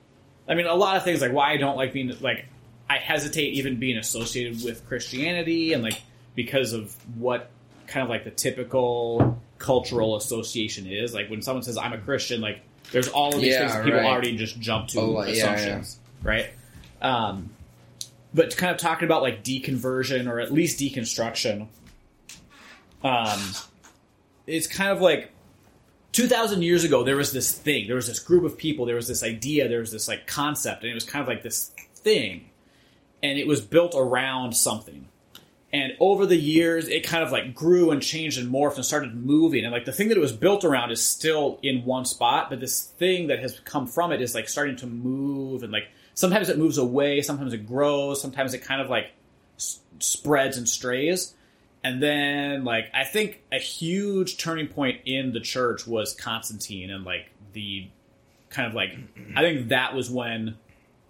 I 0.48 0.56
mean, 0.56 0.66
a 0.66 0.74
lot 0.74 0.98
of 0.98 1.04
things 1.04 1.22
like 1.22 1.32
why 1.32 1.52
I 1.52 1.58
don't 1.58 1.78
like 1.78 1.94
being 1.94 2.12
like 2.22 2.46
I 2.90 2.98
hesitate 2.98 3.54
even 3.54 3.78
being 3.78 3.98
associated 3.98 4.64
with 4.64 4.88
Christianity, 4.88 5.74
and 5.74 5.84
like 5.84 6.02
because 6.34 6.74
of 6.74 6.96
what 7.16 7.52
kind 7.86 8.04
of 8.04 8.10
like 8.10 8.24
the 8.24 8.32
typical 8.32 9.40
cultural 9.60 10.16
association 10.16 10.88
is. 10.88 11.14
Like 11.14 11.30
when 11.30 11.44
someone 11.44 11.62
says 11.62 11.78
I'm 11.78 11.94
a 11.94 12.00
Christian, 12.00 12.42
like 12.42 12.62
there's 12.92 13.08
all 13.10 13.34
of 13.36 13.42
these 13.42 13.52
Yeah, 13.54 13.60
things 13.60 13.74
that 13.74 13.84
people 13.84 14.00
right. 14.00 14.08
already 14.08 14.38
just 14.38 14.60
jump 14.60 14.88
to 14.90 15.00
Oh, 15.00 15.12
like, 15.12 15.36
yeah, 15.36 15.54
assumptions, 15.54 16.00
right? 16.24 16.48
Um, 17.02 17.50
but 18.34 18.56
kind 18.58 18.72
of 18.72 18.78
talking 18.78 19.06
about 19.06 19.22
like 19.22 19.44
deconversion 19.44 20.30
or 20.30 20.40
at 20.40 20.52
least 20.52 20.80
deconstruction. 20.80 21.68
Um, 23.04 23.40
it's 24.48 24.68
kind 24.68 24.92
of 24.92 25.02
like 25.02 25.32
2000 26.14 26.62
years 26.62 26.84
ago 26.84 27.04
there 27.04 27.18
was 27.18 27.32
this 27.34 27.52
thing 27.52 27.88
there 27.88 27.96
was 27.96 28.08
this 28.08 28.20
group 28.20 28.44
of 28.46 28.58
people 28.58 28.86
there 28.86 28.96
was 28.96 29.08
this 29.08 29.22
idea 29.22 29.68
there 29.68 29.80
was 29.82 29.92
this 29.92 30.08
like 30.08 30.26
concept 30.28 30.82
and 30.84 30.90
it 30.92 30.94
was 30.94 31.04
kind 31.04 31.22
of 31.22 31.28
like 31.28 31.44
this 31.44 31.72
thing 31.96 32.50
and 33.22 33.38
it 33.38 33.46
was 33.48 33.60
built 33.60 33.94
around 33.96 34.56
something 34.56 35.08
and 35.76 35.94
over 36.00 36.26
the 36.26 36.38
years 36.38 36.88
it 36.88 37.04
kind 37.06 37.24
of 37.24 37.32
like 37.32 37.54
grew 37.54 37.92
and 37.92 38.02
changed 38.02 38.38
and 38.40 38.52
morphed 38.52 38.76
and 38.76 38.86
started 38.86 39.14
moving 39.14 39.64
and 39.64 39.74
like 39.74 39.86
the 39.86 39.92
thing 39.92 40.08
that 40.10 40.18
it 40.18 40.22
was 40.22 40.32
built 40.32 40.64
around 40.64 40.92
is 40.92 41.04
still 41.04 41.60
in 41.62 41.84
one 41.86 42.06
spot 42.06 42.50
but 42.50 42.60
this 42.60 42.84
thing 42.84 43.28
that 43.28 43.40
has 43.40 43.60
come 43.62 43.86
from 43.86 44.12
it 44.12 44.22
is 44.22 44.34
like 44.34 44.48
starting 44.48 44.76
to 44.76 44.88
move 44.88 45.64
and 45.64 45.72
like 45.72 45.88
sometimes 46.14 46.50
it 46.50 46.58
moves 46.58 46.78
away 46.78 47.22
sometimes 47.22 47.54
it 47.54 47.68
grows 47.68 48.22
sometimes 48.22 48.54
it 48.54 48.60
kind 48.60 48.82
of 48.82 48.90
like 48.90 49.12
s- 49.58 49.80
spreads 50.00 50.58
and 50.58 50.68
strays 50.70 51.34
and 51.86 52.02
then, 52.02 52.64
like, 52.64 52.90
I 52.96 53.04
think 53.04 53.44
a 53.52 53.60
huge 53.60 54.40
turning 54.40 54.68
point 54.68 55.02
in 55.06 55.34
the 55.34 55.40
church 55.40 55.86
was 55.86 56.16
Constantine 56.16 56.90
and, 56.90 57.06
like, 57.06 57.30
the 57.54 57.88
kind 58.50 58.68
of 58.68 58.74
like, 58.74 58.98
I 59.36 59.42
think 59.42 59.68
that 59.70 59.94
was 59.94 60.10
when 60.10 60.58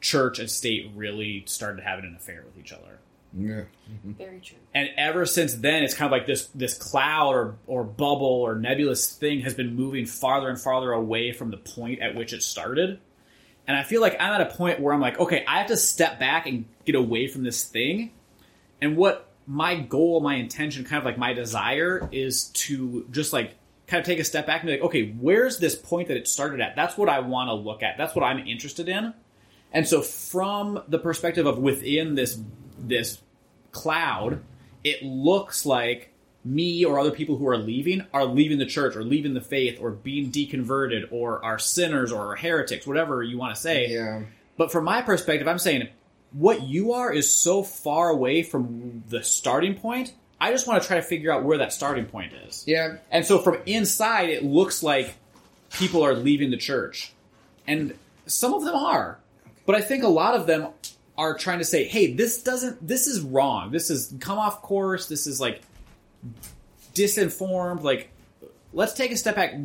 church 0.02 0.38
and 0.38 0.50
state 0.52 0.92
really 0.94 1.44
started 1.48 1.82
having 1.82 2.04
an 2.04 2.18
affair 2.18 2.44
with 2.46 2.62
each 2.62 2.74
other. 2.74 3.00
Yeah. 3.38 3.64
Very 4.04 4.40
true. 4.40 4.58
And 4.74 4.90
ever 4.98 5.26
since 5.26 5.54
then, 5.56 5.84
it's 5.84 5.94
kind 5.94 6.08
of 6.08 6.12
like 6.12 6.26
this 6.26 6.46
this 6.56 6.78
cloud 6.78 7.36
or, 7.36 7.56
or 7.68 7.84
bubble 7.84 8.26
or 8.26 8.56
nebulous 8.56 9.12
thing 9.12 9.42
has 9.42 9.54
been 9.54 9.76
moving 9.76 10.06
farther 10.06 10.50
and 10.50 10.60
farther 10.60 10.92
away 10.94 11.34
from 11.34 11.52
the 11.52 11.58
point 11.58 12.02
at 12.02 12.16
which 12.16 12.32
it 12.32 12.44
started. 12.44 13.00
And 13.68 13.76
I 13.76 13.84
feel 13.84 14.00
like 14.00 14.16
I'm 14.20 14.40
at 14.40 14.42
a 14.42 14.56
point 14.56 14.80
where 14.80 14.94
I'm 14.94 15.02
like, 15.02 15.20
okay, 15.20 15.44
I 15.48 15.58
have 15.58 15.68
to 15.68 15.78
step 15.78 16.20
back 16.20 16.46
and 16.46 16.66
get 16.86 16.96
away 16.96 17.28
from 17.28 17.44
this 17.44 17.66
thing. 17.66 18.12
And 18.82 18.96
what 18.96 19.28
my 19.48 19.76
goal, 19.76 20.22
my 20.22 20.36
intention, 20.36 20.86
kind 20.86 21.00
of 21.00 21.06
like 21.06 21.18
my 21.18 21.34
desire 21.34 22.08
is 22.12 22.46
to 22.46 23.06
just 23.12 23.34
like 23.34 23.56
kind 23.88 24.00
of 24.00 24.06
take 24.06 24.20
a 24.20 24.24
step 24.24 24.48
back 24.48 24.62
and 24.62 24.68
be 24.68 24.74
like, 24.74 24.84
okay, 24.84 25.12
where's 25.20 25.58
this 25.58 25.76
point 25.76 26.08
that 26.08 26.18
it 26.18 26.28
started 26.28 26.62
at? 26.62 26.76
That's 26.76 26.98
what 26.98 27.10
I 27.10 27.20
want 27.20 27.50
to 27.50 27.54
look 27.54 27.84
at. 27.84 27.98
That's 27.98 28.16
what 28.16 28.24
I'm 28.24 28.40
interested 28.48 28.88
in. 28.88 29.14
And 29.74 29.88
so 29.88 30.02
from 30.02 30.82
the 30.88 31.00
perspective 31.00 31.46
of 31.46 31.58
within 31.58 32.16
this 32.16 32.40
this 32.78 33.20
cloud, 33.76 34.42
it 34.84 35.04
looks 35.04 35.66
like 35.66 36.12
me 36.46 36.86
or 36.86 37.00
other 37.00 37.12
people 37.12 37.38
who 37.38 37.48
are 37.48 37.58
leaving 37.58 38.06
are 38.14 38.26
leaving 38.26 38.60
the 38.60 38.66
church 38.66 38.96
or 38.96 39.04
leaving 39.04 39.34
the 39.34 39.42
faith 39.42 39.80
or 39.82 39.92
being 39.92 40.32
deconverted 40.32 41.12
or 41.12 41.44
are 41.44 41.60
sinners 41.60 42.12
or 42.12 42.32
are 42.32 42.36
heretics, 42.36 42.88
whatever 42.88 43.22
you 43.22 43.38
want 43.38 43.54
to 43.54 43.60
say. 43.60 43.90
Yeah. 43.90 44.22
But 44.56 44.72
from 44.72 44.86
my 44.86 45.02
perspective, 45.02 45.48
I'm 45.48 45.60
saying 45.60 45.90
what 46.32 46.62
you 46.62 46.94
are 46.94 47.12
is 47.12 47.30
so 47.30 47.64
far 47.64 48.10
away 48.10 48.44
from 48.44 49.04
the 49.10 49.24
starting 49.24 49.76
point. 49.76 50.14
I 50.40 50.52
just 50.52 50.68
want 50.68 50.82
to 50.82 50.88
try 50.88 50.98
to 50.98 51.04
figure 51.04 51.32
out 51.32 51.44
where 51.44 51.58
that 51.58 51.74
starting 51.74 52.06
point 52.06 52.34
is. 52.48 52.64
Yeah. 52.68 52.98
And 53.10 53.26
so 53.26 53.40
from 53.40 53.58
inside, 53.66 54.30
it 54.30 54.44
looks 54.44 54.84
like 54.84 55.16
people 55.72 56.04
are 56.04 56.14
leaving 56.14 56.52
the 56.52 56.58
church. 56.58 57.12
And 57.68 57.96
some 58.28 58.54
of 58.54 58.64
them 58.64 58.76
are. 58.76 59.18
But 59.66 59.76
I 59.76 59.82
think 59.82 60.04
a 60.04 60.10
lot 60.10 60.36
of 60.36 60.46
them 60.46 60.68
are 61.18 61.38
trying 61.38 61.60
to 61.60 61.66
say, 61.66 61.86
hey, 61.86 62.14
this 62.14 62.44
doesn't, 62.44 62.86
this 62.86 63.08
is 63.08 63.22
wrong. 63.22 63.72
This 63.72 63.90
is 63.90 64.14
come 64.20 64.38
off 64.38 64.62
course. 64.62 65.08
This 65.08 65.28
is 65.28 65.40
like 65.40 65.62
disinformed. 66.94 67.84
Like, 67.84 68.10
let's 68.74 68.94
take 68.94 69.12
a 69.12 69.18
step 69.18 69.36
back. 69.36 69.56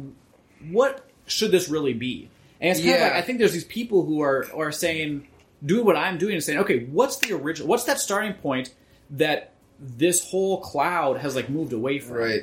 What 0.70 1.04
should 1.26 1.50
this 1.50 1.68
really 1.68 1.94
be? 1.94 2.30
And 2.60 2.70
it's 2.70 2.80
kind 2.80 2.94
of 2.94 3.00
like, 3.00 3.12
I 3.12 3.22
think 3.22 3.38
there's 3.38 3.52
these 3.52 3.64
people 3.64 4.04
who 4.04 4.20
are, 4.20 4.46
are 4.54 4.70
saying, 4.70 5.26
doing 5.64 5.84
what 5.84 5.96
I'm 5.96 6.18
doing 6.18 6.34
and 6.34 6.42
saying, 6.42 6.60
okay, 6.60 6.84
what's 6.86 7.16
the 7.18 7.32
original, 7.34 7.68
what's 7.68 7.84
that 7.84 7.98
starting 7.98 8.34
point 8.34 8.74
that 9.10 9.52
this 9.78 10.24
whole 10.24 10.60
cloud 10.60 11.18
has 11.18 11.34
like 11.34 11.48
moved 11.48 11.72
away 11.72 11.98
from? 11.98 12.16
Right. 12.16 12.42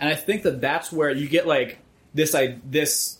And 0.00 0.08
I 0.08 0.14
think 0.14 0.42
that 0.42 0.60
that's 0.60 0.90
where 0.92 1.10
you 1.10 1.28
get 1.28 1.46
like 1.46 1.78
this 2.12 2.34
I 2.34 2.58
this 2.64 3.18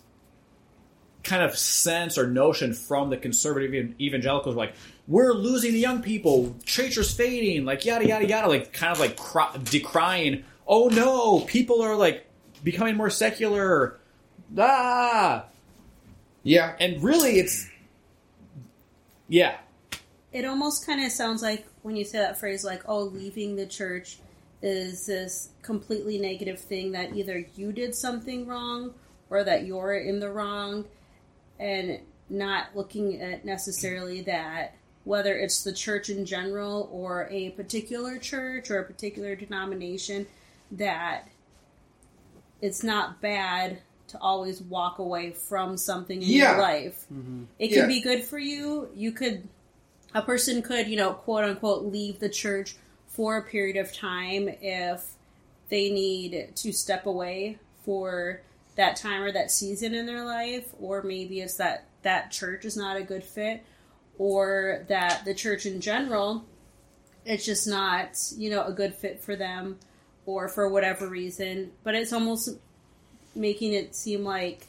kind 1.22 1.42
of 1.42 1.56
sense 1.56 2.18
or 2.18 2.26
notion 2.26 2.74
from 2.74 3.10
the 3.10 3.16
conservative 3.16 3.94
evangelicals 4.00 4.56
like 4.56 4.74
we're 5.06 5.32
losing 5.34 5.72
the 5.72 5.78
young 5.78 6.02
people, 6.02 6.56
church's 6.64 7.12
fading, 7.12 7.64
like 7.64 7.84
yada 7.84 8.06
yada 8.06 8.26
yada, 8.26 8.48
like 8.48 8.72
kind 8.72 8.92
of 8.92 8.98
like 9.00 9.16
cry, 9.16 9.50
decrying. 9.64 10.44
Oh 10.66 10.88
no, 10.88 11.40
people 11.40 11.82
are 11.82 11.96
like 11.96 12.26
becoming 12.62 12.96
more 12.96 13.10
secular. 13.10 13.98
Ah, 14.56 15.46
Yeah. 16.42 16.74
and 16.80 17.02
really, 17.02 17.38
it's 17.38 17.68
yeah, 19.28 19.56
It 20.32 20.44
almost 20.44 20.86
kind 20.86 21.02
of 21.04 21.10
sounds 21.12 21.42
like 21.42 21.66
when 21.82 21.96
you 21.96 22.04
say 22.04 22.18
that 22.18 22.38
phrase, 22.38 22.64
like, 22.64 22.82
oh, 22.86 23.04
leaving 23.04 23.56
the 23.56 23.66
church 23.66 24.18
is 24.62 25.06
this 25.06 25.50
completely 25.62 26.18
negative 26.18 26.58
thing 26.60 26.92
that 26.92 27.14
either 27.14 27.44
you 27.56 27.72
did 27.72 27.94
something 27.94 28.46
wrong 28.46 28.94
or 29.30 29.44
that 29.44 29.64
you're 29.66 29.94
in 29.94 30.20
the 30.20 30.30
wrong, 30.30 30.84
and 31.58 32.00
not 32.28 32.66
looking 32.74 33.20
at 33.20 33.44
necessarily 33.44 34.20
that 34.22 34.74
whether 35.04 35.34
it's 35.36 35.62
the 35.62 35.72
church 35.72 36.08
in 36.10 36.24
general 36.24 36.88
or 36.92 37.28
a 37.30 37.50
particular 37.50 38.18
church 38.18 38.70
or 38.70 38.78
a 38.78 38.84
particular 38.84 39.34
denomination, 39.36 40.26
that 40.72 41.28
it's 42.62 42.82
not 42.82 43.20
bad 43.20 43.78
to 44.08 44.18
always 44.18 44.60
walk 44.62 44.98
away 44.98 45.30
from 45.32 45.76
something 45.76 46.22
in 46.22 46.28
Yeah. 46.28 46.52
your 46.52 46.60
life. 46.62 47.04
Mm-hmm. 47.12 47.44
It 47.58 47.68
can 47.68 47.78
Yeah. 47.78 47.86
be 47.86 48.00
good 48.00 48.24
for 48.24 48.38
you. 48.38 48.88
You 48.94 49.12
could, 49.12 49.48
a 50.14 50.22
person 50.22 50.62
could, 50.62 50.88
you 50.88 50.96
know, 50.96 51.12
quote 51.12 51.44
unquote, 51.44 51.84
leave 51.84 52.20
the 52.20 52.28
church 52.28 52.76
for 53.08 53.36
a 53.36 53.42
period 53.42 53.76
of 53.76 53.92
time 53.92 54.48
if 54.60 55.12
they 55.68 55.90
need 55.90 56.52
to 56.56 56.72
step 56.72 57.06
away 57.06 57.58
for 57.84 58.40
that 58.76 58.96
time 58.96 59.22
or 59.22 59.32
that 59.32 59.50
season 59.50 59.94
in 59.94 60.06
their 60.06 60.24
life, 60.24 60.66
or 60.80 61.02
maybe 61.02 61.40
it's 61.40 61.56
that 61.56 61.86
that 62.02 62.30
church 62.30 62.64
is 62.64 62.76
not 62.76 62.96
a 62.96 63.02
good 63.02 63.22
fit, 63.24 63.62
or 64.18 64.84
that 64.88 65.24
the 65.24 65.34
church 65.34 65.66
in 65.66 65.80
general, 65.80 66.44
it's 67.24 67.44
just 67.44 67.66
not, 67.66 68.10
you 68.36 68.50
know, 68.50 68.64
a 68.64 68.72
good 68.72 68.94
fit 68.94 69.22
for 69.22 69.36
them, 69.36 69.78
or 70.26 70.48
for 70.48 70.68
whatever 70.68 71.08
reason. 71.08 71.72
But 71.82 71.94
it's 71.94 72.12
almost 72.12 72.50
making 73.34 73.72
it 73.72 73.94
seem 73.94 74.24
like 74.24 74.66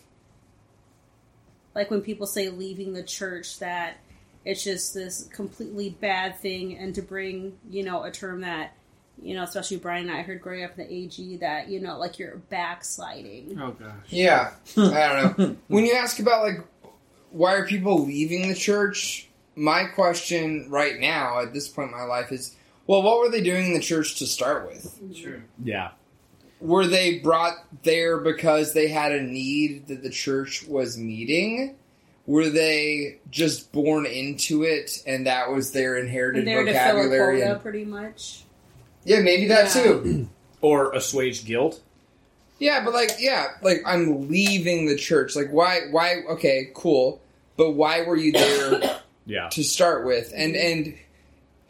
like 1.76 1.92
when 1.92 2.02
people 2.02 2.26
say 2.26 2.50
leaving 2.50 2.94
the 2.94 3.04
church 3.04 3.60
that 3.60 3.98
it's 4.44 4.64
just 4.64 4.94
this 4.94 5.28
completely 5.32 5.90
bad 5.90 6.40
thing 6.40 6.76
and 6.78 6.96
to 6.96 7.02
bring 7.02 7.58
you 7.70 7.84
know 7.84 8.04
a 8.04 8.12
term 8.12 8.42
that 8.42 8.74
you 9.22 9.36
know 9.36 9.44
especially 9.44 9.78
brien 9.78 10.08
and 10.10 10.18
i 10.18 10.24
heard 10.24 10.42
growing 10.42 10.64
up 10.64 10.80
in 10.80 10.88
the 10.88 11.06
ag 11.06 11.40
that 11.42 11.70
you 11.70 11.80
know 11.80 12.00
like 12.00 12.18
you're 12.18 12.38
backsliding 12.50 13.56
Oh 13.62 13.72
gosh. 13.72 13.92
Yeah. 14.10 14.52
I 14.78 15.22
don't 15.22 15.38
know. 15.38 15.56
when 15.68 15.86
you 15.86 15.94
ask 15.94 16.20
about 16.20 16.44
like 16.44 16.66
why 17.36 17.56
are 17.56 17.68
people 17.68 18.06
leaving 18.06 18.48
the 18.48 18.56
church, 18.56 19.28
my 19.56 19.86
question 19.86 20.68
right 20.70 21.00
now 21.00 21.40
at 21.42 21.54
this 21.54 21.68
point 21.68 21.92
in 21.92 21.98
my 21.98 22.04
life 22.04 22.32
is, 22.32 22.56
well, 22.88 23.02
what 23.02 23.20
were 23.20 23.30
they 23.30 23.42
doing 23.42 23.68
in 23.68 23.74
the 23.74 23.80
church 23.80 24.18
to 24.20 24.26
start 24.28 24.68
with? 24.68 25.00
Sure. 25.16 25.44
yeah. 25.64 25.92
Were 26.62 26.88
they 26.88 27.20
brought 27.20 27.54
there 27.84 28.18
because 28.18 28.74
they 28.74 28.88
had 28.88 29.12
a 29.12 29.22
need 29.22 29.88
that 29.88 30.02
the 30.04 30.10
church 30.10 30.66
was 30.68 30.98
meeting? 30.98 31.76
Were 32.26 32.50
they 32.50 33.20
just 33.30 33.72
born 33.72 34.06
into 34.06 34.64
it 34.64 35.04
and 35.06 35.28
that 35.28 35.52
was 35.52 35.72
their 35.74 35.98
inherited 35.98 36.40
and 36.40 36.48
there 36.48 36.64
to 36.66 36.72
vocabulary? 36.72 37.38
quota 37.40 37.52
and- 37.54 37.62
pretty 37.62 37.86
much 37.86 38.42
yeah, 39.04 39.20
maybe 39.20 39.48
that 39.48 39.76
Yeah. 39.76 39.84
too. 39.84 40.30
Or 40.62 40.92
assuage 40.94 41.46
guilt. 41.46 41.80
Yeah, 42.58 42.84
but 42.84 42.92
like, 42.94 43.12
yeah, 43.20 43.50
like 43.62 43.84
I'm 43.86 44.30
leaving 44.30 44.88
the 44.88 44.96
church. 44.96 45.36
Like, 45.36 45.50
why? 45.52 45.82
Why? 45.92 46.22
Okay, 46.30 46.72
cool. 46.74 47.22
But 47.56 47.72
why 47.74 48.02
were 48.02 48.16
you 48.16 48.32
there 48.32 49.00
Yeah. 49.26 49.50
to 49.50 49.64
start 49.64 50.06
with 50.06 50.32
and 50.36 50.56
and 50.56 50.86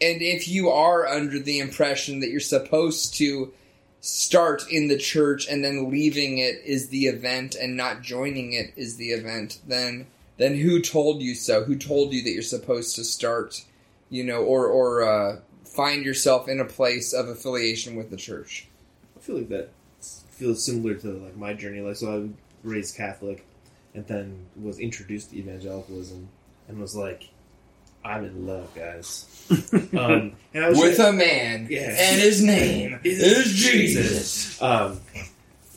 and 0.02 0.22
if 0.22 0.48
you 0.48 0.70
are 0.70 1.08
under 1.08 1.40
the 1.40 1.60
impression 1.60 2.20
that 2.20 2.30
you're 2.30 2.40
supposed 2.42 3.16
to 3.16 3.54
start 4.02 4.70
in 4.70 4.88
the 4.88 4.98
church 4.98 5.48
and 5.48 5.64
then 5.64 5.90
leaving 5.90 6.38
it 6.38 6.62
is 6.66 6.90
the 6.90 7.06
event 7.06 7.56
and 7.56 7.78
not 7.78 8.02
joining 8.02 8.54
it 8.54 8.74
is 8.76 8.98
the 8.98 9.10
event 9.10 9.60
then 9.68 10.08
then 10.38 10.56
who 10.56 10.82
told 10.82 11.22
you 11.22 11.34
so 11.34 11.64
who 11.64 11.78
told 11.78 12.12
you 12.12 12.22
that 12.24 12.32
you're 12.32 12.42
supposed 12.42 12.96
to 12.98 13.04
start 13.04 13.64
you 14.10 14.24
know 14.24 14.44
or 14.44 14.68
or 14.68 15.04
uh, 15.04 15.40
find 15.64 16.04
yourself 16.04 16.50
in 16.50 16.60
a 16.60 16.66
place 16.66 17.14
of 17.14 17.30
affiliation 17.30 17.96
with 17.96 18.10
the 18.10 18.18
church 18.18 18.68
I 19.16 19.20
feel 19.22 19.38
like 19.38 19.50
that 19.50 19.70
feels 20.36 20.64
similar 20.64 20.96
to 20.96 21.08
like 21.14 21.38
my 21.38 21.54
journey. 21.54 21.82
Like, 21.82 21.96
so 21.96 22.12
I 22.12 22.18
was 22.18 22.30
raised 22.64 22.96
Catholic, 22.96 23.46
and 23.94 24.06
then 24.06 24.46
was 24.62 24.80
introduced 24.80 25.32
to 25.32 25.38
evangelicalism, 25.38 26.28
and 26.68 26.80
was 26.80 26.96
like, 26.96 27.30
"I'm 28.06 28.24
in 28.26 28.46
love, 28.48 28.74
guys." 28.76 29.26
um, 29.98 30.34
and 30.54 30.64
I 30.66 30.70
was 30.70 30.80
with 30.80 30.96
trying- 30.96 31.10
a 31.16 31.18
man 31.18 31.68
Yeah. 31.70 31.96
and 31.98 32.20
his 32.22 32.42
name 32.44 33.00
is 33.04 33.54
jesus 33.54 34.60
Um, 34.62 35.00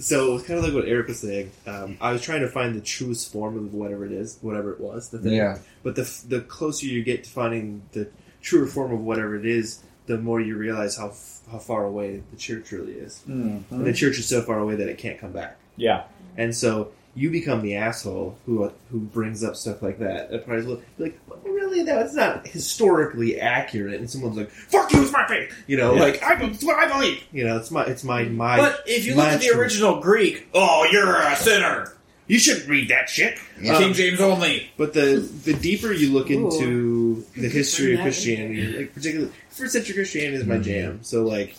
so 0.00 0.30
it 0.30 0.32
was 0.34 0.42
kind 0.44 0.58
of 0.58 0.64
like 0.64 0.72
what 0.74 0.86
Eric 0.86 1.08
was 1.08 1.18
saying. 1.20 1.50
Um, 1.66 1.96
I 2.00 2.12
was 2.12 2.22
trying 2.22 2.40
to 2.42 2.48
find 2.48 2.74
the 2.74 2.80
truest 2.80 3.32
form 3.32 3.56
of 3.58 3.74
whatever 3.74 4.06
it 4.06 4.12
is, 4.12 4.38
whatever 4.42 4.72
it 4.72 4.80
was. 4.80 5.08
The 5.10 5.18
thing. 5.18 5.32
yeah 5.32 5.58
But 5.82 5.96
the 5.96 6.04
the 6.28 6.40
closer 6.42 6.86
you 6.86 7.02
get 7.02 7.24
to 7.24 7.30
finding 7.30 7.82
the 7.92 8.08
truer 8.40 8.66
form 8.66 8.92
of 8.92 9.00
whatever 9.00 9.34
it 9.36 9.44
is, 9.44 9.80
the 10.06 10.16
more 10.16 10.40
you 10.40 10.56
realize 10.56 10.96
how 10.96 11.08
f- 11.08 11.40
how 11.50 11.58
far 11.58 11.84
away 11.84 12.22
the 12.30 12.36
church 12.36 12.70
really 12.72 12.92
is. 12.92 13.22
And 13.26 13.64
the 13.70 13.92
church 13.92 14.18
is 14.18 14.26
so 14.26 14.40
far 14.42 14.58
away 14.60 14.76
that 14.76 14.88
it 14.88 14.98
can't 14.98 15.18
come 15.18 15.32
back. 15.32 15.56
Yeah. 15.76 16.04
And 16.36 16.54
so 16.54 16.92
you 17.14 17.30
become 17.30 17.62
the 17.62 17.74
asshole 17.74 18.38
who 18.46 18.70
who 18.90 19.00
brings 19.00 19.42
up 19.42 19.56
stuff 19.56 19.82
like 19.82 19.98
that. 19.98 20.30
At 20.30 20.46
parties, 20.46 20.66
will 20.66 20.82
like, 20.98 21.18
well, 21.28 21.40
really, 21.44 21.82
that's 21.82 22.14
not 22.14 22.46
historically 22.46 23.40
accurate. 23.40 24.00
And 24.00 24.10
someone's 24.10 24.36
like, 24.36 24.50
"Fuck 24.50 24.92
you, 24.92 25.02
it's 25.02 25.12
my 25.12 25.26
faith." 25.26 25.52
You 25.66 25.76
know, 25.76 25.94
Yeah. 25.94 26.02
like 26.02 26.22
I, 26.22 26.42
it's 26.44 26.64
what 26.64 26.76
I 26.76 26.86
believe. 26.86 27.22
You 27.32 27.44
know, 27.44 27.56
it's 27.56 27.70
my 27.70 27.84
it's 27.84 28.04
my 28.04 28.24
my. 28.24 28.56
But 28.56 28.84
if 28.86 29.06
you 29.06 29.14
look 29.14 29.26
at 29.26 29.40
the 29.40 29.46
truth. 29.46 29.58
original 29.58 30.00
Greek, 30.00 30.48
oh, 30.54 30.86
you're 30.90 31.16
a 31.16 31.36
sinner. 31.36 31.92
you 32.28 32.38
shouldn't 32.38 32.68
read 32.68 32.90
that 32.90 33.08
shit. 33.08 33.38
Yeah. 33.60 33.78
King 33.78 33.94
James 33.94 34.20
only. 34.20 34.70
But 34.76 34.92
the 34.92 35.16
the 35.44 35.54
deeper 35.54 35.92
you 35.92 36.12
look 36.12 36.30
Ooh. 36.30 36.44
into 36.44 37.24
the 37.36 37.48
history 37.48 37.94
of 37.94 37.96
Bring 37.96 37.96
that 37.96 38.00
in 38.00 38.12
Christianity, 38.12 38.78
like 38.78 38.94
particularly 38.94 39.32
first 39.50 39.72
century 39.72 39.94
Christianity 39.94 40.36
is 40.36 40.46
my 40.46 40.56
hmm. 40.56 40.62
jam. 40.62 40.98
So 41.02 41.24
like 41.24 41.56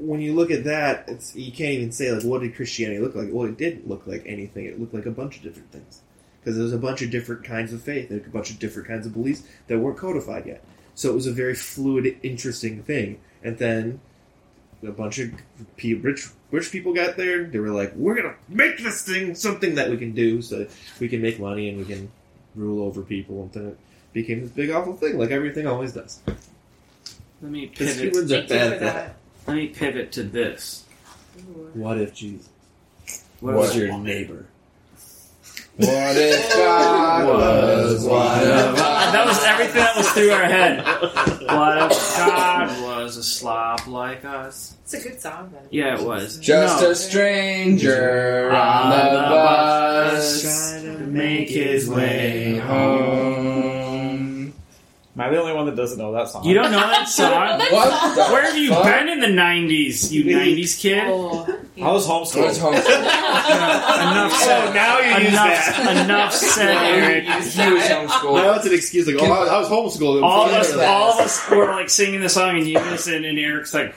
when 0.00 0.20
you 0.20 0.34
look 0.34 0.50
at 0.50 0.64
that, 0.64 1.04
it's 1.08 1.36
you 1.36 1.52
can't 1.52 1.72
even 1.72 1.92
say 1.92 2.10
like 2.10 2.24
what 2.24 2.40
did 2.40 2.56
Christianity 2.56 3.00
look 3.00 3.14
like? 3.14 3.28
Well, 3.30 3.46
it 3.46 3.58
didn't 3.58 3.88
look 3.88 4.06
like 4.06 4.22
anything. 4.26 4.64
It 4.64 4.80
looked 4.80 4.94
like 4.94 5.06
a 5.06 5.10
bunch 5.10 5.36
of 5.36 5.42
different 5.42 5.70
things 5.70 6.00
because 6.40 6.56
there 6.56 6.64
was 6.64 6.72
a 6.72 6.78
bunch 6.78 7.02
of 7.02 7.10
different 7.10 7.44
kinds 7.44 7.72
of 7.72 7.82
faith, 7.82 8.10
like 8.10 8.26
a 8.26 8.30
bunch 8.30 8.50
of 8.50 8.58
different 8.58 8.88
kinds 8.88 9.06
of 9.06 9.12
beliefs 9.12 9.42
that 9.66 9.78
weren't 9.78 9.98
codified 9.98 10.46
yet. 10.46 10.64
So 10.94 11.10
it 11.10 11.14
was 11.14 11.26
a 11.26 11.32
very 11.32 11.54
fluid, 11.54 12.18
interesting 12.22 12.82
thing. 12.82 13.20
And 13.42 13.58
then 13.58 14.00
a 14.82 14.90
bunch 14.90 15.18
of 15.18 15.32
rich 15.82 16.28
rich 16.50 16.72
people 16.72 16.94
got 16.94 17.16
there. 17.16 17.44
They 17.44 17.58
were 17.58 17.70
like, 17.70 17.94
"We're 17.94 18.14
gonna 18.14 18.36
make 18.48 18.78
this 18.78 19.02
thing 19.02 19.34
something 19.34 19.74
that 19.74 19.90
we 19.90 19.98
can 19.98 20.12
do, 20.12 20.40
so 20.40 20.66
we 20.98 21.08
can 21.08 21.20
make 21.20 21.38
money 21.38 21.68
and 21.68 21.78
we 21.78 21.84
can 21.84 22.10
rule 22.54 22.86
over 22.86 23.02
people." 23.02 23.42
And 23.42 23.52
then 23.52 23.66
it 23.72 23.78
became 24.14 24.40
this 24.40 24.50
big 24.50 24.70
awful 24.70 24.96
thing, 24.96 25.18
like 25.18 25.30
everything 25.30 25.66
always 25.66 25.92
does. 25.92 26.20
Let 27.42 27.52
me 27.52 27.66
pivot. 27.66 27.96
humans 27.96 28.32
are 28.32 28.42
bad 28.42 28.72
at 28.74 28.80
that. 28.80 29.16
That. 29.46 29.50
Let 29.50 29.56
me 29.56 29.66
pivot 29.68 30.12
to 30.12 30.22
this. 30.22 30.84
What 31.74 31.98
if 31.98 32.14
Jesus 32.14 32.48
What 33.40 33.54
What? 33.54 33.60
was 33.62 33.76
your 33.76 33.96
neighbor? 33.98 34.46
what 35.76 35.88
if 36.16 36.52
god 36.54 37.26
was 37.26 38.04
one 38.04 38.42
of 38.42 38.46
us 38.46 39.12
That 39.12 39.24
was 39.26 39.42
everything 39.44 39.76
that 39.76 39.96
was 39.96 40.10
through 40.10 40.30
our 40.30 40.44
head. 40.44 40.84
What 40.84 41.90
if 41.90 42.16
God 42.18 42.82
was 42.82 43.16
a 43.16 43.22
slob 43.22 43.86
like 43.86 44.24
us? 44.24 44.76
It's 44.82 44.94
a 44.94 45.00
good 45.08 45.20
song, 45.20 45.50
then. 45.54 45.62
Yeah, 45.70 45.98
it 45.98 46.04
was. 46.06 46.38
Just 46.38 46.82
No. 46.82 46.90
a 46.90 46.94
stranger 46.94 48.50
on 48.50 48.90
the 48.90 49.20
bus 49.30 50.42
Trying 50.42 50.98
to 50.98 51.06
make 51.06 51.48
his 51.48 51.88
way 51.88 52.58
home. 52.58 53.69
Am 55.20 55.26
I 55.26 55.30
the 55.34 55.38
only 55.38 55.52
one 55.52 55.66
that 55.66 55.76
doesn't 55.76 55.98
know 55.98 56.12
that 56.12 56.28
song? 56.30 56.44
You 56.44 56.54
don't 56.54 56.70
know 56.72 56.80
that 56.80 57.06
song? 57.08 57.30
What 57.30 58.14
the 58.14 58.32
Where 58.32 58.42
have 58.42 58.56
you 58.56 58.70
fuck? 58.70 58.84
been 58.84 59.08
in 59.10 59.20
the 59.20 59.26
'90s, 59.26 60.10
you 60.10 60.24
'90s 60.24 60.80
kid? 60.80 61.02
Oh, 61.08 61.44
I 61.82 61.92
was 61.92 62.08
I 62.08 62.10
was 62.16 62.32
homeschooled. 62.32 62.58
homeschooled. 62.58 63.00
enough 63.02 64.32
said. 64.32 64.68
Oh, 64.68 64.72
now 64.72 64.98
you 65.00 65.24
use 65.24 65.32
enough, 65.32 65.66
that. 65.66 66.04
enough 66.04 66.32
said, 66.32 66.74
Eric. 66.74 67.24
He 67.24 67.30
was 67.70 67.82
homeschooled. 67.82 68.34
Now 68.36 68.54
it's 68.54 68.64
an 68.66 68.72
excuse 68.72 69.06
like, 69.06 69.16
oh, 69.20 69.30
I 69.30 69.58
was 69.58 69.68
homeschooled. 69.68 70.22
All 70.22 70.46
of 70.48 70.52
us, 70.54 70.72
all 70.74 71.12
of 71.12 71.20
us 71.20 71.50
were 71.50 71.66
like 71.66 71.90
singing 71.90 72.20
the 72.22 72.30
song, 72.30 72.56
and 72.56 72.66
you 72.66 72.78
listen, 72.78 73.22
and 73.26 73.38
Eric's 73.38 73.74
like, 73.74 73.94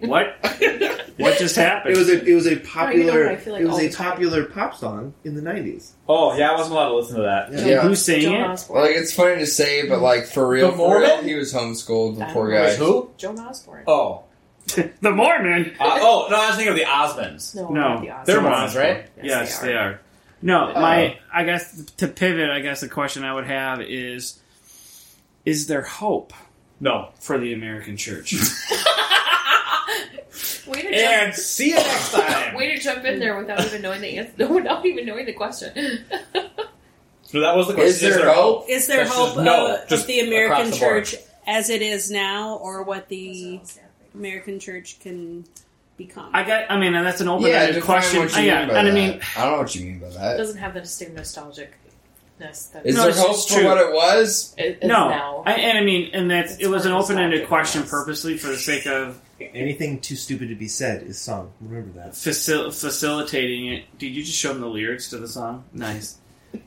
"What? 0.00 0.36
What 1.18 1.38
just 1.38 1.56
happened?" 1.56 1.94
It 1.94 1.98
was 1.98 2.10
a 2.10 2.22
it 2.24 2.34
was 2.34 2.46
a 2.46 2.56
popular 2.56 3.24
what 3.24 3.32
I 3.32 3.36
feel 3.36 3.52
like 3.54 3.62
it 3.62 3.66
was 3.66 3.78
a 3.78 3.88
the 3.88 3.90
time. 3.90 4.10
popular 4.12 4.44
pop 4.44 4.74
song 4.76 5.14
in 5.24 5.34
the 5.34 5.40
nineties. 5.40 5.94
Oh, 6.08 6.36
yeah, 6.36 6.50
I 6.50 6.54
wasn't 6.54 6.74
allowed 6.74 6.88
to 6.90 6.94
listen 6.96 7.16
to 7.16 7.22
that. 7.22 7.52
Yeah. 7.66 7.80
Who's 7.80 8.02
saying 8.04 8.22
Joan 8.22 8.34
it? 8.34 8.44
Osborne. 8.44 8.82
Like 8.82 8.96
it's 8.96 9.14
funny 9.14 9.36
to 9.38 9.46
say, 9.46 9.88
but 9.88 10.00
like 10.00 10.26
for 10.26 10.46
real, 10.46 10.70
The 10.72 10.76
for 10.76 10.98
real, 10.98 11.08
Mormon? 11.08 11.28
he 11.28 11.34
was 11.34 11.54
homeschooled. 11.54 12.18
The 12.18 12.26
poor 12.26 12.50
guy. 12.50 12.74
Who? 12.76 13.10
Joan 13.16 13.38
Osborne. 13.38 13.84
Oh. 13.86 14.24
the 14.66 15.10
Mormon. 15.10 15.74
Uh, 15.80 15.98
oh, 16.02 16.26
no, 16.28 16.36
I 16.36 16.48
was 16.48 16.56
thinking 16.56 16.72
of 16.72 16.78
the 16.78 16.84
Osmonds. 16.84 17.54
No, 17.54 17.68
No. 17.70 18.00
the 18.00 18.10
Osborne. 18.10 18.24
They're 18.26 18.40
Mormons, 18.42 18.76
right? 18.76 19.06
Yes, 19.22 19.58
they 19.60 19.74
are. 19.74 20.00
No, 20.42 20.70
my 20.74 21.18
I 21.32 21.44
guess 21.44 21.82
to 21.96 22.08
pivot, 22.08 22.50
I 22.50 22.60
guess 22.60 22.82
the 22.82 22.88
question 22.88 23.24
I 23.24 23.32
would 23.32 23.46
have 23.46 23.80
is: 23.80 24.38
Is 25.46 25.66
there 25.66 25.82
hope 25.82 26.34
No. 26.78 27.08
for 27.20 27.38
the 27.38 27.54
American 27.54 27.96
church? 27.96 28.34
Way 30.96 31.02
to 31.02 31.06
jump. 31.08 31.22
And 31.26 31.34
see 31.34 31.68
you 31.70 31.74
next 31.76 32.12
time. 32.12 32.54
Way 32.56 32.74
to 32.74 32.80
jump 32.80 33.04
in 33.04 33.18
there 33.18 33.38
without 33.38 33.64
even 33.64 33.82
knowing 33.82 34.00
the 34.00 34.18
answer, 34.18 34.48
without 34.52 34.84
even 34.86 35.06
knowing 35.06 35.26
the 35.26 35.32
question. 35.32 36.04
So 37.28 37.40
that 37.40 37.56
was 37.56 37.66
the 37.66 37.74
question. 37.74 38.08
Is 38.08 38.16
there 38.16 38.32
hope? 38.32 38.66
Is 38.68 38.86
there 38.86 39.04
Question 39.04 39.22
is 39.24 39.34
hope 39.34 39.44
no, 39.44 39.66
uh, 39.66 39.86
just 39.88 40.02
of 40.02 40.06
the 40.06 40.20
American 40.20 40.66
across 40.68 40.78
the 40.78 40.86
board. 40.86 41.04
church 41.06 41.16
as 41.44 41.70
it 41.70 41.82
is 41.82 42.08
now, 42.08 42.54
or 42.58 42.84
what 42.84 43.08
the 43.08 43.60
American 44.14 44.60
church 44.60 45.00
can 45.00 45.44
become? 45.96 46.30
I 46.32 46.44
got. 46.44 46.70
I 46.70 46.78
mean, 46.78 46.92
that's 46.92 47.20
an 47.20 47.26
open-ended 47.26 47.74
define 47.74 47.82
question. 47.82 48.20
what 48.20 48.30
you 48.30 48.38
Uh, 48.38 48.42
yeah, 48.42 48.66
by 48.66 48.74
and 48.78 48.88
I 48.88 48.90
mean, 48.92 49.20
I 49.36 49.42
don't 49.42 49.52
know 49.54 49.58
what 49.58 49.74
you 49.74 49.84
mean 49.86 49.98
by 49.98 50.08
that. 50.10 50.14
It 50.14 50.18
that. 50.20 50.36
doesn't 50.36 50.58
have 50.58 50.74
the 50.74 50.86
same 50.86 51.16
nostalgicness 51.16 51.68
that 52.38 52.86
Is 52.86 52.94
No, 52.94 53.10
there 53.10 53.14
hope 53.14 53.48
for 53.48 53.64
what 53.64 53.78
it 53.78 53.92
was? 53.92 54.54
it 54.56 54.78
is 54.82 54.88
no, 54.88 55.08
now. 55.08 55.42
I, 55.46 55.54
and 55.54 55.78
I 55.78 55.82
mean, 55.82 56.10
and 56.14 56.30
that's 56.30 56.52
It's 56.54 56.62
it 56.62 56.68
was 56.68 56.86
an 56.86 56.92
open-ended 56.92 57.48
question 57.48 57.80
yes. 57.82 57.90
purposely 57.90 58.38
for 58.38 58.46
the 58.48 58.56
sake 58.58 58.86
of 58.86 59.20
Anything 59.40 60.00
too 60.00 60.16
stupid 60.16 60.48
to 60.48 60.54
be 60.54 60.68
said 60.68 61.02
is 61.02 61.18
sung. 61.20 61.52
Remember 61.60 62.00
that. 62.00 62.12
facil- 62.12 62.72
facilitating 62.72 63.66
it. 63.66 63.84
Did 63.98 64.08
you 64.14 64.22
just 64.24 64.38
show 64.38 64.52
them 64.52 64.62
the 64.62 64.66
lyrics 64.68 65.10
to 65.10 65.18
the 65.18 65.28
song? 65.28 65.64
Nice. 65.72 66.16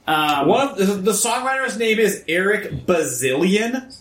Um, 0.06 0.48
One 0.48 0.68
of 0.70 0.78
the, 0.78 0.86
the 0.86 1.12
songwriter's 1.14 1.78
name 1.78 1.98
is 2.00 2.24
Eric 2.28 2.86
Bazilian. 2.86 3.92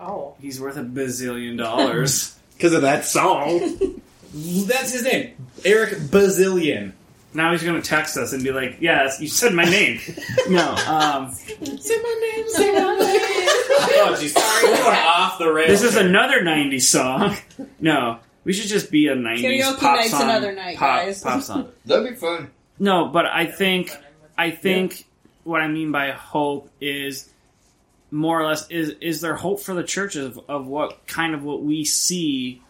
oh, 0.00 0.34
He's 0.40 0.60
worth 0.60 0.76
a 0.76 0.82
bazillion 0.82 1.56
dollars. 1.58 2.36
Because 2.60 2.74
of 2.74 2.82
that 2.82 3.06
song. 3.06 4.00
That's 4.34 4.92
his 4.92 5.02
name. 5.02 5.34
Eric 5.64 6.10
Bazilian. 6.10 6.92
Now 7.34 7.52
he's 7.52 7.62
going 7.62 7.80
to 7.80 7.88
text 7.88 8.16
us 8.16 8.32
and 8.32 8.42
be 8.42 8.52
like, 8.52 8.78
"Yes, 8.80 9.20
you 9.20 9.28
said 9.28 9.52
my 9.54 9.64
name." 9.64 10.00
no, 10.48 10.74
um, 10.86 11.32
say 11.32 11.56
my 12.02 12.32
name, 12.36 12.48
say 12.48 12.72
my 12.72 12.96
name. 12.98 13.20
Oh, 14.02 14.16
jeez. 14.18 14.34
We're 14.62 14.76
going 14.76 14.96
off 14.96 15.38
the 15.38 15.50
rails. 15.52 15.68
this 15.68 15.82
is 15.82 15.96
another 15.96 16.40
'90s 16.42 16.82
song. 16.82 17.36
No, 17.80 18.18
we 18.44 18.52
should 18.52 18.68
just 18.68 18.90
be 18.90 19.08
a 19.08 19.14
'90s 19.14 19.40
Karaoke 19.40 19.78
pop 19.78 19.96
night's 19.96 20.10
song. 20.10 20.22
another 20.22 20.52
night, 20.54 20.76
pop, 20.76 21.00
guys. 21.00 21.22
Pop 21.22 21.42
song. 21.42 21.68
That'd 21.84 22.08
be 22.10 22.14
fun. 22.16 22.50
No, 22.78 23.06
but 23.08 23.26
I 23.26 23.46
think 23.46 23.96
I 24.36 24.50
think 24.50 25.04
what 25.44 25.60
I 25.60 25.68
mean 25.68 25.92
by 25.92 26.10
hope 26.12 26.70
is 26.80 27.28
more 28.10 28.40
or 28.40 28.46
less 28.46 28.68
is 28.70 28.90
is 29.00 29.20
there 29.20 29.34
hope 29.34 29.60
for 29.60 29.74
the 29.74 29.84
church 29.84 30.16
of, 30.16 30.40
of 30.48 30.66
what 30.66 31.06
kind 31.06 31.34
of 31.34 31.42
what 31.42 31.62
we 31.62 31.84
see 31.84 32.62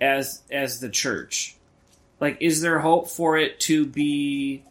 as 0.00 0.42
as 0.50 0.80
the 0.80 0.88
church? 0.90 1.56
Like 2.24 2.38
is 2.40 2.62
there 2.62 2.78
hope 2.78 3.10
for 3.10 3.36
it 3.36 3.60
to 3.60 3.84
be 3.84 4.64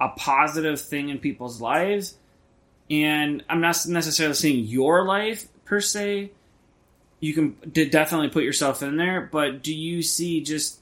a 0.00 0.08
positive 0.08 0.80
thing 0.80 1.08
in 1.08 1.18
people's 1.18 1.60
lives? 1.60 2.16
And 2.90 3.44
I'm 3.48 3.60
not 3.60 3.76
necessarily 3.86 4.34
saying 4.34 4.64
your 4.64 5.04
life 5.04 5.46
per 5.64 5.80
se. 5.80 6.32
You 7.20 7.32
can 7.32 7.56
definitely 7.72 8.28
put 8.28 8.42
yourself 8.42 8.82
in 8.82 8.96
there, 8.96 9.28
but 9.30 9.62
do 9.62 9.72
you 9.72 10.02
see 10.02 10.42
just 10.42 10.80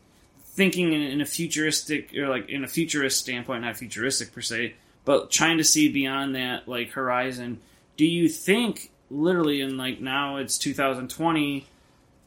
thinking 0.54 0.92
in, 0.92 1.20
a 1.20 1.26
futuristic 1.26 2.16
or 2.16 2.28
like 2.28 2.48
in 2.48 2.64
a 2.64 2.68
futurist 2.68 3.18
standpoint, 3.18 3.62
not 3.62 3.76
futuristic 3.76 4.32
per 4.32 4.40
se, 4.40 4.74
but 5.04 5.30
trying 5.30 5.58
to 5.58 5.64
see 5.64 5.90
beyond 5.90 6.36
that 6.36 6.66
like 6.66 6.92
horizon. 6.92 7.60
Do 7.96 8.06
you 8.06 8.28
think 8.30 8.90
literally 9.10 9.60
in 9.60 9.76
like 9.76 10.00
now 10.00 10.36
it's 10.36 10.56
2020? 10.56 11.66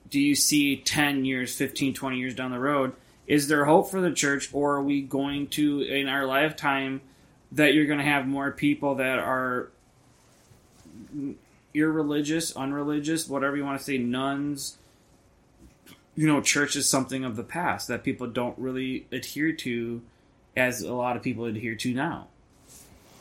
Do 0.09 0.19
you 0.19 0.35
see 0.35 0.77
10 0.77 1.25
years, 1.25 1.55
15, 1.55 1.95
20 1.95 2.17
years 2.17 2.35
down 2.35 2.51
the 2.51 2.59
road? 2.59 2.93
Is 3.27 3.47
there 3.47 3.65
hope 3.65 3.91
for 3.91 4.01
the 4.01 4.11
church, 4.11 4.49
or 4.53 4.75
are 4.75 4.83
we 4.83 5.01
going 5.01 5.47
to 5.47 5.81
in 5.81 6.07
our 6.07 6.25
lifetime 6.25 7.01
that 7.51 7.73
you're 7.73 7.85
going 7.85 7.99
to 7.99 8.05
have 8.05 8.27
more 8.27 8.51
people 8.51 8.95
that 8.95 9.19
are 9.19 9.69
irreligious, 11.73 12.55
unreligious, 12.55 13.27
whatever 13.27 13.55
you 13.55 13.63
want 13.63 13.77
to 13.77 13.83
say, 13.83 13.97
nuns. 13.97 14.77
You 16.15 16.27
know, 16.27 16.41
church 16.41 16.75
is 16.75 16.89
something 16.89 17.23
of 17.23 17.35
the 17.35 17.43
past 17.43 17.87
that 17.89 18.03
people 18.03 18.27
don't 18.27 18.57
really 18.57 19.05
adhere 19.11 19.51
to, 19.53 20.01
as 20.55 20.81
a 20.81 20.93
lot 20.93 21.15
of 21.15 21.23
people 21.23 21.45
adhere 21.45 21.75
to 21.75 21.93
now. 21.93 22.27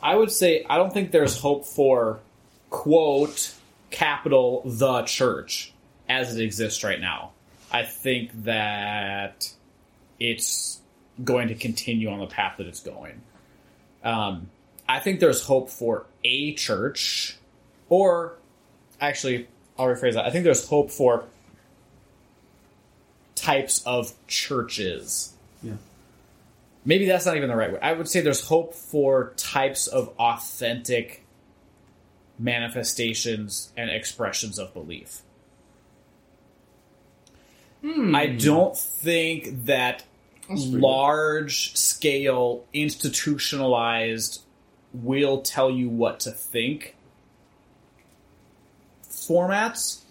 I 0.01 0.15
would 0.15 0.31
say 0.31 0.65
I 0.69 0.77
don't 0.77 0.91
think 0.91 1.11
there's 1.11 1.39
hope 1.39 1.65
for 1.65 2.19
quote 2.69 3.53
capital 3.89 4.63
the 4.65 5.03
church 5.03 5.73
as 6.09 6.35
it 6.35 6.43
exists 6.43 6.83
right 6.83 6.99
now. 6.99 7.31
I 7.71 7.83
think 7.83 8.31
that 8.43 9.53
it's 10.19 10.81
going 11.23 11.47
to 11.47 11.55
continue 11.55 12.09
on 12.09 12.19
the 12.19 12.27
path 12.27 12.57
that 12.57 12.67
it's 12.67 12.79
going. 12.79 13.21
Um, 14.03 14.49
I 14.87 14.99
think 14.99 15.19
there's 15.19 15.43
hope 15.43 15.69
for 15.69 16.05
a 16.23 16.53
church, 16.53 17.37
or 17.89 18.37
actually, 19.01 19.47
I'll 19.77 19.87
rephrase 19.87 20.13
that. 20.13 20.25
I 20.25 20.29
think 20.29 20.43
there's 20.43 20.67
hope 20.67 20.91
for 20.91 21.25
types 23.35 23.83
of 23.85 24.13
churches. 24.27 25.33
Yeah. 25.61 25.73
Maybe 26.85 27.05
that's 27.05 27.25
not 27.25 27.35
even 27.35 27.49
the 27.49 27.55
right 27.55 27.71
way. 27.71 27.79
I 27.81 27.93
would 27.93 28.07
say 28.07 28.21
there's 28.21 28.47
hope 28.47 28.73
for 28.73 29.33
types 29.35 29.87
of 29.87 30.09
authentic 30.19 31.25
manifestations 32.39 33.71
and 33.75 33.89
expressions 33.89 34.57
of 34.59 34.73
belief. 34.73 35.21
I 37.83 38.27
don't 38.27 38.75
think 38.77 39.65
that 39.65 40.03
That's 40.49 40.61
pretty 40.61 40.71
good. 40.71 40.81
large 40.81 41.75
scale 41.75 42.65
institutionalized 42.73 44.41
will 44.93 45.41
tell 45.41 45.69
you 45.69 45.89
what 45.89 46.19
to 46.21 46.31
think 46.31 46.95
formats 49.27 50.01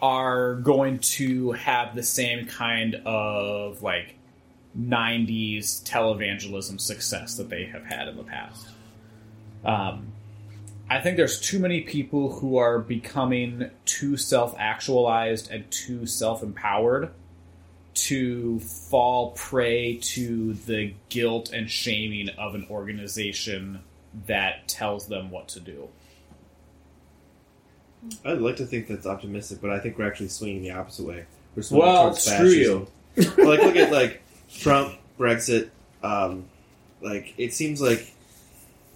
are 0.00 0.54
going 0.56 0.98
to 1.00 1.52
have 1.52 1.94
the 1.94 2.02
same 2.02 2.46
kind 2.46 2.94
of 3.04 3.82
like 3.82 4.14
90s 4.78 5.82
televangelism 5.82 6.80
success 6.80 7.34
that 7.36 7.48
they 7.48 7.64
have 7.64 7.84
had 7.84 8.06
in 8.08 8.16
the 8.16 8.22
past. 8.22 8.68
Um, 9.64 10.12
I 10.90 11.00
think 11.00 11.16
there's 11.16 11.40
too 11.40 11.58
many 11.58 11.82
people 11.82 12.32
who 12.38 12.56
are 12.56 12.78
becoming 12.78 13.70
too 13.84 14.16
self 14.16 14.54
actualized 14.58 15.50
and 15.50 15.70
too 15.70 16.06
self 16.06 16.42
empowered 16.42 17.10
to 17.94 18.60
fall 18.60 19.32
prey 19.32 19.96
to 20.00 20.54
the 20.54 20.94
guilt 21.08 21.50
and 21.52 21.70
shaming 21.70 22.28
of 22.38 22.54
an 22.54 22.66
organization 22.70 23.80
that 24.26 24.68
tells 24.68 25.08
them 25.08 25.30
what 25.30 25.48
to 25.48 25.60
do. 25.60 25.88
I'd 28.24 28.38
like 28.38 28.56
to 28.56 28.66
think 28.66 28.86
that's 28.86 29.06
optimistic, 29.06 29.60
but 29.60 29.70
I 29.70 29.80
think 29.80 29.98
we're 29.98 30.06
actually 30.06 30.28
swinging 30.28 30.62
the 30.62 30.70
opposite 30.70 31.06
way. 31.06 31.26
We're 31.56 31.62
swinging 31.62 31.86
Well, 31.86 32.04
towards 32.10 32.22
screw 32.22 32.48
you. 32.48 32.86
like, 33.16 33.36
look 33.60 33.76
at 33.76 33.90
like 33.90 34.22
Trump, 34.52 34.94
Brexit. 35.18 35.70
Um, 36.02 36.44
like, 37.00 37.34
it 37.36 37.52
seems 37.52 37.80
like 37.82 38.14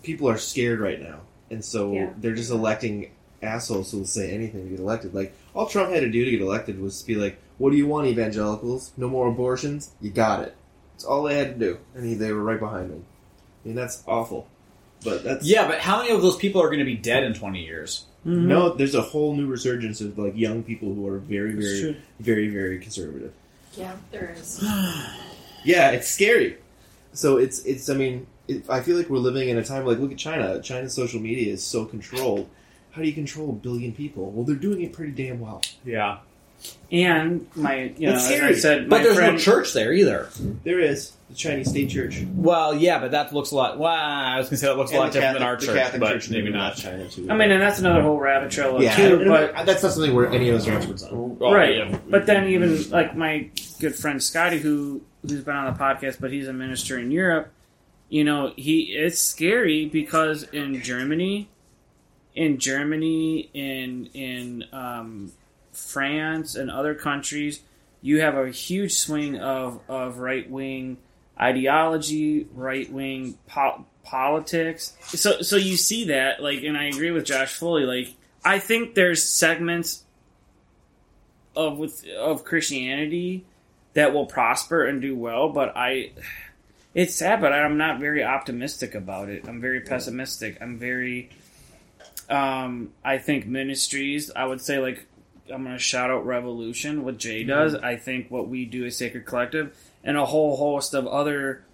people 0.05 0.29
are 0.29 0.39
scared 0.39 0.79
right 0.81 1.01
now, 1.01 1.19
and 1.53 1.65
so 1.65 1.93
Yeah. 1.93 2.11
they're 2.19 2.35
just 2.35 2.51
electing 2.51 3.11
assholes 3.43 3.91
who 3.93 3.99
will 3.99 4.05
say 4.07 4.33
anything 4.33 4.65
to 4.65 4.71
get 4.71 4.81
elected. 4.81 5.15
Like, 5.15 5.33
all 5.55 5.67
Trump 5.67 5.91
had 5.93 6.01
to 6.01 6.11
do 6.11 6.25
to 6.25 6.31
get 6.31 6.41
elected 6.41 6.81
was 6.81 7.01
to 7.01 7.07
be 7.07 7.15
like, 7.15 7.39
"What 7.59 7.71
do 7.71 7.77
you 7.77 7.87
want, 7.87 8.07
evangelicals? 8.09 8.93
No 8.97 9.09
more 9.09 9.29
abortions? 9.29 9.91
You 10.01 10.11
got 10.11 10.43
it." 10.43 10.55
That's 10.95 11.05
all 11.05 11.23
they 11.25 11.37
had 11.39 11.59
to 11.59 11.67
do, 11.67 11.79
and 11.95 12.05
he, 12.07 12.15
they 12.15 12.33
were 12.33 12.43
right 12.43 12.59
behind 12.61 12.91
him. 12.91 13.05
I 13.65 13.69
mean, 13.69 13.77
that's 13.77 14.03
awful. 14.07 14.49
But 15.05 15.25
that's 15.25 15.45
Yeah, 15.45 15.67
but 15.67 15.81
how 15.81 15.99
many 15.99 16.11
of 16.13 16.23
those 16.23 16.37
people 16.37 16.63
are 16.63 16.69
going 16.69 16.79
to 16.79 16.85
be 16.85 16.97
dead 16.97 17.25
in 17.25 17.35
20 17.35 17.65
years? 17.65 18.05
Mm-hmm. 18.27 18.47
No, 18.47 18.73
there's 18.73 18.95
a 18.95 19.03
whole 19.03 19.35
new 19.35 19.47
resurgence 19.49 20.01
of 20.01 20.17
like 20.17 20.37
young 20.37 20.63
people 20.63 20.95
who 20.95 21.09
are 21.09 21.19
very, 21.19 21.53
very, 21.55 21.97
very, 22.21 22.49
very 22.49 22.79
conservative. 22.79 23.33
Yeah, 23.77 23.95
there 24.13 24.35
is. 24.39 24.63
Yeah, 25.65 25.91
it's 25.91 26.09
scary. 26.09 26.57
So 27.13 27.37
it's 27.37 27.65
it's. 27.65 27.89
I 27.89 27.95
mean, 27.95 28.27
it, 28.49 28.69
I 28.69 28.81
feel 28.81 28.97
like 28.97 29.09
we're 29.09 29.19
living 29.19 29.49
in 29.49 29.59
a 29.59 29.65
time 29.65 29.85
like 29.87 29.99
look 29.99 30.13
at 30.13 30.19
China. 30.19 30.61
China's 30.63 30.95
social 30.95 31.21
media 31.21 31.53
is 31.53 31.63
so 31.65 31.85
controlled. 31.85 32.49
How 32.93 33.01
do 33.03 33.09
you 33.09 33.15
control 33.15 33.51
a 33.51 33.53
billion 33.55 33.93
people? 33.93 34.31
Well, 34.31 34.45
they're 34.45 34.57
doing 34.57 34.83
it 34.83 34.93
pretty 34.93 35.13
damn 35.13 35.41
well. 35.41 35.63
Yeah. 35.85 36.19
And 36.93 37.47
my, 37.57 37.93
you 37.97 38.07
know, 38.07 38.13
That's 38.13 38.27
as 38.27 38.31
I 38.33 38.37
scary. 38.37 38.55
said, 38.57 38.89
But 38.91 38.99
my 38.99 39.03
there's 39.03 39.17
friend, 39.17 39.33
no 39.35 39.39
church 39.39 39.73
there 39.73 39.93
either. 39.93 40.29
There 40.63 40.79
is 40.79 41.13
the 41.29 41.35
Chinese 41.35 41.71
state 41.71 41.89
church. 41.91 42.23
Well, 42.35 42.75
yeah, 42.77 42.99
but 43.01 43.13
that 43.13 43.33
looks 43.33 43.51
a 43.51 43.57
lot. 43.57 43.79
Well, 43.79 43.91
I 43.93 44.37
was 44.39 44.47
going 44.47 44.51
to 44.51 44.57
say 44.59 44.67
that 44.69 44.77
looks 44.77 44.93
a 44.93 44.97
lot 44.97 45.05
And 45.05 45.13
different 45.15 45.35
than 45.35 45.43
our 45.43 45.57
Catholic- 45.57 45.67
church, 45.67 45.75
the 45.75 45.81
Catholic 45.81 46.01
but 46.01 46.13
church 46.13 46.31
maybe 46.31 46.43
maybe 46.45 46.55
not. 46.59 46.77
China 46.77 47.09
too. 47.09 47.27
I 47.31 47.35
mean, 47.37 47.51
and 47.51 47.61
that's 47.63 47.79
another 47.81 48.03
whole 48.03 48.19
rabbit 48.21 48.51
trail 48.53 48.81
yeah, 48.83 48.95
too. 48.95 49.21
and- 49.23 49.29
But 49.29 49.67
that's 49.67 49.83
not 49.83 49.93
something 49.93 50.15
where 50.15 50.29
any 50.31 50.51
of 50.51 50.57
us 50.57 50.69
are 50.69 50.73
experts 50.75 51.03
on. 51.03 51.39
Well, 51.39 51.53
right. 51.53 51.77
yeah. 51.79 51.99
But 52.09 52.27
then 52.27 52.49
even 52.49 52.91
like 52.91 53.17
my 53.17 53.49
good 53.81 53.97
friend 53.97 54.23
Scotty, 54.23 54.59
who 54.59 55.01
who's 55.23 55.43
been 55.43 55.57
on 55.57 55.73
the 55.73 55.79
podcast, 55.79 56.21
but 56.21 56.31
he's 56.31 56.47
a 56.47 56.53
minister 56.53 56.99
in 56.99 57.11
Europe. 57.11 57.51
You 58.13 58.25
know, 58.25 58.53
he 58.57 58.93
it's 58.95 59.23
scary 59.23 59.87
because 59.87 60.43
in 60.43 60.83
Germany, 60.83 61.49
in 62.35 62.59
Germany, 62.59 63.49
in 63.55 64.11
in 64.13 64.65
um, 64.71 65.33
France 65.73 66.55
and 66.55 66.71
other 66.71 66.95
countries, 66.95 67.63
you 68.03 68.21
have 68.21 68.37
a 68.37 68.51
huge 68.51 68.93
swing 68.93 69.39
of 69.39 69.81
of 69.89 70.19
right 70.19 70.49
wing 70.51 70.99
ideology, 71.41 72.47
right 72.53 72.93
wing 72.93 73.39
po- 73.47 73.87
politics. 74.05 74.95
So 75.07 75.41
so 75.41 75.57
you 75.57 75.79
see 75.79 76.09
that 76.09 76.43
like, 76.43 76.65
and 76.65 76.77
I 76.77 76.89
agree 76.89 77.13
with 77.13 77.25
Josh 77.25 77.55
fully. 77.55 77.85
Like, 77.85 78.15
I 78.45 78.59
think 78.59 78.95
there's 78.95 79.23
segments 79.23 80.05
of 81.57 81.79
with 81.79 82.07
of 82.09 82.45
Christianity 82.45 83.47
that 83.95 84.13
will 84.13 84.27
prosper 84.27 84.85
and 84.85 85.01
do 85.01 85.17
well, 85.17 85.49
but 85.49 85.75
I 85.75 86.13
it's 86.95 87.15
sad, 87.15 87.41
but 87.41 87.53
I'm 87.53 87.79
not 87.79 88.01
very 88.01 88.23
optimistic 88.23 88.95
about 88.95 89.29
it. 89.29 89.49
I'm 89.49 89.61
very 89.61 89.81
pessimistic. 89.81 90.59
I'm 90.61 90.79
very 90.79 91.31
um 92.29 92.93
I 93.05 93.19
think 93.19 93.47
ministries, 93.47 94.31
I 94.31 94.45
would 94.45 94.61
say 94.61 94.79
like 94.79 95.07
I'm 95.53 95.65
gonna 95.65 95.79
shout 95.79 96.11
out 96.11 96.27
Revolution, 96.27 97.05
what 97.05 97.19
Jay 97.19 97.45
does. 97.45 97.75
I 97.75 97.97
think 97.97 98.31
what 98.31 98.49
we 98.49 98.65
do 98.65 98.85
is 98.85 98.97
Sacred 98.97 99.27
Collective 99.27 99.77
and 100.05 100.17
a 100.17 100.27
whole 100.27 100.57
host 100.57 100.95
of 100.95 101.07
other 101.07 101.65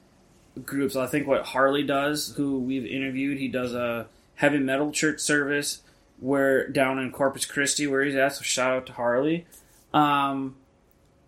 groups. 0.65 0.97
I 0.97 1.07
think 1.07 1.27
what 1.27 1.47
Harley 1.47 1.83
does, 1.83 2.35
who 2.37 2.59
we've 2.59 2.87
interviewed, 2.87 3.39
he 3.39 3.49
does 3.49 3.75
a 3.75 4.07
heavy 4.37 4.59
metal 4.59 4.93
church 4.93 5.21
service 5.21 5.83
where 6.21 6.69
down 6.69 6.99
in 6.99 7.13
Corpus 7.13 7.45
Christi 7.45 7.87
where 7.87 8.05
he's 8.05 8.17
at, 8.17 8.35
so 8.35 8.43
shout 8.43 8.73
out 8.73 8.87
to 8.87 8.93
Harley. 8.93 9.47
Um 9.93 10.57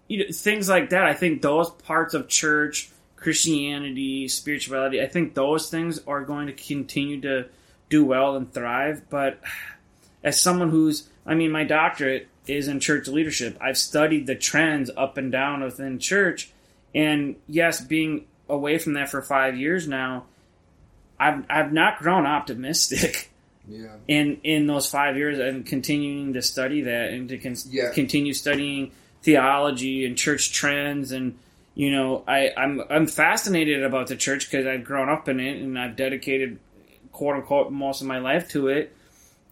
you 0.09 0.19
know, 0.19 0.33
things 0.33 0.69
like 0.69 0.91
that. 0.91 1.05
I 1.05 1.15
think 1.15 1.41
those 1.41 1.71
parts 1.71 2.15
of 2.15 2.27
church, 2.27 2.91
Christianity, 3.21 4.27
spirituality, 4.29 5.01
I 5.01 5.07
think 5.07 5.35
those 5.35 5.71
things 5.71 6.01
are 6.07 6.23
going 6.25 6.47
to 6.49 6.53
continue 6.53 7.21
to 7.21 7.47
do 7.89 8.05
well 8.05 8.37
and 8.37 8.53
thrive. 8.53 9.03
But 9.11 9.41
as 10.25 10.41
someone 10.41 10.71
who's, 10.71 11.09
I 11.27 11.35
mean, 11.35 11.51
my 11.53 11.65
doctorate 11.65 12.29
is 12.47 12.67
in 12.67 12.81
church 12.81 13.07
leadership. 13.09 13.57
I've 13.61 13.79
studied 13.79 14.27
the 14.27 14.35
trends 14.35 14.91
up 14.97 15.17
and 15.19 15.31
down 15.31 15.63
within 15.63 15.99
church. 15.99 16.51
And 16.95 17.37
yes, 17.47 17.81
being 17.81 18.25
away 18.49 18.79
from 18.79 18.95
that 18.95 19.11
for 19.11 19.23
five 19.23 19.57
years 19.57 19.87
now, 19.87 20.25
I've, 21.19 21.45
I've 21.51 21.73
not 21.73 21.99
grown 21.99 22.27
optimistic 22.27 23.29
Yeah. 23.69 23.97
in 24.09 24.41
in 24.43 24.67
those 24.67 24.91
five 24.91 25.17
years 25.17 25.39
and 25.39 25.65
continuing 25.65 26.33
to 26.33 26.43
study 26.43 26.81
that 26.83 27.11
and 27.11 27.29
to 27.29 27.39
con- 27.39 27.55
Yeah. 27.69 27.91
continue 27.93 28.33
studying 28.33 28.91
theology 29.23 30.05
and 30.07 30.17
church 30.17 30.51
trends 30.53 31.13
and 31.13 31.39
you 31.75 31.91
know 31.91 32.25
I 32.27 32.53
I'm 32.57 32.83
I'm 32.91 33.07
fascinated 33.07 33.83
about 33.83 34.09
the 34.09 34.17
church 34.17 34.51
because 34.51 34.67
I've 34.67 34.85
grown 34.85 35.09
up 35.09 35.29
in 35.29 35.41
it 35.41 35.63
and 35.63 35.79
I've 35.79 35.97
dedicated 35.97 36.59
quote 37.13 37.37
unquote 37.37 37.73
most 37.73 38.01
of 38.01 38.07
my 38.07 38.19
life 38.19 38.49
to 38.51 38.69
it. 38.69 38.95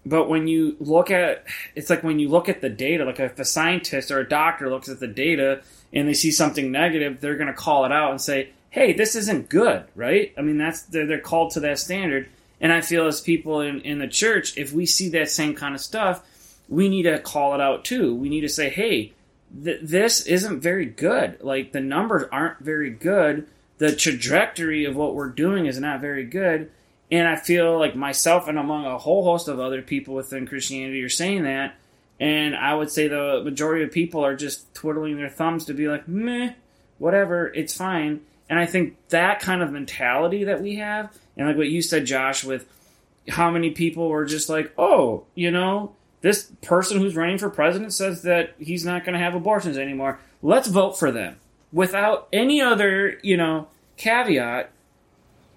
But 0.07 0.29
when 0.29 0.49
you 0.49 0.77
look 0.81 1.11
at 1.11 1.45
it's 1.75 1.91
like 1.91 2.03
when 2.03 2.19
you 2.19 2.29
look 2.29 2.49
at 2.49 2.61
the 2.61 2.69
data, 2.69 3.05
like 3.05 3.21
if 3.21 3.39
a 3.39 3.45
scientist 3.45 4.11
or 4.11 4.21
a 4.21 4.29
doctor 4.29 4.71
looks 4.71 4.89
at 4.89 5.01
the 5.01 5.07
data 5.07 5.63
and 5.93 6.09
they 6.09 6.15
see 6.15 6.31
something 6.31 6.71
negative, 6.71 7.21
they're 7.21 7.37
going 7.37 7.49
to 7.49 7.53
call 7.55 7.85
it 7.85 7.93
out 7.93 8.11
and 8.11 8.21
say, 8.21 8.51
"Hey, 8.71 8.93
this 8.93 9.15
isn't 9.17 9.49
good," 9.49 9.85
right? 9.95 10.33
I 10.39 10.43
mean, 10.43 10.59
that's 10.59 10.83
they're, 10.83 11.07
they're 11.07 11.21
called 11.21 11.53
to 11.53 11.61
that 11.61 11.79
standard. 11.79 12.29
And 12.61 12.73
I 12.73 12.81
feel 12.81 13.07
as 13.07 13.21
people 13.21 13.61
in, 13.61 13.81
in 13.83 13.99
the 13.99 14.09
church, 14.09 14.57
if 14.57 14.73
we 14.73 14.85
see 14.85 15.11
that 15.11 15.31
same 15.31 15.55
kind 15.55 15.75
of 15.75 15.81
stuff, 15.81 16.25
we 16.69 16.89
need 16.89 17.05
to 17.05 17.21
call 17.21 17.55
it 17.55 17.61
out 17.61 17.85
too. 17.85 18.15
We 18.15 18.29
need 18.29 18.41
to 18.43 18.49
say, 18.49 18.69
"Hey, 18.69 19.13
th- 19.65 19.81
this 19.83 20.27
isn't 20.27 20.61
very 20.61 20.87
good. 20.87 21.43
Like 21.43 21.73
the 21.73 21.81
numbers 21.81 22.25
aren't 22.31 22.61
very 22.61 22.91
good. 22.91 23.47
The 23.79 23.95
trajectory 23.95 24.85
of 24.85 24.97
what 24.97 25.15
we're 25.15 25.31
doing 25.31 25.67
is 25.67 25.79
not 25.79 26.01
very 26.01 26.25
good." 26.25 26.71
And 27.11 27.27
I 27.27 27.37
feel 27.37 27.79
like 27.79 27.97
myself 27.97 28.49
and 28.49 28.59
among 28.59 28.85
a 28.85 28.99
whole 28.99 29.25
host 29.25 29.49
of 29.49 29.61
other 29.61 29.81
people 29.81 30.15
within 30.15 30.47
Christianity 30.47 31.03
are 31.03 31.09
saying 31.09 31.45
that. 31.45 31.75
And 32.21 32.55
I 32.55 32.75
would 32.75 32.91
say 32.91 33.09
the 33.09 33.43
majority 33.45 33.85
of 33.85 33.93
people 33.93 34.25
are 34.25 34.37
just 34.37 34.75
twiddling 34.75 35.17
their 35.17 35.31
thumbs 35.31 35.67
to 35.67 35.75
be 35.75 35.89
like, 35.89 36.09
meh, 36.09 36.53
whatever, 36.99 37.47
it's 37.47 37.77
fine. 37.77 38.21
And 38.51 38.59
I 38.59 38.67
think 38.67 38.97
that 39.11 39.41
kind 39.41 39.63
of 39.63 39.71
mentality 39.71 40.45
that 40.45 40.61
we 40.61 40.77
have, 40.77 41.17
and 41.37 41.47
like 41.47 41.57
what 41.57 41.69
you 41.69 41.81
said, 41.81 42.07
Josh, 42.07 42.45
with 42.45 42.67
how 43.29 43.51
many 43.51 43.71
people 43.71 44.09
were 44.09 44.25
just 44.25 44.49
like, 44.49 44.73
oh, 44.77 45.25
you 45.35 45.51
know, 45.51 45.95
this 46.21 46.51
person 46.63 46.99
who's 46.99 47.17
running 47.17 47.39
for 47.39 47.51
president 47.51 47.93
says 47.93 48.23
that 48.23 48.55
he's 48.59 48.85
not 48.85 49.05
going 49.05 49.15
to 49.15 49.21
have 49.21 49.35
abortions 49.35 49.79
anymore. 49.79 50.19
Let's 50.43 50.69
vote 50.69 50.99
for 50.99 51.11
them 51.11 51.37
without 51.73 52.29
any 52.33 52.61
other, 52.61 53.19
you 53.23 53.37
know, 53.37 53.69
caveat. 53.97 54.71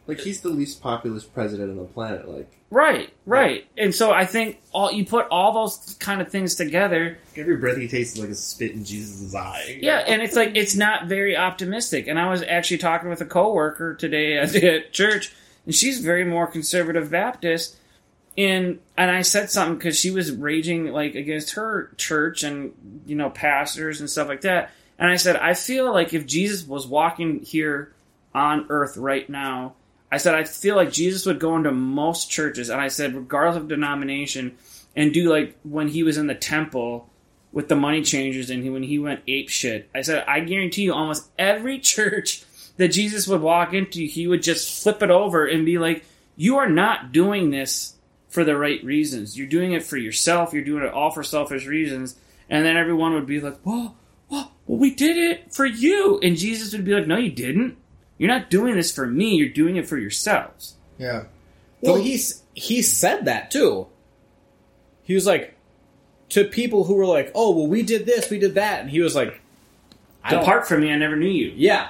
Like 0.08 0.20
he's 0.20 0.42
the 0.42 0.50
least 0.50 0.82
populous 0.82 1.24
president 1.24 1.72
on 1.72 1.78
the 1.78 1.86
planet. 1.86 2.28
Like 2.28 2.52
Right, 2.72 3.14
right. 3.26 3.68
And 3.78 3.94
so 3.94 4.12
I 4.12 4.26
think 4.26 4.62
all 4.72 4.94
you 4.94 5.06
put 5.06 5.28
all 5.30 5.52
those 5.52 5.98
kind 6.00 6.22
of 6.22 6.30
things 6.30 6.56
together, 6.56 7.18
Every 7.36 7.58
breath 7.58 7.76
he 7.76 7.90
takes 7.90 8.14
is 8.14 8.20
like 8.20 8.30
a 8.30 8.36
spit 8.36 8.72
in 8.72 8.86
Jesus' 8.86 9.36
eye. 9.36 9.80
yeah, 9.82 9.98
and 10.08 10.22
it's 10.22 10.38
like 10.38 10.56
it's 10.56 10.74
not 10.74 11.08
very 11.08 11.36
optimistic. 11.36 12.08
And 12.08 12.18
I 12.18 12.30
was 12.30 12.42
actually 12.44 12.78
talking 12.78 13.10
with 13.10 13.20
a 13.20 13.26
coworker 13.26 13.94
today 13.96 14.38
at, 14.38 14.56
at 14.64 14.94
church, 14.94 15.34
and 15.66 15.76
she's 15.76 16.00
very 16.00 16.24
more 16.24 16.48
conservative 16.48 17.12
Baptist. 17.12 17.76
And 18.38 18.80
and 18.96 19.12
I 19.12 19.24
said 19.24 19.50
something 19.50 19.78
because 19.78 20.00
she 20.00 20.12
was 20.12 20.32
raging 20.32 20.86
like 20.88 21.16
against 21.16 21.52
her 21.52 21.92
church 21.98 22.44
and 22.44 22.74
you 23.06 23.16
know 23.16 23.30
pastors 23.30 24.00
and 24.00 24.10
stuff 24.10 24.28
like 24.28 24.42
that. 24.42 24.72
And 24.98 25.10
I 25.10 25.18
said 25.18 25.36
I 25.36 25.54
feel 25.54 25.92
like 25.92 26.14
if 26.14 26.26
Jesus 26.26 26.66
was 26.66 26.88
walking 26.88 27.42
here 27.42 27.94
on 28.34 28.68
earth 28.70 28.96
right 28.96 29.30
now, 29.30 29.74
I 30.12 30.18
said 30.18 30.36
I 30.36 30.46
feel 30.46 30.76
like 30.76 30.92
Jesus 30.92 31.26
would 31.26 31.40
go 31.40 31.56
into 31.58 31.72
most 31.72 32.30
churches, 32.30 32.70
and 32.70 32.80
I 32.80 32.88
said 32.88 33.16
regardless 33.16 33.58
of 33.58 33.68
denomination, 33.68 34.58
and 34.96 35.14
do 35.14 35.30
like 35.30 35.58
when 35.64 35.90
he 35.90 36.04
was 36.04 36.18
in 36.18 36.28
the 36.28 36.36
temple 36.36 37.10
with 37.52 37.68
the 37.68 37.76
money 37.76 38.02
changers 38.02 38.50
and 38.50 38.64
he, 38.64 38.70
when 38.70 38.84
he 38.84 38.98
went 38.98 39.24
ape 39.28 39.50
shit. 39.50 39.90
I 39.94 40.04
said 40.04 40.24
I 40.26 40.40
guarantee 40.40 40.84
you, 40.84 40.94
almost 40.94 41.30
every 41.38 41.80
church 41.82 42.44
that 42.78 42.90
Jesus 42.90 43.28
would 43.28 43.42
walk 43.42 43.74
into, 43.74 44.06
he 44.06 44.26
would 44.26 44.42
just 44.42 44.84
flip 44.84 45.04
it 45.04 45.12
over 45.12 45.46
and 45.46 45.66
be 45.66 45.78
like, 45.78 46.06
"You 46.38 46.58
are 46.58 46.70
not 46.70 47.12
doing 47.12 47.50
this 47.50 47.96
for 48.32 48.44
the 48.44 48.58
right 48.58 48.84
reasons. 48.84 49.38
You're 49.38 49.48
doing 49.48 49.74
it 49.74 49.84
for 49.84 49.98
yourself. 49.98 50.54
You're 50.54 50.64
doing 50.64 50.84
it 50.84 50.92
all 50.92 51.12
for 51.12 51.22
selfish 51.22 51.68
reasons." 51.68 52.16
And 52.50 52.66
then 52.66 52.76
everyone 52.76 53.14
would 53.14 53.28
be 53.28 53.40
like, 53.40 53.58
"Well, 53.64 53.96
well, 54.30 54.52
well 54.66 54.80
we 54.80 54.96
did 54.96 55.18
it 55.18 55.54
for 55.54 55.66
you," 55.66 56.20
and 56.24 56.36
Jesus 56.36 56.74
would 56.74 56.84
be 56.84 56.96
like, 56.96 57.06
"No, 57.06 57.18
you 57.18 57.32
didn't." 57.32 57.78
You're 58.18 58.30
not 58.30 58.50
doing 58.50 58.76
this 58.76 58.92
for 58.92 59.06
me. 59.06 59.36
You're 59.36 59.50
doing 59.50 59.76
it 59.76 59.88
for 59.88 59.98
yourselves. 59.98 60.76
Yeah. 60.98 61.26
Well, 61.82 61.96
he's 61.96 62.44
he 62.54 62.82
said 62.82 63.26
that 63.26 63.52
too. 63.52 63.88
He 65.04 65.16
was 65.16 65.26
like 65.26 65.56
to 66.30 66.46
people 66.46 66.84
who 66.86 66.96
were 66.96 67.06
like, 67.06 67.32
"Oh, 67.36 67.56
well, 67.56 67.68
we 67.68 67.84
did 67.84 68.06
this, 68.06 68.30
we 68.30 68.40
did 68.40 68.56
that," 68.56 68.82
and 68.82 68.90
he 68.90 69.02
was 69.02 69.16
like, 69.16 69.42
"I. 70.24 70.36
Depart 70.36 70.68
from 70.68 70.82
me. 70.82 70.92
I 70.92 70.98
never 70.98 71.16
knew 71.16 71.30
you. 71.30 71.52
Yeah. 71.56 71.90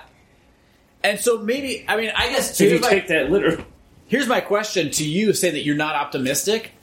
And 1.04 1.20
so 1.20 1.40
maybe 1.40 1.84
I 1.88 1.98
mean 1.98 2.12
I 2.16 2.30
guess 2.30 2.58
So 2.58 2.64
if 2.64 2.72
you 2.72 2.80
my, 2.80 2.90
take 2.90 3.08
that 3.08 3.30
literal. 3.30 3.66
Here's 4.12 4.28
my 4.28 4.42
question 4.42 4.92
to 4.92 5.08
you: 5.08 5.34
Say 5.34 5.50
that 5.52 5.64
you're 5.64 5.76
not 5.76 5.96
optimistic. 5.96 6.74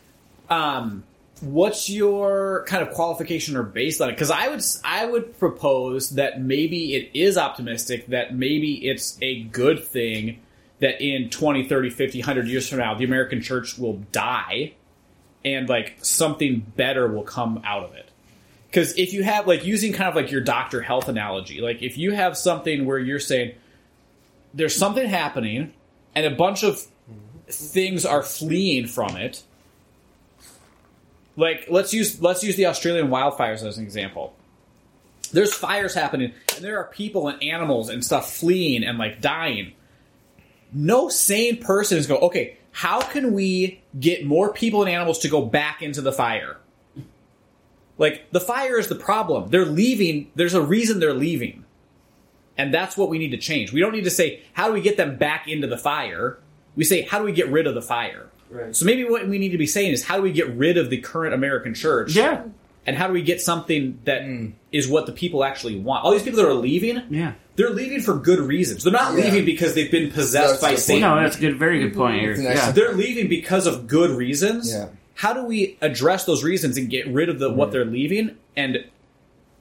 Um, 0.51 1.05
what's 1.41 1.89
your 1.89 2.65
kind 2.67 2.83
of 2.83 2.95
qualification 2.95 3.55
or 3.57 3.63
baseline? 3.63 4.09
Because 4.09 4.31
I 4.31 4.49
would 4.49 4.63
I 4.83 5.05
would 5.07 5.39
propose 5.39 6.11
that 6.11 6.41
maybe 6.41 6.95
it 6.95 7.11
is 7.15 7.39
optimistic. 7.39 8.09
That 8.09 8.35
maybe 8.35 8.89
it's 8.89 9.19
a 9.23 9.43
good 9.45 9.85
thing 9.85 10.41
that 10.81 11.01
in 11.01 11.29
20, 11.29 11.69
30, 11.69 11.91
50, 11.91 12.21
100 12.21 12.49
years 12.49 12.69
from 12.69 12.79
now, 12.79 12.95
the 12.95 13.05
American 13.05 13.43
church 13.43 13.79
will 13.79 14.01
die 14.13 14.73
and 15.45 15.69
like 15.69 15.97
something 16.03 16.61
better 16.77 17.09
will 17.09 17.25
come 17.25 17.61
out 17.65 17.85
of 17.85 17.95
it. 17.95 18.09
Because 18.69 18.97
if 18.97 19.13
you 19.13 19.23
have 19.23 19.47
like 19.47 19.65
using 19.65 19.93
kind 19.93 20.09
of 20.09 20.15
like 20.15 20.31
your 20.31 20.41
doctor 20.41 20.81
health 20.81 21.09
analogy, 21.09 21.61
like 21.61 21.83
if 21.83 21.99
you 21.99 22.13
have 22.13 22.37
something 22.37 22.87
where 22.87 22.99
you're 22.99 23.19
saying 23.19 23.55
there's 24.55 24.77
something 24.77 25.09
happening 25.09 25.73
and 26.15 26.27
a 26.27 26.31
bunch 26.31 26.63
of 26.63 26.85
things 27.51 28.05
are 28.05 28.23
fleeing 28.23 28.87
from 28.87 29.17
it. 29.17 29.43
Like 31.37 31.67
let's 31.69 31.95
use 31.95 32.21
let's 32.21 32.43
use 32.43 32.57
the 32.57 32.67
Australian 32.67 33.09
wildfires 33.09 33.63
as 33.63 33.79
an 33.79 33.85
example. 33.85 34.35
There's 35.31 35.53
fires 35.53 35.95
happening 35.95 36.33
and 36.57 36.65
there 36.65 36.79
are 36.79 36.85
people 36.85 37.29
and 37.29 37.43
animals 37.43 37.91
and 37.91 38.05
stuff 38.05 38.35
fleeing 38.35 38.83
and 38.83 38.99
like 38.99 39.21
dying. 39.21 39.73
No 40.73 41.09
sane 41.09 41.59
person 41.59 41.97
is 41.97 42.07
going, 42.07 42.23
okay, 42.23 42.59
how 42.73 43.01
can 43.01 43.33
we 43.33 43.81
get 43.99 44.25
more 44.25 44.53
people 44.53 44.83
and 44.83 44.91
animals 44.91 45.21
to 45.21 45.29
go 45.29 45.45
back 45.45 45.83
into 45.83 46.01
the 46.01 46.13
fire? 46.13 46.59
Like 47.99 48.31
the 48.31 48.41
fire 48.41 48.79
is 48.79 48.89
the 48.89 48.95
problem. 48.95 49.51
They're 49.51 49.65
leaving. 49.65 50.31
There's 50.35 50.55
a 50.55 50.63
reason 50.63 51.01
they're 51.01 51.15
leaving. 51.15 51.65
And 52.57 52.75
that's 52.75 52.97
what 52.97 53.09
we 53.09 53.19
need 53.19 53.31
to 53.31 53.39
change. 53.39 53.73
We 53.73 53.81
don't 53.81 53.93
need 53.93 54.05
to 54.05 54.11
say, 54.11 54.43
how 54.53 54.67
do 54.67 54.75
we 54.75 54.81
get 54.81 54.97
them 54.97 55.17
back 55.17 55.47
into 55.47 55.69
the 55.69 55.79
fire? 55.79 56.39
We 56.77 56.85
say, 56.85 57.03
how 57.03 57.19
do 57.19 57.25
we 57.25 57.33
get 57.33 57.49
rid 57.49 57.67
of 57.67 57.75
the 57.75 57.83
fire? 57.83 58.29
Right. 58.51 58.75
So 58.75 58.85
maybe 58.85 59.05
what 59.05 59.29
we 59.29 59.39
need 59.39 59.51
to 59.51 59.59
be 59.59 59.67
saying 59.67 59.93
is, 59.93 60.05
how 60.05 60.17
do 60.17 60.23
we 60.23 60.33
get 60.33 60.49
rid 60.55 60.79
of 60.79 60.91
the 60.91 60.99
current 60.99 61.35
American 61.35 61.75
church? 61.75 62.15
Yeah. 62.15 62.45
And 62.87 62.97
how 62.97 63.07
do 63.07 63.13
we 63.13 63.21
get 63.21 63.43
something 63.43 63.99
that 64.05 64.23
is 64.73 64.89
what 64.89 65.05
the 65.05 65.13
people 65.13 65.45
actually 65.45 65.79
want? 65.79 66.05
All 66.05 66.11
these 66.11 66.23
people 66.23 66.39
that 66.39 66.49
are 66.49 66.55
leaving, 66.55 67.03
Yeah. 67.11 67.35
they're 67.57 67.71
leaving 67.71 68.01
for 68.01 68.15
good 68.15 68.39
reasons. 68.39 68.85
They're 68.85 68.93
not 68.93 69.13
Yeah. 69.15 69.25
leaving 69.25 69.45
because 69.45 69.75
they've 69.75 69.91
been 69.91 70.11
possessed 70.11 70.61
That's 70.61 70.75
by 70.75 70.75
Satan. 70.77 71.03
No, 71.03 71.21
that's 71.21 71.37
a 71.37 71.41
good. 71.41 71.59
Very 71.59 71.81
good 71.81 71.95
point, 71.95 72.23
Eric. 72.23 72.39
It's 72.39 72.41
a 72.41 72.45
nice- 72.45 72.57
Yeah. 72.57 72.73
They're 72.73 72.95
leaving 72.95 73.29
because 73.29 73.67
of 73.67 73.87
good 73.87 74.11
reasons. 74.11 74.73
Yeah. 74.73 74.87
How 75.15 75.35
do 75.35 75.45
we 75.45 75.77
address 75.83 76.25
those 76.25 76.43
reasons 76.43 76.79
and 76.79 76.89
get 76.89 77.07
rid 77.09 77.29
of 77.29 77.39
the 77.39 77.51
what 77.51 77.67
hmm. 77.67 77.73
they're 77.73 77.85
leaving 77.85 78.37
and 78.57 78.85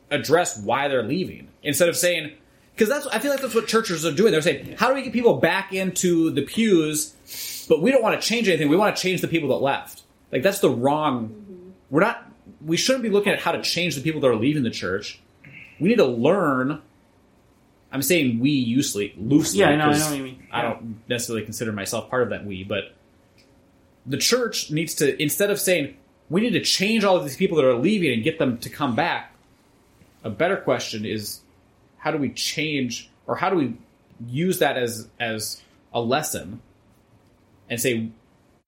address 0.10 0.58
why 0.58 0.88
they're 0.88 1.04
leaving 1.04 1.48
instead 1.64 1.90
of 1.90 1.98
saying 1.98 2.32
because 2.78 2.90
that's 2.90 3.08
I 3.08 3.18
feel 3.18 3.32
like 3.32 3.42
that's 3.42 3.56
what 3.56 3.68
churches 3.68 4.06
are 4.06 4.12
doing. 4.12 4.32
They're 4.32 4.42
saying, 4.42 4.76
how 4.78 4.90
do 4.90 4.94
we 4.94 5.02
get 5.02 5.12
people 5.12 5.38
back 5.38 5.74
into 5.74 6.30
the 6.30 6.44
pews? 6.44 7.66
But 7.68 7.82
we 7.82 7.90
don't 7.90 8.04
want 8.04 8.22
to 8.22 8.26
change 8.26 8.48
anything. 8.48 8.70
We 8.70 8.78
want 8.78 8.96
to 8.96 9.02
change 9.02 9.22
the 9.22 9.28
people 9.28 9.50
that 9.50 9.56
left. 9.56 10.04
Like 10.32 10.44
that's 10.44 10.60
the 10.60 10.70
wrong. 10.70 11.30
Mm-hmm. 11.30 11.70
We're 11.90 12.02
not. 12.02 12.32
We 12.64 12.78
shouldn't 12.78 13.02
be 13.02 13.10
looking 13.10 13.34
at 13.34 13.40
how 13.40 13.54
to 13.54 13.64
change 13.64 13.96
the 13.96 14.02
people 14.02 14.22
that 14.22 14.28
are 14.28 14.36
leaving 14.36 14.62
the 14.62 14.70
church. 14.70 15.20
We 15.80 15.90
need 15.90 15.98
to 15.98 16.06
learn. 16.06 16.82
I'm 17.92 18.04
saying 18.04 18.40
we 18.40 18.66
loosely, 18.66 19.16
loosely. 19.18 19.62
Yeah, 19.62 19.70
I 19.70 19.76
know, 19.76 19.86
I 19.86 19.88
'cause 19.88 20.00
know 20.02 20.10
what 20.10 20.18
you 20.18 20.24
mean. 20.24 20.48
I 20.52 20.62
don't 20.62 21.02
necessarily 21.10 21.46
consider 21.46 21.72
myself 21.72 22.10
part 22.12 22.24
of 22.24 22.30
that 22.30 22.46
we, 22.46 22.64
but 22.64 22.94
the 24.06 24.18
church 24.18 24.70
needs 24.70 24.96
to 24.96 25.20
instead 25.22 25.50
of 25.50 25.60
saying 25.60 25.96
we 26.30 26.42
need 26.42 26.52
to 26.52 26.62
change 26.62 27.04
all 27.04 27.18
of 27.18 27.24
these 27.24 27.38
people 27.38 27.58
that 27.58 27.66
are 27.66 27.76
leaving 27.76 28.14
and 28.14 28.24
get 28.24 28.38
them 28.38 28.60
to 28.60 28.70
come 28.70 28.96
back. 28.96 29.34
A 30.24 30.30
better 30.30 30.58
question 30.58 31.06
is 31.06 31.40
how 32.08 32.12
do 32.12 32.18
we 32.20 32.30
change 32.30 33.10
or 33.26 33.36
how 33.36 33.50
do 33.50 33.58
we 33.58 33.78
use 34.30 34.60
that 34.60 34.78
as 34.78 35.10
as 35.20 35.62
a 35.94 36.00
lesson 36.00 36.62
and 37.70 37.82
say 37.82 38.10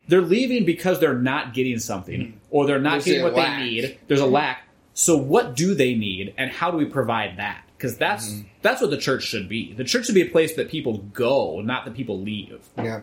they're 0.09 0.21
leaving 0.21 0.65
because 0.65 0.99
they're 0.99 1.17
not 1.17 1.53
getting 1.53 1.79
something 1.79 2.19
mm-hmm. 2.19 2.37
or 2.49 2.65
they're 2.65 2.81
not 2.81 2.91
There's 2.91 3.05
getting 3.05 3.23
what 3.23 3.35
lack. 3.35 3.59
they 3.59 3.63
need. 3.63 3.99
There's 4.07 4.19
a 4.19 4.23
mm-hmm. 4.23 4.33
lack. 4.33 4.67
So 4.93 5.15
what 5.15 5.55
do 5.55 5.73
they 5.73 5.95
need 5.95 6.33
and 6.37 6.51
how 6.51 6.69
do 6.69 6.77
we 6.77 6.83
provide 6.83 7.37
that? 7.37 7.63
Because 7.77 7.95
that's 7.95 8.29
mm-hmm. 8.29 8.49
that's 8.61 8.81
what 8.81 8.89
the 8.89 8.97
church 8.97 9.23
should 9.23 9.47
be. 9.47 9.71
The 9.71 9.85
church 9.85 10.07
should 10.07 10.15
be 10.15 10.21
a 10.21 10.29
place 10.29 10.55
that 10.57 10.69
people 10.69 10.97
go, 11.13 11.61
not 11.61 11.85
that 11.85 11.93
people 11.93 12.19
leave. 12.19 12.59
Yeah. 12.77 13.01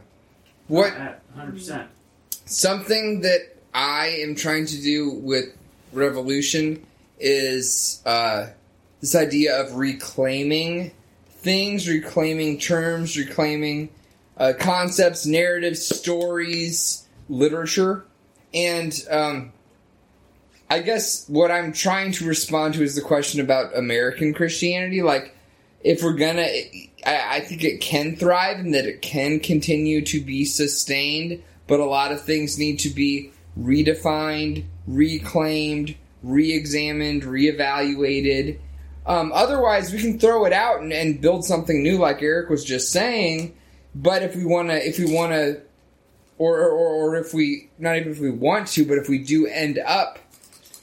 What 0.69 0.93
Hundred 1.35 1.53
percent. 1.53 1.89
something 2.45 3.23
that 3.23 3.57
I 3.73 4.19
am 4.21 4.35
trying 4.35 4.67
to 4.67 4.83
do 4.83 5.13
with 5.13 5.47
Revolution 5.95 6.85
is 7.19 8.03
uh, 8.05 8.49
this 9.01 9.15
idea 9.15 9.61
of 9.61 9.77
reclaiming 9.77 10.93
things, 11.29 11.89
reclaiming 11.89 12.59
terms, 12.59 13.17
reclaiming 13.17 13.91
uh, 14.37 14.53
concepts, 14.59 15.27
narratives, 15.27 15.87
stories, 15.87 17.07
literature, 17.29 18.05
and 18.53 19.05
um, 19.11 19.53
I 20.69 20.81
guess 20.81 21.29
what 21.29 21.51
I'm 21.51 21.73
trying 21.73 22.13
to 22.13 22.27
respond 22.27 22.75
to 22.75 22.83
is 22.83 22.97
the 22.97 23.03
question 23.03 23.41
about 23.41 23.77
American 23.77 24.35
Christianity. 24.35 25.03
Like, 25.03 25.35
if 25.85 26.03
we're 26.03 26.15
gonna, 26.15 26.49
I, 27.07 27.37
I 27.37 27.41
think 27.41 27.63
it 27.63 27.81
can 27.81 28.17
thrive 28.17 28.59
and 28.59 28.75
that 28.75 28.87
it 28.87 29.03
can 29.03 29.39
continue 29.39 30.05
to 30.07 30.21
be 30.21 30.45
sustained, 30.45 31.43
but 31.69 31.79
a 31.79 31.85
lot 31.85 32.11
of 32.11 32.23
things 32.23 32.59
need 32.59 32.81
to 32.81 32.89
be 32.89 33.31
redefined, 33.59 34.65
reclaimed, 34.89 35.95
re 36.23 36.53
examined, 36.53 37.23
reevaluated. 37.23 38.59
Um, 39.07 39.31
otherwise, 39.33 39.93
we 39.93 40.01
can 40.01 40.19
throw 40.19 40.45
it 40.47 40.53
out 40.53 40.81
and, 40.81 40.93
and 40.93 41.21
build 41.21 41.45
something 41.45 41.83
new, 41.83 41.99
like 41.99 42.23
Eric 42.23 42.51
was 42.51 42.65
just 42.65 42.91
saying. 42.91 43.57
But 43.95 44.23
if 44.23 44.35
we 44.35 44.45
want 44.45 44.69
to, 44.69 44.87
if 44.87 44.99
we 44.99 45.13
want 45.13 45.33
to, 45.33 45.63
or, 46.39 46.59
or, 46.59 46.71
or 46.71 47.17
if 47.17 47.33
we, 47.33 47.71
not 47.79 47.97
even 47.97 48.13
if 48.13 48.19
we 48.19 48.31
want 48.31 48.69
to, 48.69 48.85
but 48.85 48.99
if 48.99 49.09
we 49.09 49.19
do 49.19 49.47
end 49.47 49.79
up 49.79 50.19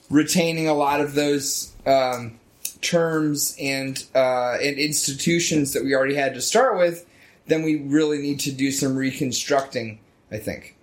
retaining 0.10 0.68
a 0.68 0.74
lot 0.74 1.02
of 1.02 1.14
those 1.16 1.74
um, 1.86 2.40
terms 2.82 3.56
and 3.60 4.04
uh, 4.16 4.58
and 4.62 4.78
institutions 4.78 5.74
that 5.74 5.84
we 5.84 5.94
already 5.94 6.16
had 6.16 6.34
to 6.36 6.42
start 6.42 6.78
with, 6.78 7.06
then 7.48 7.62
we 7.62 7.82
really 7.82 8.20
need 8.20 8.40
to 8.42 8.52
do 8.52 8.72
some 8.72 8.96
reconstructing. 8.96 10.00
I 10.32 10.38
think. 10.38 10.76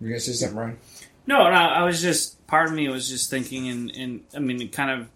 You're 0.00 0.10
gonna 0.10 0.20
say 0.20 0.32
something, 0.32 0.56
Ryan? 0.56 0.78
No, 1.26 1.38
no, 1.44 1.50
I 1.50 1.84
was 1.84 2.00
just 2.00 2.44
part 2.46 2.68
of 2.68 2.74
me 2.74 2.88
was 2.88 3.08
just 3.08 3.30
thinking, 3.30 3.68
and, 3.68 3.90
and 3.96 4.24
I 4.34 4.38
mean, 4.40 4.68
kind 4.70 4.90
of 4.90 5.08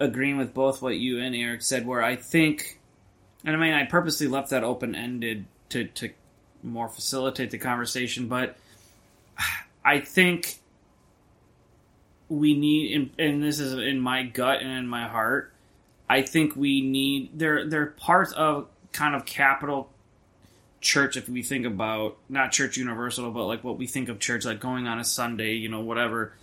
agreeing 0.00 0.36
with 0.36 0.54
both 0.54 0.82
what 0.82 0.96
you 0.96 1.20
and 1.20 1.34
Eric 1.34 1.62
said. 1.62 1.86
Where 1.86 2.02
I 2.02 2.16
think, 2.16 2.80
and 3.44 3.56
I 3.56 3.58
mean, 3.58 3.72
I 3.72 3.84
purposely 3.84 4.28
left 4.28 4.50
that 4.50 4.64
open 4.64 4.94
ended 4.94 5.46
to 5.70 5.84
to 5.84 6.10
more 6.62 6.88
facilitate 6.88 7.50
the 7.50 7.58
conversation, 7.58 8.28
but 8.28 8.56
I 9.84 10.00
think 10.00 10.58
we 12.28 12.54
need, 12.54 13.10
and, 13.18 13.42
this 13.42 13.60
is 13.60 13.74
in 13.74 14.00
my 14.00 14.22
gut 14.22 14.62
and 14.62 14.70
in 14.70 14.86
my 14.88 15.06
heart. 15.06 15.52
I 16.08 16.22
think 16.22 16.56
we 16.56 16.80
need 16.80 17.38
they're 17.38 17.66
they're 17.66 17.86
parts 17.86 18.32
of 18.32 18.68
kind 18.92 19.14
of 19.14 19.24
capital 19.24 19.90
church 20.80 21.16
if 21.16 21.28
we 21.28 21.42
think 21.42 21.64
about 21.64 22.18
not 22.28 22.52
church 22.52 22.76
universal 22.76 23.30
but 23.30 23.46
like 23.46 23.64
what 23.64 23.78
we 23.78 23.86
think 23.86 24.10
of 24.10 24.18
church 24.18 24.44
like 24.44 24.60
going 24.60 24.86
on 24.86 24.98
a 25.00 25.04
sunday 25.04 25.54
you 25.54 25.66
know 25.66 25.80
whatever 25.80 26.34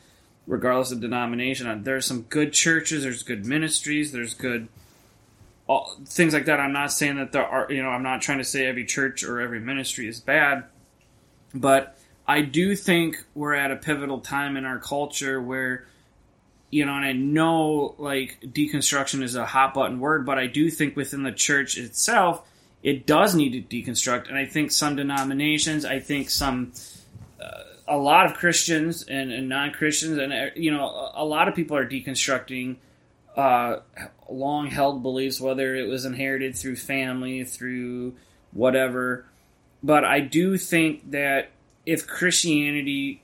regardless 0.48 0.92
of 0.92 1.00
denomination 1.02 1.68
Uh, 1.68 1.80
there's 1.82 2.06
some 2.06 2.24
good 2.24 2.54
churches 2.54 3.04
there's 3.04 3.24
good 3.24 3.46
ministries 3.46 4.12
there's 4.12 4.34
good 4.34 4.68
all, 5.68 5.96
things 6.06 6.34
like 6.34 6.46
that. 6.46 6.60
I'm 6.60 6.74
not 6.74 6.92
saying 6.92 7.16
that 7.16 7.32
there 7.32 7.46
are 7.46 7.72
you 7.72 7.82
know 7.82 7.90
i'm 7.90 8.04
not 8.04 8.22
trying 8.22 8.40
to 8.40 8.44
say 8.44 8.66
every 8.66 8.86
church 8.86 9.24
or 9.24 9.40
every 9.40 9.60
ministry 9.60 10.08
is 10.08 10.20
bad 10.20 10.66
but 11.54 11.98
i 12.28 12.42
do 12.42 12.76
think 12.76 13.24
we're 13.36 13.54
at 13.54 13.72
a 13.72 13.76
pivotal 13.78 14.20
time 14.20 14.58
in 14.58 14.66
our 14.66 14.80
culture 14.80 15.42
where 15.42 15.86
you 16.72 16.86
know 16.86 16.94
and 16.94 17.06
i 17.06 17.14
know 17.14 17.96
like 17.98 18.40
deconstruction 18.42 19.24
is 19.24 19.36
a 19.36 19.46
hot 19.46 19.74
button 19.74 20.00
word 20.00 20.26
but 20.26 20.38
i 20.38 20.48
do 20.48 20.70
think 20.70 20.96
within 20.98 21.24
the 21.24 21.32
church 21.32 21.78
itself 21.78 22.46
it 22.84 23.06
does 23.06 23.36
need 23.36 23.52
to 23.52 23.62
deconstruct. 23.62 24.28
And 24.28 24.38
i 24.38 24.46
think 24.46 24.72
some 24.72 24.96
denominations 24.96 25.86
i 25.86 26.00
think 26.00 26.30
some 26.30 26.74
a 27.92 27.98
lot 27.98 28.26
of 28.26 28.34
christians 28.36 29.04
and, 29.04 29.32
and 29.32 29.50
non-christians 29.50 30.18
and 30.18 30.32
uh, 30.32 30.46
you 30.56 30.72
know 30.72 31.12
a, 31.14 31.26
lot 31.26 31.50
of 31.50 31.56
people 31.56 31.76
are 31.76 31.86
deconstructing 31.86 32.78
uh, 33.36 33.78
long 34.30 34.68
held 34.68 35.04
beliefs 35.04 35.42
whether 35.42 35.76
it 35.76 35.88
was 35.88 36.06
inherited 36.06 36.56
through 36.56 36.76
family 36.76 37.44
through 37.44 38.14
whatever. 38.52 39.26
But 39.84 40.06
i 40.06 40.22
do 40.22 40.58
think 40.58 41.12
that 41.12 41.52
if 41.86 42.08
christianity 42.08 43.22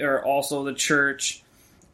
or 0.00 0.24
also 0.24 0.64
the 0.64 0.74
church 0.74 1.42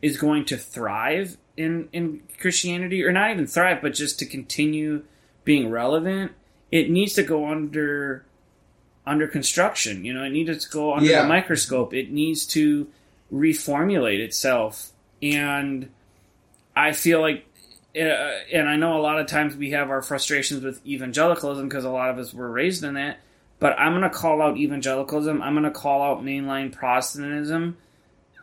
is 0.00 0.16
going 0.16 0.44
to 0.44 0.56
thrive 0.56 1.36
in 1.56 1.88
in 1.92 2.22
christianity 2.38 3.02
or 3.02 3.10
not 3.10 3.30
even 3.30 3.46
thrive 3.46 3.78
but 3.82 3.94
just 3.94 4.18
to 4.18 4.26
continue 4.26 5.02
being 5.44 5.70
relevant 5.70 6.32
it 6.70 6.90
needs 6.90 7.14
to 7.14 7.22
go 7.22 7.48
under 7.48 8.24
under 9.07 9.26
construction. 9.26 10.05
You 10.05 10.14
know, 10.14 10.24
it 10.24 10.30
needs 10.30 10.64
to 10.64 10.70
go 10.70 10.94
under 10.94 11.09
Yeah. 11.09 11.22
the 11.22 11.28
microscope. 11.28 11.92
It 11.94 12.11
needs 12.12 12.46
to 12.48 12.86
reformulate 13.32 14.18
itself. 14.20 14.92
And 15.22 15.88
I 16.76 16.92
feel 16.92 17.20
like, 17.20 17.44
uh, 17.96 18.00
and 18.53 18.68
I 18.68 18.76
know 18.76 18.96
a 18.98 19.03
lot 19.03 19.18
of 19.20 19.26
times 19.26 19.57
we 19.57 19.70
have 19.70 19.90
our 19.90 20.03
frustrations 20.03 20.62
with 20.64 20.84
evangelicalism 20.86 21.68
because 21.68 21.84
a 21.84 21.90
lot 21.90 22.11
of 22.11 22.18
us 22.18 22.32
were 22.32 22.50
raised 22.50 22.84
in 22.84 22.94
that. 22.94 23.18
But 23.59 23.78
I'm 23.78 23.92
going 23.92 24.03
to 24.03 24.11
call 24.11 24.42
out 24.42 24.57
evangelicalism. 24.57 25.40
I'm 25.42 25.53
going 25.55 25.64
to 25.64 25.70
call 25.70 26.03
out 26.03 26.24
mainline 26.24 26.72
Protestantism 26.72 27.76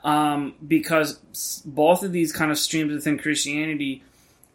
um, 0.03 0.53
because 0.65 1.19
both 1.65 2.03
of 2.03 2.11
these 2.11 2.31
kind 2.31 2.51
of 2.51 2.57
streams 2.57 2.93
within 2.93 3.17
Christianity 3.17 4.03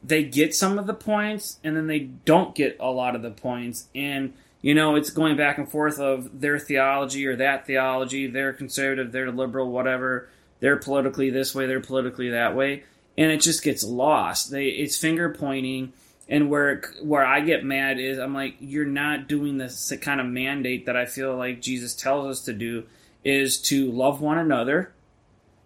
they 0.07 0.23
get 0.23 0.55
some 0.55 0.79
of 0.79 0.87
the 0.87 0.93
points 0.93 1.59
and 1.65 1.75
then 1.75 1.87
they 1.87 1.99
don't 2.01 2.55
get 2.55 2.77
a 2.79 2.91
lot 2.91 3.17
of 3.17 3.23
the 3.23 3.31
points 3.31 3.89
and 3.95 4.35
you 4.65 4.75
know 4.75 4.97
it's 4.97 5.11
going 5.11 5.37
back 5.37 5.59
and 5.59 5.71
forth 5.71 5.99
of 5.99 6.41
their 6.41 6.59
theology 6.59 7.27
or 7.27 7.37
that 7.37 7.67
theology 7.67 8.27
they're 8.27 8.55
conservative 8.55 9.13
they're 9.13 9.31
liberal 9.31 9.71
whatever 9.71 10.29
they're 10.61 10.79
politically 10.79 11.29
this 11.29 11.55
way 11.55 11.67
they're 11.67 11.81
politically 11.81 12.31
that 12.31 12.57
way 12.57 12.83
and 13.19 13.31
it 13.31 13.43
just 13.43 13.63
gets 13.63 13.85
lost 13.85 14.51
they 14.51 14.67
it's 14.69 14.97
finger 14.97 15.29
pointing 15.29 15.93
and 16.29 16.49
where 16.49 16.81
where 17.03 17.25
I 17.25 17.41
get 17.41 17.63
mad 17.63 18.01
is 18.01 18.19
I'm 18.19 18.33
like 18.33 18.57
you're 18.59 18.87
not 18.87 19.29
doing 19.29 19.59
this 19.59 19.93
kind 20.01 20.19
of 20.19 20.27
mandate 20.27 20.87
that 20.87 20.97
I 20.97 21.05
feel 21.05 21.37
like 21.37 21.61
Jesus 21.61 21.95
tells 21.95 22.27
us 22.27 22.45
to 22.47 22.55
do 22.55 22.85
is 23.23 23.61
to 23.63 23.93
love 23.93 24.23
one 24.23 24.39
another 24.39 24.95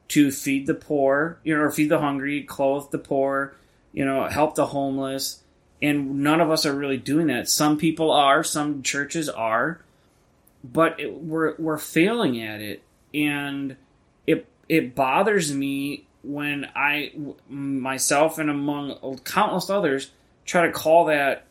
to 0.09 0.33
feed 0.33 0.67
the 0.67 0.75
poor 0.75 1.39
you 1.45 1.55
know 1.55 1.63
or 1.63 1.71
feed 1.71 1.91
the 1.91 2.01
hungry 2.01 2.43
clothe 2.43 2.91
the 2.91 2.99
poor 2.99 3.55
you 3.93 4.05
know, 4.05 4.27
help 4.27 4.55
the 4.55 4.67
homeless. 4.67 5.43
And 5.81 6.21
none 6.21 6.41
of 6.41 6.51
us 6.51 6.67
are 6.67 6.75
really 6.75 6.97
doing 6.97 7.29
that. 7.29 7.49
Some 7.49 7.79
people 7.79 8.11
are, 8.11 8.43
some 8.43 8.83
churches 8.83 9.29
are, 9.29 9.81
but 10.65 10.99
it, 10.99 11.15
we're 11.15 11.55
we're 11.57 11.79
failing 11.79 12.43
at 12.43 12.61
it, 12.61 12.83
and 13.15 13.77
it 14.27 14.47
it 14.69 14.97
bothers 14.97 15.55
me 15.55 16.05
when 16.25 16.69
I 16.75 17.13
myself 17.49 18.39
and 18.39 18.51
among 18.51 19.21
countless 19.25 19.71
others 19.71 20.11
try 20.45 20.67
to 20.67 20.73
call 20.73 21.05
that, 21.07 21.45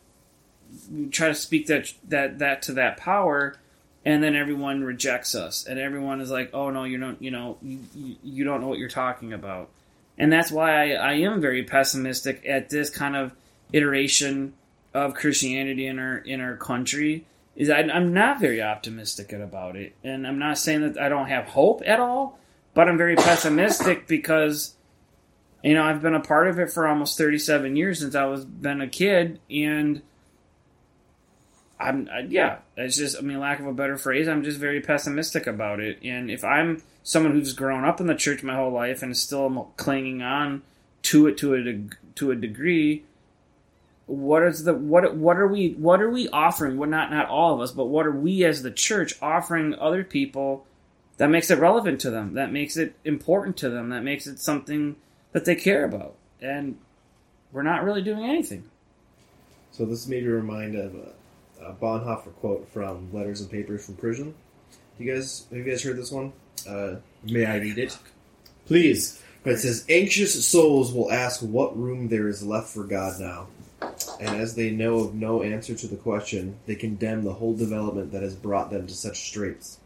try 1.10 1.28
to 1.28 1.34
speak 1.34 1.68
that 1.68 1.94
that 2.08 2.38
that 2.40 2.62
to 2.62 2.72
that 2.74 2.98
power, 2.98 3.56
and 4.04 4.22
then 4.22 4.36
everyone 4.36 4.84
rejects 4.84 5.34
us, 5.34 5.64
and 5.66 5.78
everyone 5.78 6.20
is 6.20 6.30
like, 6.30 6.50
"Oh 6.52 6.68
no, 6.68 6.84
you 6.84 6.98
don't, 6.98 7.22
you 7.22 7.30
know, 7.30 7.56
you 7.62 7.80
you, 8.22 8.44
don't 8.44 8.60
know 8.60 8.68
what 8.68 8.78
you're 8.78 8.90
talking 8.90 9.32
about." 9.32 9.70
and 10.18 10.32
that's 10.32 10.50
why 10.50 10.92
I, 10.92 11.10
I 11.10 11.12
am 11.14 11.40
very 11.40 11.62
pessimistic 11.62 12.44
at 12.46 12.68
this 12.68 12.90
kind 12.90 13.16
of 13.16 13.32
iteration 13.72 14.54
of 14.94 15.14
Christianity 15.14 15.86
in 15.86 15.98
our 15.98 16.18
in 16.18 16.40
our 16.40 16.56
country. 16.56 17.26
Is 17.56 17.70
I, 17.70 17.80
I'm 17.80 18.12
not 18.12 18.40
very 18.40 18.62
optimistic 18.62 19.32
about 19.32 19.76
it, 19.76 19.94
and 20.04 20.26
I'm 20.26 20.38
not 20.38 20.58
saying 20.58 20.82
that 20.82 21.00
I 21.00 21.08
don't 21.08 21.26
have 21.26 21.46
hope 21.46 21.82
at 21.84 21.98
all, 21.98 22.38
but 22.74 22.88
I'm 22.88 22.96
very 22.96 23.16
pessimistic 23.16 24.06
because 24.06 24.74
you 25.62 25.74
know 25.74 25.82
I've 25.82 26.02
been 26.02 26.14
a 26.14 26.20
part 26.20 26.48
of 26.48 26.58
it 26.58 26.70
for 26.70 26.86
almost 26.86 27.18
37 27.18 27.76
years 27.76 28.00
since 28.00 28.14
I 28.14 28.24
was 28.26 28.44
been 28.44 28.80
a 28.80 28.88
kid, 28.88 29.40
and 29.50 30.02
I'm 31.80 32.08
I, 32.12 32.20
yeah, 32.20 32.58
it's 32.76 32.96
just 32.96 33.18
I 33.18 33.22
mean 33.22 33.40
lack 33.40 33.58
of 33.58 33.66
a 33.66 33.72
better 33.72 33.96
phrase, 33.96 34.28
I'm 34.28 34.44
just 34.44 34.58
very 34.58 34.80
pessimistic 34.80 35.48
about 35.48 35.80
it, 35.80 35.98
and 36.04 36.30
if 36.30 36.44
I'm 36.44 36.82
someone 37.02 37.32
who's 37.32 37.54
grown 37.54 37.84
up 37.84 38.00
in 38.00 38.06
the 38.06 38.14
church 38.14 38.42
my 38.42 38.54
whole 38.54 38.70
life 38.70 39.02
and 39.02 39.10
is 39.12 39.20
still 39.20 39.72
clinging 39.76 40.22
on 40.22 40.62
to 41.02 41.26
it 41.26 41.38
to 41.38 41.54
a 41.54 42.14
to 42.14 42.30
a 42.30 42.36
degree 42.36 43.04
what 44.08 44.42
is 44.42 44.64
the 44.64 44.74
what 44.74 45.14
what 45.16 45.36
are 45.38 45.46
we 45.46 45.74
what 45.74 46.02
are 46.02 46.10
we 46.10 46.28
offering 46.30 46.76
well 46.76 46.88
not 46.90 47.10
not 47.10 47.28
all 47.28 47.54
of 47.54 47.60
us 47.60 47.70
but 47.72 47.86
what 47.86 48.06
are 48.06 48.12
we 48.12 48.44
as 48.44 48.62
the 48.62 48.70
church 48.70 49.14
offering 49.22 49.74
other 49.74 50.02
people 50.02 50.66
that 51.18 51.28
makes 51.28 51.50
it 51.50 51.58
relevant 51.58 52.00
to 52.00 52.10
them 52.10 52.34
that 52.34 52.50
makes 52.52 52.76
it 52.76 52.94
important 53.04 53.56
to 53.56 53.68
them 53.70 53.90
that 53.90 54.02
makes 54.02 54.26
it 54.26 54.38
something 54.40 54.96
that 55.32 55.44
they 55.44 55.54
care 55.54 55.84
about 55.84 56.14
and 56.40 56.76
we're 57.52 57.62
not 57.62 57.84
really 57.84 58.02
doing 58.02 58.24
anything 58.24 58.64
So 59.72 59.84
this 59.84 60.06
made 60.08 60.24
me 60.24 60.30
remind 60.30 60.74
of 60.74 60.94
a, 60.94 61.12
a 61.66 61.72
Bonhoeffer 61.74 62.34
quote 62.40 62.68
from 62.72 63.12
Letters 63.12 63.40
and 63.42 63.50
Papers 63.50 63.84
from 63.86 63.96
Prison. 63.96 64.34
You 64.98 65.14
guys, 65.14 65.46
have 65.50 65.58
you 65.58 65.64
guys 65.64 65.82
heard 65.84 65.96
this 65.96 66.10
one? 66.10 66.32
Uh, 66.68 66.96
may 67.24 67.46
I 67.46 67.58
read 67.58 67.78
it? 67.78 67.96
Please. 68.66 69.22
But 69.44 69.52
it 69.54 69.58
says, 69.58 69.84
"Anxious 69.88 70.44
souls 70.44 70.92
will 70.92 71.12
ask 71.12 71.40
what 71.40 71.78
room 71.78 72.08
there 72.08 72.26
is 72.28 72.42
left 72.44 72.68
for 72.70 72.84
God 72.84 73.20
now, 73.20 73.46
and 73.80 74.36
as 74.40 74.54
they 74.54 74.70
know 74.70 74.98
of 75.00 75.14
no 75.14 75.42
answer 75.42 75.74
to 75.74 75.86
the 75.86 75.96
question, 75.96 76.58
they 76.66 76.74
condemn 76.74 77.24
the 77.24 77.34
whole 77.34 77.54
development 77.54 78.12
that 78.12 78.22
has 78.22 78.34
brought 78.34 78.70
them 78.70 78.86
to 78.86 78.94
such 78.94 79.28
straits." 79.28 79.78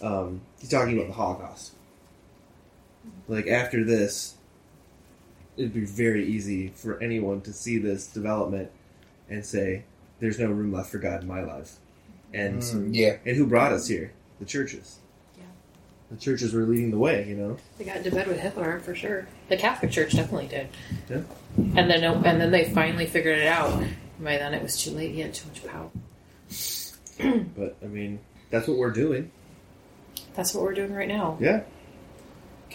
Um, 0.00 0.42
he's 0.60 0.70
talking 0.70 0.96
about 0.96 1.08
the 1.08 1.14
Holocaust. 1.14 1.72
Like 3.26 3.46
after 3.48 3.84
this, 3.84 4.34
it'd 5.56 5.74
be 5.74 5.84
very 5.84 6.24
easy 6.26 6.68
for 6.68 7.02
anyone 7.02 7.40
to 7.42 7.52
see 7.52 7.78
this 7.78 8.06
development 8.06 8.70
and 9.28 9.44
say, 9.44 9.82
"There's 10.20 10.38
no 10.38 10.50
room 10.50 10.72
left 10.72 10.90
for 10.90 10.98
God 10.98 11.22
in 11.22 11.28
my 11.28 11.42
life," 11.42 11.78
and 12.32 12.62
Mm, 12.62 12.94
yeah. 12.94 13.16
and 13.26 13.36
who 13.36 13.46
brought 13.46 13.72
us 13.72 13.88
here? 13.88 14.12
The 14.38 14.44
churches. 14.44 14.98
The 16.10 16.16
churches 16.16 16.54
were 16.54 16.62
leading 16.62 16.90
the 16.90 16.98
way, 16.98 17.26
you 17.28 17.36
know. 17.36 17.58
They 17.76 17.84
got 17.84 17.98
into 17.98 18.10
bed 18.10 18.26
with 18.28 18.40
Hitler 18.40 18.80
for 18.80 18.94
sure. 18.94 19.28
The 19.48 19.56
Catholic 19.58 19.90
Church 19.90 20.14
definitely 20.14 20.48
did. 20.48 20.68
Yeah. 21.10 21.20
And 21.56 21.90
then 21.90 22.02
and 22.02 22.40
then 22.40 22.50
they 22.50 22.70
finally 22.72 23.06
figured 23.06 23.38
it 23.38 23.46
out. 23.46 23.82
By 24.18 24.38
then 24.38 24.54
it 24.54 24.62
was 24.62 24.82
too 24.82 24.90
late. 24.92 25.12
He 25.14 25.20
had 25.20 25.34
too 25.34 25.48
much 25.48 25.64
power. 25.66 25.90
But 27.56 27.76
I 27.82 27.86
mean, 27.86 28.20
that's 28.50 28.68
what 28.68 28.78
we're 28.78 28.92
doing. 28.92 29.32
That's 30.34 30.54
what 30.54 30.62
we're 30.62 30.74
doing 30.74 30.94
right 30.94 31.08
now. 31.08 31.36
Yeah. 31.40 31.62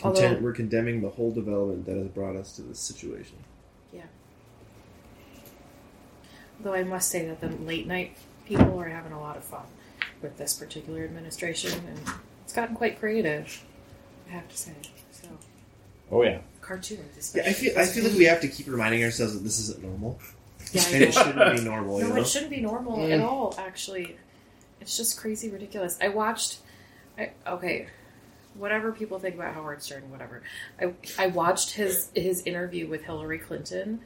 Although- 0.04 0.38
we're 0.42 0.52
condemning 0.52 1.02
the 1.02 1.10
whole 1.10 1.32
development 1.32 1.86
that 1.86 1.96
has 1.96 2.08
brought 2.10 2.36
us 2.36 2.56
to 2.58 2.62
this 2.62 2.80
situation. 2.80 3.38
Yeah. 3.94 4.04
Though 6.60 6.74
I 6.74 6.84
must 6.84 7.10
say 7.10 7.26
that 7.28 7.40
the 7.42 7.50
late 7.50 7.88
night 7.88 8.18
people 8.46 8.80
are 8.80 8.90
having 8.90 9.14
a 9.14 9.20
lot 9.20 9.38
of 9.38 9.44
fun 9.46 9.64
with 10.22 10.38
this 10.38 10.54
particular 10.54 11.04
administration, 11.04 11.72
and 11.88 12.00
it's 12.54 12.56
gotten 12.60 12.76
quite 12.76 13.00
creative. 13.00 13.64
I 14.30 14.34
have 14.34 14.48
to 14.48 14.56
say. 14.56 14.74
So 15.12 15.28
Oh 16.12 16.22
yeah. 16.22 16.38
cartoons, 16.62 17.00
Yeah, 17.36 17.42
especially. 17.48 17.50
I 17.50 17.54
feel 17.54 17.80
I 17.80 17.86
feel 17.88 18.04
like 18.04 18.14
we 18.14 18.26
have 18.26 18.42
to 18.42 18.48
keep 18.48 18.68
reminding 18.68 19.04
ourselves 19.04 19.34
that 19.34 19.40
this 19.44 19.58
isn't 19.60 19.82
normal, 19.84 20.20
Yeah, 20.72 20.84
I 20.84 20.86
and 20.92 21.00
know. 21.02 21.08
it 21.08 21.14
shouldn't 21.16 21.56
be 21.58 21.64
normal. 21.64 22.00
You 22.00 22.08
No, 22.10 22.16
know, 22.16 22.22
it 22.22 22.28
shouldn't 22.28 22.52
be 22.52 22.62
normal 22.62 22.98
Mm. 22.98 23.12
at 23.12 23.22
all. 23.22 23.56
Actually, 23.58 24.18
it's 24.82 24.96
just 24.96 25.18
crazy, 25.20 25.50
ridiculous. 25.50 25.98
I 26.00 26.10
watched. 26.10 26.60
I, 27.18 27.32
okay, 27.48 27.88
whatever 28.54 28.92
people 28.92 29.18
think 29.18 29.34
about 29.34 29.56
Howard 29.56 29.82
Stern, 29.82 30.12
whatever. 30.12 30.44
I 30.80 30.94
I 31.18 31.28
watched 31.28 31.72
his 31.72 32.10
his 32.14 32.44
interview 32.44 32.88
with 32.88 33.02
Hillary 33.04 33.40
Clinton 33.40 34.02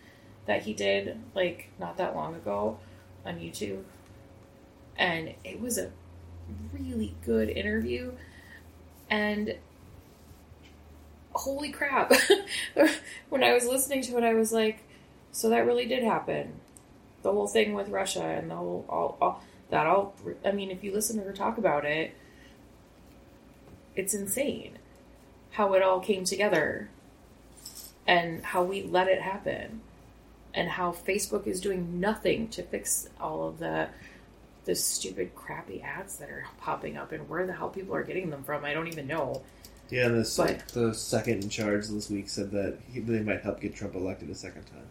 that 0.46 0.62
he 0.62 0.74
did 0.74 1.20
like 1.36 1.68
not 1.80 1.98
that 1.98 2.16
long 2.16 2.34
ago 2.36 2.80
on 3.26 3.40
YouTube, 3.40 3.84
and 4.98 5.34
it 5.44 5.60
was 5.60 5.78
a 5.78 5.92
really 6.72 7.14
good 7.26 7.50
interview. 7.50 8.14
And 9.10 9.56
holy 11.38 11.72
crap. 11.72 12.12
when 13.30 13.44
I 13.44 13.54
was 13.54 13.66
listening 13.66 14.02
to 14.04 14.18
it, 14.18 14.24
I 14.24 14.34
was 14.34 14.52
like, 14.52 14.84
so 15.32 15.50
that 15.50 15.66
really 15.66 15.86
did 15.86 16.04
happen. 16.04 16.60
The 17.22 17.32
whole 17.32 17.48
thing 17.48 17.74
with 17.74 17.90
Russia 17.90 18.24
and 18.24 18.50
the 18.50 18.56
whole, 18.56 18.86
all, 18.90 19.18
all 19.22 19.44
that 19.70 19.86
all, 19.86 20.16
I 20.46 20.52
mean, 20.52 20.72
if 20.72 20.84
you 20.84 20.92
listen 20.92 21.18
to 21.18 21.24
her 21.24 21.34
talk 21.34 21.58
about 21.58 21.86
it, 21.86 22.16
it's 23.96 24.14
insane 24.14 24.78
how 25.52 25.74
it 25.74 25.82
all 25.82 26.00
came 26.00 26.24
together 26.24 26.90
and 28.06 28.44
how 28.44 28.64
we 28.64 28.84
let 28.84 29.08
it 29.08 29.22
happen 29.22 29.82
and 30.54 30.70
how 30.70 30.92
Facebook 30.92 31.46
is 31.46 31.60
doing 31.60 32.00
nothing 32.00 32.48
to 32.50 32.64
fix 32.64 33.10
all 33.20 33.48
of 33.48 33.60
the 33.60 33.90
the 34.68 34.76
stupid 34.76 35.34
crappy 35.34 35.82
ads 35.82 36.18
that 36.18 36.30
are 36.30 36.46
popping 36.60 36.98
up 36.98 37.12
and 37.14 37.28
where 37.30 37.48
the 37.48 37.54
hell 37.54 37.70
people 37.70 37.96
are 37.96 38.04
getting 38.04 38.30
them 38.30 38.44
from. 38.44 38.64
I 38.66 38.74
don't 38.74 38.88
even 38.90 39.08
know. 39.08 39.42
Yeah, 39.90 40.08
and 40.08 40.24
the, 40.24 40.34
But- 40.38 40.68
the 40.74 40.94
second 40.94 41.44
in 41.44 41.50
charge 41.50 41.88
this 41.88 42.10
week 42.10 42.28
said 42.30 42.52
that 42.52 42.78
he, 42.92 43.00
they 43.00 43.22
might 43.22 43.42
help 43.42 43.62
get 43.62 43.74
Trump 43.76 43.96
elected 43.96 44.30
a 44.30 44.36
second 44.36 44.64
time. 44.66 44.86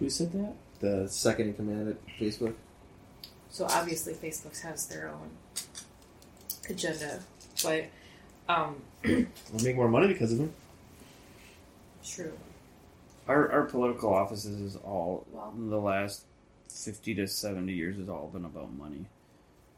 Who 0.00 0.10
said 0.10 0.32
that? 0.32 0.54
The 0.80 1.08
second 1.08 1.48
in 1.48 1.54
command 1.54 1.88
at 1.90 2.06
Facebook. 2.18 2.54
So 3.50 3.66
obviously 3.70 4.14
Facebook 4.14 4.60
has 4.62 4.86
their 4.88 5.08
own 5.08 5.30
agenda, 6.68 7.20
but 7.62 7.84
um 8.48 8.76
We'll 9.04 9.62
make 9.62 9.76
more 9.76 9.88
money 9.88 10.08
because 10.08 10.32
of 10.32 10.38
them. 10.38 10.52
true. 12.04 12.32
Our, 13.28 13.50
our 13.52 13.62
political 13.62 14.12
offices 14.12 14.60
is 14.60 14.76
all 14.76 15.24
Well- 15.32 15.54
the 15.56 15.78
last 15.78 16.24
fifty 16.74 17.14
to 17.14 17.26
seventy 17.28 17.72
years 17.72 17.96
has 17.96 18.08
all 18.08 18.28
been 18.32 18.44
about 18.44 18.72
money. 18.76 19.06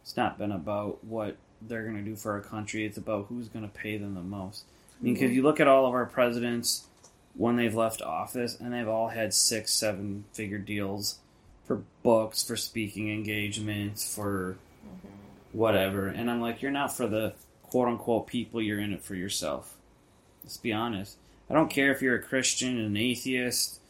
It's 0.02 0.16
not 0.16 0.38
been 0.38 0.52
about 0.52 1.04
what 1.04 1.36
they're 1.60 1.84
going 1.84 1.96
to 1.96 2.02
do 2.02 2.16
for 2.16 2.32
our 2.32 2.40
country. 2.40 2.84
It's 2.84 2.98
about 2.98 3.26
who's 3.28 3.48
going 3.48 3.68
to 3.68 3.74
pay 3.74 3.96
them 3.96 4.14
the 4.14 4.22
most. 4.22 4.64
I 5.00 5.04
mean, 5.04 5.14
because 5.14 5.32
you 5.32 5.42
look 5.42 5.60
at 5.60 5.68
all 5.68 5.86
of 5.86 5.94
our 5.94 6.06
presidents 6.06 6.86
when 7.34 7.56
they've 7.56 7.74
left 7.74 8.00
office, 8.02 8.58
and 8.58 8.72
they've 8.72 8.88
all 8.88 9.08
had 9.08 9.34
six, 9.34 9.72
seven 9.72 10.24
figure 10.32 10.58
deals 10.58 11.18
for 11.66 11.82
books, 12.02 12.44
for 12.44 12.56
speaking 12.56 13.12
engagements, 13.12 14.14
for 14.14 14.56
whatever. 15.52 16.06
And 16.06 16.30
I'm 16.30 16.40
like, 16.40 16.62
you're 16.62 16.70
not 16.70 16.96
for 16.96 17.06
the 17.06 17.34
quote 17.64 17.88
unquote 17.88 18.26
people. 18.26 18.62
You're 18.62 18.80
in 18.80 18.92
it 18.92 19.02
for 19.02 19.14
yourself. 19.14 19.74
Let's 20.44 20.56
be 20.56 20.72
honest. 20.72 21.16
I 21.50 21.54
don't 21.54 21.70
care 21.70 21.90
if 21.92 22.00
you're 22.00 22.16
a 22.16 22.22
Christian, 22.22 22.78
an 22.78 22.96
atheist, 22.96 23.80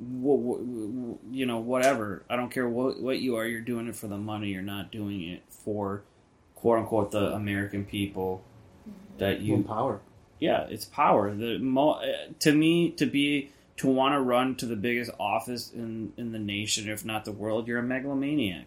you 0.00 1.46
know, 1.46 1.58
whatever. 1.58 2.24
I 2.28 2.36
don't 2.36 2.50
care 2.50 2.68
what 2.68 3.00
what 3.00 3.18
you 3.18 3.36
are. 3.36 3.46
You're 3.46 3.60
doing 3.60 3.86
it 3.86 3.96
for 3.96 4.08
the 4.08 4.16
money. 4.16 4.48
You're 4.48 4.62
not 4.62 4.90
doing 4.90 5.22
it 5.22 5.42
for 5.48 6.02
quote 6.54 6.78
unquote 6.78 7.10
the 7.10 7.32
American 7.34 7.84
people 7.84 8.42
that 9.18 9.40
you. 9.40 9.58
More 9.58 9.64
power. 9.64 10.00
Yeah, 10.40 10.66
it's 10.68 10.84
power. 10.84 11.34
The 11.34 11.58
mo- 11.58 12.00
uh, 12.02 12.32
to 12.40 12.52
me 12.52 12.90
to 12.92 13.06
be 13.06 13.50
to 13.76 13.88
want 13.88 14.14
to 14.14 14.20
run 14.20 14.56
to 14.56 14.66
the 14.66 14.76
biggest 14.76 15.10
office 15.18 15.72
in 15.72 16.12
in 16.16 16.32
the 16.32 16.38
nation, 16.38 16.88
if 16.88 17.04
not 17.04 17.24
the 17.24 17.32
world, 17.32 17.68
you're 17.68 17.78
a 17.78 17.82
megalomaniac. 17.82 18.66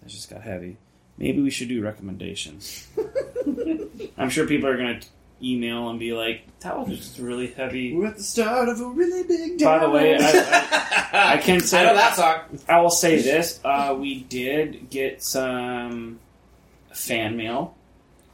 That 0.00 0.08
just 0.08 0.30
got 0.30 0.42
heavy. 0.42 0.78
Maybe 1.18 1.42
we 1.42 1.50
should 1.50 1.68
do 1.68 1.82
recommendations. 1.82 2.88
I'm 4.16 4.30
sure 4.30 4.46
people 4.46 4.68
are 4.68 4.76
gonna 4.76 5.00
email 5.42 5.88
and 5.90 5.98
be 5.98 6.12
like, 6.12 6.42
"That 6.60 6.78
was 6.86 6.98
just 6.98 7.18
really 7.18 7.48
heavy." 7.48 7.94
We're 7.96 8.06
at 8.08 8.16
the 8.16 8.22
start 8.22 8.68
of 8.68 8.80
a 8.80 8.86
really 8.86 9.22
big. 9.24 9.58
Day. 9.58 9.64
By 9.64 9.78
the 9.78 9.90
way, 9.90 10.18
downhill. 10.18 10.42
I, 10.52 11.34
I 11.34 11.36
can 11.38 11.60
say 11.60 11.80
I 11.82 11.86
know 11.86 11.94
that 11.94 12.16
song. 12.16 12.58
I 12.68 12.80
will 12.80 12.90
say 12.90 13.20
this: 13.22 13.60
uh, 13.64 13.96
we 13.98 14.22
did 14.24 14.90
get 14.90 15.22
some 15.22 16.18
fan 16.92 17.36
mail. 17.36 17.74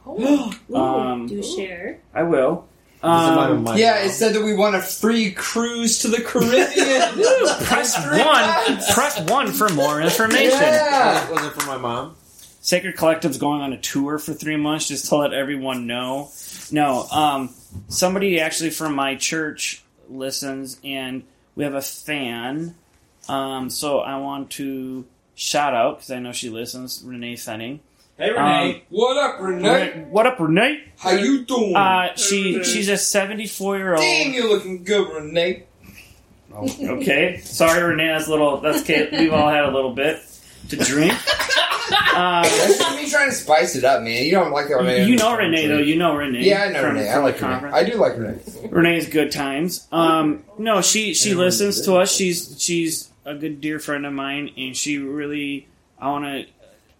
Oh, 0.05 0.53
Um, 0.73 1.27
Do 1.27 1.41
share. 1.43 1.99
I 2.13 2.23
will. 2.23 2.67
This 2.93 3.03
is 3.03 3.09
mine 3.35 3.51
Um, 3.51 3.77
Yeah, 3.77 3.91
mouth. 3.93 4.05
it 4.05 4.09
said 4.11 4.33
that 4.33 4.43
we 4.43 4.55
want 4.55 4.75
a 4.75 4.81
free 4.81 5.31
cruise 5.31 5.99
to 5.99 6.07
the 6.07 6.19
Caribbean. 6.21 6.67
press 7.65 7.95
one. 7.95 8.81
Press 8.93 9.19
one 9.29 9.51
for 9.51 9.69
more 9.69 10.01
information. 10.01 10.59
Yeah. 10.61 11.29
Was 11.29 11.45
it 11.45 11.53
for 11.53 11.67
my 11.67 11.77
mom? 11.77 12.15
Sacred 12.61 12.97
Collective's 12.97 13.37
going 13.37 13.61
on 13.61 13.71
a 13.71 13.77
tour 13.79 14.17
for 14.17 14.33
three 14.33 14.57
months 14.57 14.87
just 14.87 15.05
to 15.09 15.15
let 15.15 15.31
everyone 15.33 15.85
know. 15.87 16.29
No, 16.71 17.03
um, 17.11 17.53
somebody 17.87 18.39
actually 18.39 18.69
from 18.71 18.95
my 18.95 19.15
church 19.15 19.83
listens, 20.09 20.79
and 20.83 21.23
we 21.55 21.63
have 21.63 21.73
a 21.73 21.81
fan. 21.81 22.75
Um, 23.29 23.69
so 23.69 23.99
I 23.99 24.17
want 24.17 24.51
to 24.51 25.05
shout 25.35 25.73
out 25.73 25.97
because 25.97 26.11
I 26.11 26.19
know 26.19 26.31
she 26.31 26.49
listens, 26.49 27.03
Renee 27.05 27.35
Fenning. 27.35 27.79
Hey, 28.17 28.31
Renee. 28.31 28.83
What 28.89 29.17
up, 29.17 29.39
Renee? 29.39 30.07
What 30.09 30.25
up, 30.25 30.39
Renee? 30.39 30.83
How 30.97 31.11
you 31.11 31.45
doing? 31.45 31.75
Uh, 31.75 32.15
she 32.15 32.63
she's 32.63 32.89
a 32.89 32.97
seventy-four 32.97 33.77
year 33.77 33.91
old. 33.91 34.01
Damn, 34.01 34.33
you're 34.33 34.49
looking 34.49 34.83
good, 34.83 35.07
Renee. 35.13 35.63
Okay, 36.51 37.37
sorry, 37.43 37.83
Renee. 37.83 38.07
That's 38.07 38.27
a 38.27 38.31
little. 38.31 38.57
That's. 38.59 38.87
We've 38.87 39.33
all 39.33 39.49
had 39.49 39.65
a 39.65 39.71
little 39.71 39.93
bit 39.93 40.19
to 40.69 40.77
drink. 40.77 41.13
That's 41.89 42.77
just 42.79 42.95
me 42.95 43.09
trying 43.09 43.29
to 43.29 43.35
spice 43.35 43.75
it 43.75 43.83
up, 43.83 44.01
man. 44.03 44.23
You 44.25 44.31
don't 44.31 44.51
like 44.51 44.67
that 44.67 44.77
Renee. 44.77 45.05
you 45.05 45.15
know 45.15 45.35
Renee 45.37 45.67
though. 45.67 45.77
You 45.77 45.95
know 45.95 46.15
Renee. 46.15 46.43
Yeah, 46.43 46.63
I 46.63 46.71
know 46.71 46.81
from- 46.81 46.95
Renee. 46.95 47.09
I 47.09 47.17
like 47.19 47.41
Renee. 47.41 47.69
I 47.71 47.83
do 47.83 47.95
like 47.97 48.17
Renee. 48.17 48.39
Renee's 48.69 49.09
good 49.09 49.31
times. 49.31 49.87
Um, 49.91 50.43
no, 50.57 50.81
she 50.81 51.13
she 51.13 51.33
listens 51.33 51.81
to 51.81 51.95
us. 51.95 52.11
She's 52.13 52.55
she's 52.61 53.09
a 53.25 53.35
good 53.35 53.61
dear 53.61 53.79
friend 53.79 54.05
of 54.05 54.13
mine, 54.13 54.51
and 54.57 54.75
she 54.75 54.97
really 54.97 55.67
I 55.99 56.09
want 56.09 56.25
to. 56.25 56.45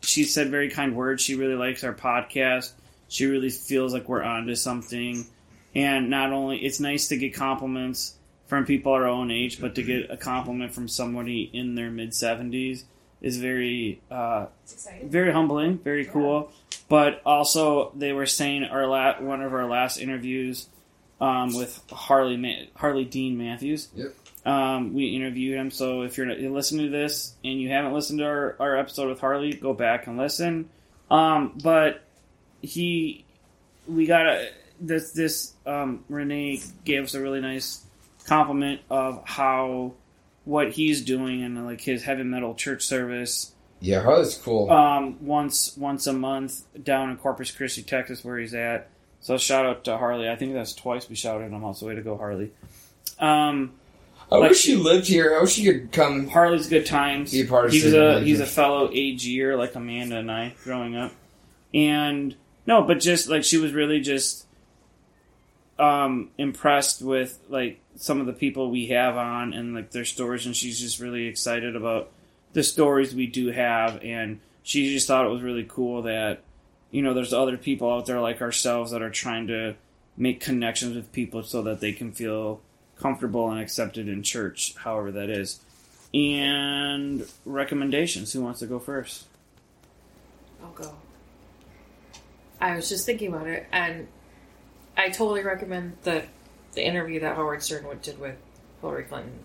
She 0.02 0.24
said 0.26 0.50
very 0.50 0.70
kind 0.70 0.96
words. 0.96 1.22
She 1.24 1.36
really 1.36 1.56
likes 1.56 1.84
our 1.84 1.94
podcast. 1.94 2.72
She 3.10 3.26
really 3.26 3.50
feels 3.50 3.94
like 3.94 4.08
we're 4.08 4.22
onto 4.24 4.56
something, 4.56 5.26
and 5.74 6.10
not 6.10 6.32
only 6.32 6.58
it's 6.60 6.80
nice 6.80 7.08
to 7.10 7.18
get 7.18 7.34
compliments 7.34 8.14
from 8.48 8.66
people 8.66 8.94
our 8.94 9.08
own 9.08 9.32
age, 9.32 9.60
but 9.60 9.76
to 9.76 9.84
get 9.84 10.10
a 10.12 10.18
compliment 10.18 10.74
from 10.74 10.88
somebody 10.88 11.50
in 11.54 11.76
their 11.76 11.90
mid 11.90 12.14
seventies 12.14 12.86
is 13.22 13.38
very 13.38 14.02
uh, 14.12 14.48
very 15.04 15.32
humbling, 15.32 15.78
very 15.80 16.06
cool. 16.06 16.52
But 16.90 17.22
also, 17.26 17.92
they 17.96 18.14
were 18.14 18.26
saying 18.26 18.64
our 18.64 18.88
la- 18.88 19.20
one 19.20 19.42
of 19.42 19.54
our 19.54 19.66
last 19.66 19.98
interviews 19.98 20.68
um, 21.20 21.54
with 21.54 21.82
Harley 21.92 22.38
Ma- 22.38 22.66
Harley 22.76 23.06
Dean 23.06 23.38
Matthews. 23.38 23.90
Yep. 23.96 24.14
Um, 24.46 24.94
we 24.94 25.16
interviewed 25.16 25.58
him. 25.58 25.72
So 25.72 26.04
if 26.04 26.18
you're, 26.18 26.32
you're 26.32 26.52
listening 26.52 26.86
to 26.86 26.92
this 26.98 27.36
and 27.44 27.60
you 27.60 27.70
haven't 27.70 27.94
listened 27.94 28.20
to 28.20 28.26
our, 28.26 28.56
our 28.60 28.78
episode 28.78 29.10
with 29.10 29.20
Harley, 29.20 29.52
go 29.54 29.74
back 29.74 30.08
and 30.08 30.18
listen. 30.18 30.70
Um, 31.12 31.58
but 31.62 32.02
he, 32.62 33.26
we 33.88 34.06
got 34.06 34.28
a 34.28 34.50
this 34.80 35.12
this 35.12 35.54
um, 35.66 36.06
Renee 36.08 36.62
gave 36.86 37.04
us 37.04 37.14
a 37.14 37.22
really 37.22 37.42
nice 37.42 37.84
compliment 38.26 38.82
of 38.90 39.24
how 39.26 39.94
what 40.48 40.72
he's 40.72 41.04
doing 41.04 41.44
and 41.44 41.66
like 41.66 41.82
his 41.82 42.04
heavy 42.04 42.24
metal 42.24 42.56
church 42.56 42.84
service 42.84 43.52
Yeah, 43.82 44.02
Harley's 44.02 44.36
cool. 44.38 44.72
um, 44.72 45.18
once 45.26 45.76
once 45.78 46.08
a 46.08 46.14
month 46.14 46.64
down 46.84 47.10
in 47.10 47.18
Corpus 47.18 47.52
Christi, 47.52 47.84
Texas, 47.84 48.24
where 48.24 48.38
he's 48.38 48.54
at. 48.54 48.88
So 49.20 49.38
shout 49.38 49.66
out 49.66 49.84
to 49.86 49.98
Harley. 49.98 50.30
I 50.30 50.36
think 50.38 50.54
that's 50.54 50.74
twice 50.74 51.10
we 51.10 51.16
shouted 51.16 51.52
him 51.52 51.66
out. 51.66 51.78
So 51.78 51.88
way 51.88 51.96
to 51.96 52.02
go, 52.02 52.18
Harley. 52.18 52.52
Um, 53.20 53.74
I 54.32 54.38
like- 54.38 54.52
wish 54.52 54.60
she 54.62 54.76
lived 54.78 55.08
here. 55.08 55.36
I 55.38 55.42
wish 55.42 55.54
she 55.54 55.66
could 55.66 55.92
come. 55.92 56.28
Harley's 56.28 56.68
good 56.70 56.86
times. 56.86 57.32
Be 57.32 57.42
a 57.42 57.46
part 57.46 57.66
of 57.66 57.72
he 57.74 57.84
was 57.84 57.94
a 57.94 58.22
he's 58.22 58.40
a 58.40 58.46
fellow 58.46 58.90
AGer 58.92 59.58
like 59.58 59.76
Amanda 59.76 60.18
and 60.18 60.32
I 60.32 60.54
growing 60.64 60.96
up, 60.96 61.12
and 61.74 62.36
no, 62.66 62.84
but 62.84 63.00
just 63.02 63.28
like 63.28 63.44
she 63.44 63.58
was 63.58 63.74
really 63.74 64.00
just 64.00 64.46
um 65.80 66.30
impressed 66.38 67.02
with 67.02 67.38
like 67.50 67.80
some 67.98 68.22
of 68.22 68.28
the 68.28 68.34
people 68.34 68.70
we 68.70 68.88
have 68.88 69.18
on 69.18 69.54
and 69.54 69.76
like 69.76 69.92
their 69.92 70.06
stories, 70.06 70.46
and 70.46 70.56
she's 70.56 70.80
just 70.80 71.00
really 71.00 71.28
excited 71.28 71.76
about 71.76 72.12
the 72.54 72.64
stories 72.64 73.14
we 73.14 73.28
do 73.28 73.48
have, 73.52 74.02
and 74.04 74.40
she 74.64 74.94
just 74.94 75.08
thought 75.08 75.26
it 75.26 75.30
was 75.30 75.42
really 75.42 75.66
cool 75.68 76.04
that 76.04 76.42
you 76.92 77.02
know 77.02 77.14
there's 77.14 77.34
other 77.34 77.58
people 77.58 77.92
out 77.92 78.06
there 78.06 78.22
like 78.22 78.42
ourselves 78.42 78.92
that 78.92 79.02
are 79.02 79.10
trying 79.10 79.48
to 79.48 79.76
make 80.16 80.40
connections 80.40 80.96
with 80.96 81.12
people 81.12 81.44
so 81.44 81.62
that 81.64 81.80
they 81.80 81.92
can 81.92 82.12
feel 82.12 82.62
comfortable 83.00 83.50
and 83.52 83.60
accepted 83.60 84.08
in 84.08 84.24
church, 84.24 84.76
however 84.78 85.12
that 85.12 85.30
is. 85.30 85.60
And 86.14 87.28
recommendations. 87.46 88.34
Who 88.34 88.42
wants 88.42 88.60
to 88.60 88.66
go 88.66 88.80
first? 88.80 89.26
I'll 90.64 90.72
go. 90.72 90.96
I 92.60 92.76
was 92.76 92.90
just 92.90 93.06
thinking 93.06 93.28
about 93.28 93.48
it, 93.48 93.68
and 93.72 94.08
I 94.96 95.10
totally 95.10 95.44
recommend 95.44 95.98
the 96.04 96.24
the 96.78 96.86
interview 96.86 97.20
that 97.22 97.36
Howard 97.36 97.62
Stern 97.64 97.86
did 98.02 98.20
with 98.20 98.36
Hillary 98.82 99.04
Clinton. 99.04 99.40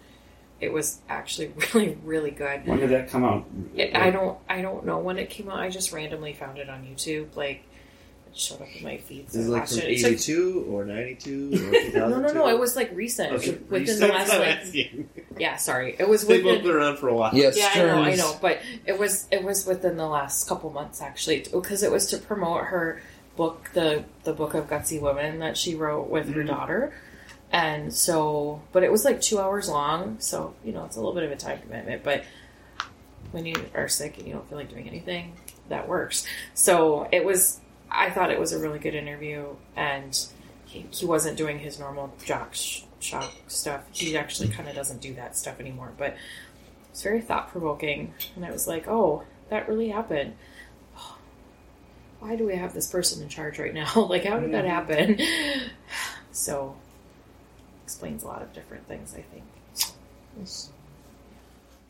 It 0.61 0.73
was 0.73 1.01
actually 1.09 1.53
really, 1.75 1.99
really 2.05 2.31
good. 2.31 2.67
When 2.67 2.79
did 2.79 2.91
that 2.91 3.09
come 3.09 3.25
out? 3.25 3.47
It, 3.75 3.97
I 3.97 4.11
don't, 4.11 4.39
I 4.49 4.63
don't 4.63 4.85
know 4.85 4.99
when 4.99 5.19
it 5.19 5.31
came 5.31 5.51
out. 5.51 5.59
I 5.59 5.71
just 5.71 5.93
randomly 5.93 6.35
found 6.35 6.59
it 6.59 6.69
on 6.69 6.85
YouTube. 6.85 7.35
Like 7.35 7.65
it 8.29 8.37
showed 8.39 8.61
up 8.61 8.69
in 8.77 8.85
my 8.85 8.99
feeds. 8.99 9.35
Is 9.35 9.49
it 9.49 9.51
I 9.51 9.59
like 9.59 9.69
from 9.69 9.79
it. 9.79 9.85
It's 9.85 10.03
like- 10.03 10.13
82 10.13 10.67
or 10.71 10.85
92 10.85 11.93
no, 11.95 12.09
no, 12.09 12.33
no. 12.33 12.49
It 12.49 12.59
was 12.59 12.77
like 12.77 12.95
recent, 12.95 13.33
oh, 13.33 13.37
Okay, 13.37 13.59
within 13.71 13.99
the 13.99 14.09
last 14.09 14.75
like. 14.75 15.07
Yeah, 15.39 15.57
sorry. 15.57 15.97
It 15.99 16.09
was 16.09 16.25
They've 16.27 16.43
both 16.43 16.59
within. 16.59 16.67
been 16.67 16.77
around 16.77 16.99
for 16.99 17.09
a 17.09 17.15
while. 17.15 17.35
Yes, 17.35 17.57
Yeah, 17.57 17.71
I 17.75 17.87
know, 17.87 18.03
I 18.03 18.15
know, 18.15 18.39
but 18.43 18.61
it 18.87 18.99
was 18.99 19.27
it 19.33 19.43
was 19.43 19.67
within 19.67 19.97
the 19.97 20.07
last 20.07 20.49
couple 20.49 20.71
months 20.71 21.01
actually, 21.01 21.47
because 21.51 21.83
it 21.83 21.91
was 21.91 22.07
to 22.11 22.19
promote 22.19 22.65
her 22.65 23.01
book, 23.37 23.71
the 23.73 24.05
the 24.25 24.33
book 24.33 24.55
of 24.55 24.69
gutsy 24.69 25.01
women 25.01 25.39
that 25.41 25.57
she 25.57 25.75
wrote 25.75 26.09
with 26.09 26.29
her 26.29 26.41
mm-hmm. 26.41 26.49
daughter, 26.49 26.93
and 27.53 27.93
so, 27.93 28.63
but 28.73 28.83
it 28.83 28.91
was 28.91 29.05
like 29.05 29.21
two 29.21 29.39
hours 29.39 29.69
long, 29.69 30.19
so 30.21 30.55
you 30.65 30.73
know 30.73 30.85
it's 30.87 30.97
a 30.97 30.99
little 30.99 31.15
bit 31.15 31.23
of 31.25 31.31
a 31.31 31.37
time 31.37 31.61
commitment. 31.61 32.03
But 32.03 32.25
when 33.31 33.45
you 33.45 33.55
are 33.75 33.89
sick 33.89 34.19
and 34.19 34.27
you 34.27 34.33
don't 34.33 34.49
feel 34.49 34.59
like 34.59 34.71
doing 34.71 34.89
anything, 34.89 35.35
that 35.69 35.87
works. 35.87 36.27
So 36.55 37.09
it 37.13 37.25
was. 37.25 37.61
I 37.91 38.09
thought 38.11 38.31
it 38.31 38.41
was 38.41 38.53
a 38.53 38.59
really 38.59 38.79
good 38.79 38.95
interview, 38.95 39.55
and 39.77 40.19
he, 40.65 40.87
he 40.91 41.05
wasn't 41.05 41.37
doing 41.37 41.59
his 41.59 41.79
normal 41.79 42.15
jock 42.25 42.55
sh- 42.55 42.85
shock 43.01 43.31
stuff. 43.49 43.83
He 43.93 44.17
actually 44.17 44.49
kind 44.49 44.67
of 44.67 44.75
doesn't 44.75 45.03
do 45.03 45.13
that 45.15 45.37
stuff 45.37 45.61
anymore, 45.61 45.93
but 45.99 46.17
it's 46.89 47.03
very 47.03 47.21
thought 47.21 47.49
provoking. 47.49 48.15
And 48.35 48.47
I 48.47 48.51
was 48.51 48.67
like, 48.67 48.89
oh, 48.89 49.25
that 49.51 49.69
really 49.69 49.89
happened. 49.91 50.35
Why 52.21 52.37
do 52.37 52.47
we 52.47 52.57
have 52.57 52.73
this 52.73 52.87
person 52.87 53.23
in 53.23 53.29
charge 53.29 53.59
right 53.59 53.75
now? 53.75 53.91
like, 54.09 54.25
how 54.25 54.39
did 54.39 54.53
that 54.53 54.65
happen? 54.65 55.21
So, 56.35 56.77
explains 57.93 58.23
a 58.23 58.27
lot 58.27 58.41
of 58.43 58.53
different 58.55 58.87
things, 58.89 59.15
I 59.15 59.23
think. 59.23 59.45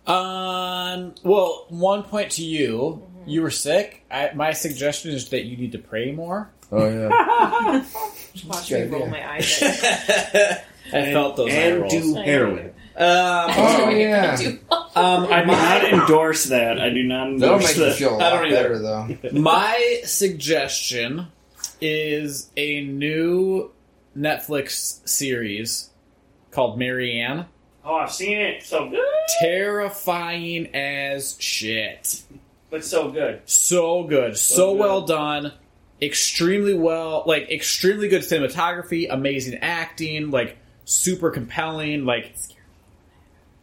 Um. 0.07 1.15
Well, 1.23 1.67
one 1.69 2.03
point 2.03 2.33
to 2.33 2.45
you. 2.45 3.03
Mm-hmm. 3.21 3.29
You 3.31 3.43
were 3.43 3.51
sick. 3.51 4.05
I, 4.11 4.33
my 4.35 4.53
suggestion 4.53 5.13
is 5.13 5.29
that 5.29 5.45
you 5.45 5.57
need 5.57 5.73
to 5.73 5.79
pray 5.79 6.11
more. 6.11 6.51
Oh 6.73 6.89
yeah. 6.89 7.85
Watch 8.47 8.73
me 8.73 8.83
roll 8.85 9.07
my 9.07 9.35
eyes. 9.35 9.63
at- 9.63 10.67
I 10.93 11.13
felt 11.13 11.37
those 11.37 11.51
eye 11.53 11.55
and 11.55 11.81
rolls. 11.83 11.93
do 11.93 12.15
heroin. 12.17 12.67
Um, 12.67 12.73
Oh 13.55 13.91
yeah, 13.91 14.37
um, 14.97 15.27
I 15.31 15.41
do 15.43 15.47
not 15.47 15.85
endorse 15.85 16.45
that. 16.47 16.81
I 16.81 16.91
do 16.91 17.05
not 17.05 17.39
that'll 17.39 17.55
endorse 17.55 17.69
make 17.69 17.77
you 17.77 17.85
that. 17.85 17.95
feel 17.95 18.19
a 18.21 18.25
I 18.25 18.31
don't 18.31 18.39
lot 18.43 18.47
either. 18.49 18.57
better 18.57 18.79
though. 18.81 19.41
My 19.41 20.01
suggestion 20.05 21.29
is 21.81 22.51
a 22.57 22.83
new 22.85 23.71
Netflix 24.19 25.07
series 25.09 25.89
called 26.53 26.79
Marianne. 26.79 27.47
Oh, 27.85 27.97
I've 27.97 28.13
seen 28.13 28.39
it. 28.39 28.63
So 28.63 28.89
good, 28.89 29.05
Terrifying 29.41 30.69
as 30.75 31.37
shit. 31.41 32.23
but 32.71 32.85
so 32.85 33.11
good. 33.11 33.41
So 33.47 34.05
good. 34.05 34.37
So 34.39 34.73
good. 34.73 34.79
well 34.81 35.01
done. 35.03 35.53
Extremely 36.01 36.75
well, 36.75 37.25
like, 37.27 37.51
extremely 37.51 38.09
good 38.09 38.23
cinematography, 38.23 39.07
amazing 39.11 39.59
acting, 39.63 40.31
like, 40.31 40.57
super 40.85 41.31
compelling, 41.31 42.05
like, 42.05 42.35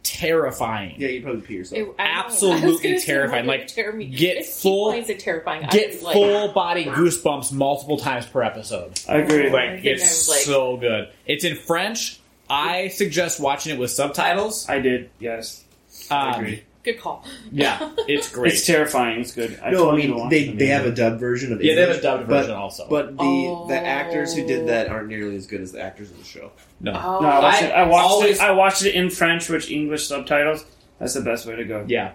terrifying. 0.02 0.94
Yeah, 0.98 1.08
you 1.08 1.22
probably 1.22 1.42
pee 1.42 1.54
yourself. 1.54 1.80
It- 1.80 1.94
Absolutely 1.98 2.62
I 2.68 2.70
was 2.70 2.80
gonna 2.80 2.98
say, 3.00 3.06
terrifying. 3.06 3.46
like, 3.46 3.76
Like, 3.76 3.94
me- 3.94 4.06
get 4.06 4.38
it's 4.38 4.62
full- 4.62 4.88
lines 4.88 5.10
terrifying. 5.18 5.66
Get 5.70 5.92
was 5.94 6.02
like- 6.02 6.12
full 6.14 6.48
body 6.52 6.84
goosebumps 6.86 7.52
multiple 7.52 7.98
times 7.98 8.26
per 8.26 8.42
episode. 8.42 8.98
I 9.08 9.18
agree. 9.18 9.50
Like 9.50 9.70
think 9.82 9.84
it's 9.86 10.28
I 10.28 10.32
like- 10.32 10.40
so 10.42 10.76
good. 10.78 11.08
It's 11.26 11.44
in 11.44 11.56
French. 11.56 12.19
I 12.50 12.88
suggest 12.88 13.38
watching 13.40 13.74
it 13.74 13.78
with 13.78 13.90
subtitles. 13.92 14.68
I 14.68 14.80
did. 14.80 15.10
Yes, 15.20 15.64
I 16.10 16.30
Um, 16.32 16.40
agree. 16.40 16.62
Good 16.82 16.98
call. 16.98 17.24
yeah, 17.52 17.92
it's 18.08 18.32
great. 18.32 18.54
It's 18.54 18.66
terrifying. 18.66 19.20
It's 19.20 19.32
good. 19.32 19.60
I 19.62 19.70
no, 19.70 19.82
I 19.82 19.90
told 19.90 20.02
you 20.02 20.08
mean 20.08 20.18
watch 20.18 20.30
they, 20.30 20.40
it. 20.48 20.58
they 20.58 20.66
have 20.68 20.86
a 20.86 20.90
dubbed 20.90 21.20
version 21.20 21.52
of 21.52 21.60
it. 21.60 21.64
yeah, 21.66 21.74
they 21.74 21.80
have 21.82 21.90
a 21.90 21.92
English, 21.94 22.02
dubbed 22.02 22.26
but- 22.28 22.40
version 22.40 22.54
also. 22.56 22.86
But 22.88 23.16
the 23.18 23.22
Oh. 23.22 23.66
the 23.68 23.76
actors 23.76 24.34
who 24.34 24.46
did 24.46 24.68
that 24.68 24.88
aren't 24.88 25.08
nearly 25.08 25.36
as 25.36 25.46
good 25.46 25.60
as 25.60 25.72
the 25.72 25.80
actors 25.82 26.10
in 26.10 26.16
the 26.18 26.24
show. 26.24 26.50
no, 26.80 26.92
Oh, 26.92 27.20
No, 27.20 27.28
I 27.28 27.38
watched 27.40 27.62
I 27.62 27.66
it. 27.66 27.70
I 27.72 27.86
watched 27.86 28.10
always- 28.10 28.36
it. 28.38 28.42
I 28.42 28.50
watched 28.52 28.84
it 28.84 28.94
in 28.94 29.10
French 29.10 29.48
with 29.50 29.70
English 29.70 30.06
subtitles. 30.06 30.64
That's 30.98 31.12
the 31.14 31.20
best 31.20 31.46
way 31.46 31.56
to 31.56 31.64
go. 31.64 31.84
yeah, 31.86 32.12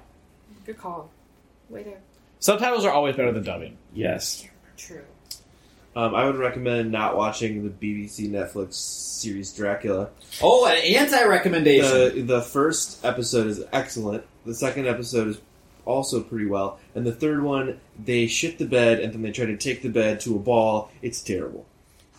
good 0.66 0.78
call. 0.80 1.12
Way 1.70 1.84
there. 1.84 2.00
subtitles 2.40 2.86
are 2.86 2.92
always 2.92 3.16
better 3.16 3.32
than 3.32 3.44
dubbing. 3.44 3.78
Yes. 3.94 4.48
True. 4.78 5.02
Um, 5.96 6.14
I 6.14 6.26
would 6.26 6.36
recommend 6.38 6.92
not 6.92 7.16
watching 7.16 7.64
the 7.64 7.70
BBC 7.70 8.30
Netflix 8.30 8.74
series 8.74 9.54
Dracula. 9.54 10.10
Oh, 10.42 10.66
an 10.66 10.78
anti-recommendation. 10.78 12.16
The 12.16 12.22
the 12.22 12.42
first 12.42 13.04
episode 13.06 13.48
is 13.48 13.64
excellent. 13.72 14.26
The 14.46 14.54
second 14.54 14.88
episode 14.88 15.30
is 15.30 15.38
also 15.86 16.22
pretty 16.22 16.48
well, 16.48 16.80
and 16.96 17.06
the 17.06 17.14
third 17.14 17.44
one 17.44 17.80
they 18.04 18.28
shit 18.28 18.58
the 18.58 18.66
bed 18.66 19.00
and 19.00 19.14
then 19.14 19.22
they 19.22 19.32
try 19.32 19.46
to 19.46 19.56
take 19.56 19.82
the 19.82 19.90
bed 19.90 20.20
to 20.22 20.36
a 20.36 20.40
ball. 20.40 20.92
It's 21.02 21.22
terrible. 21.22 21.66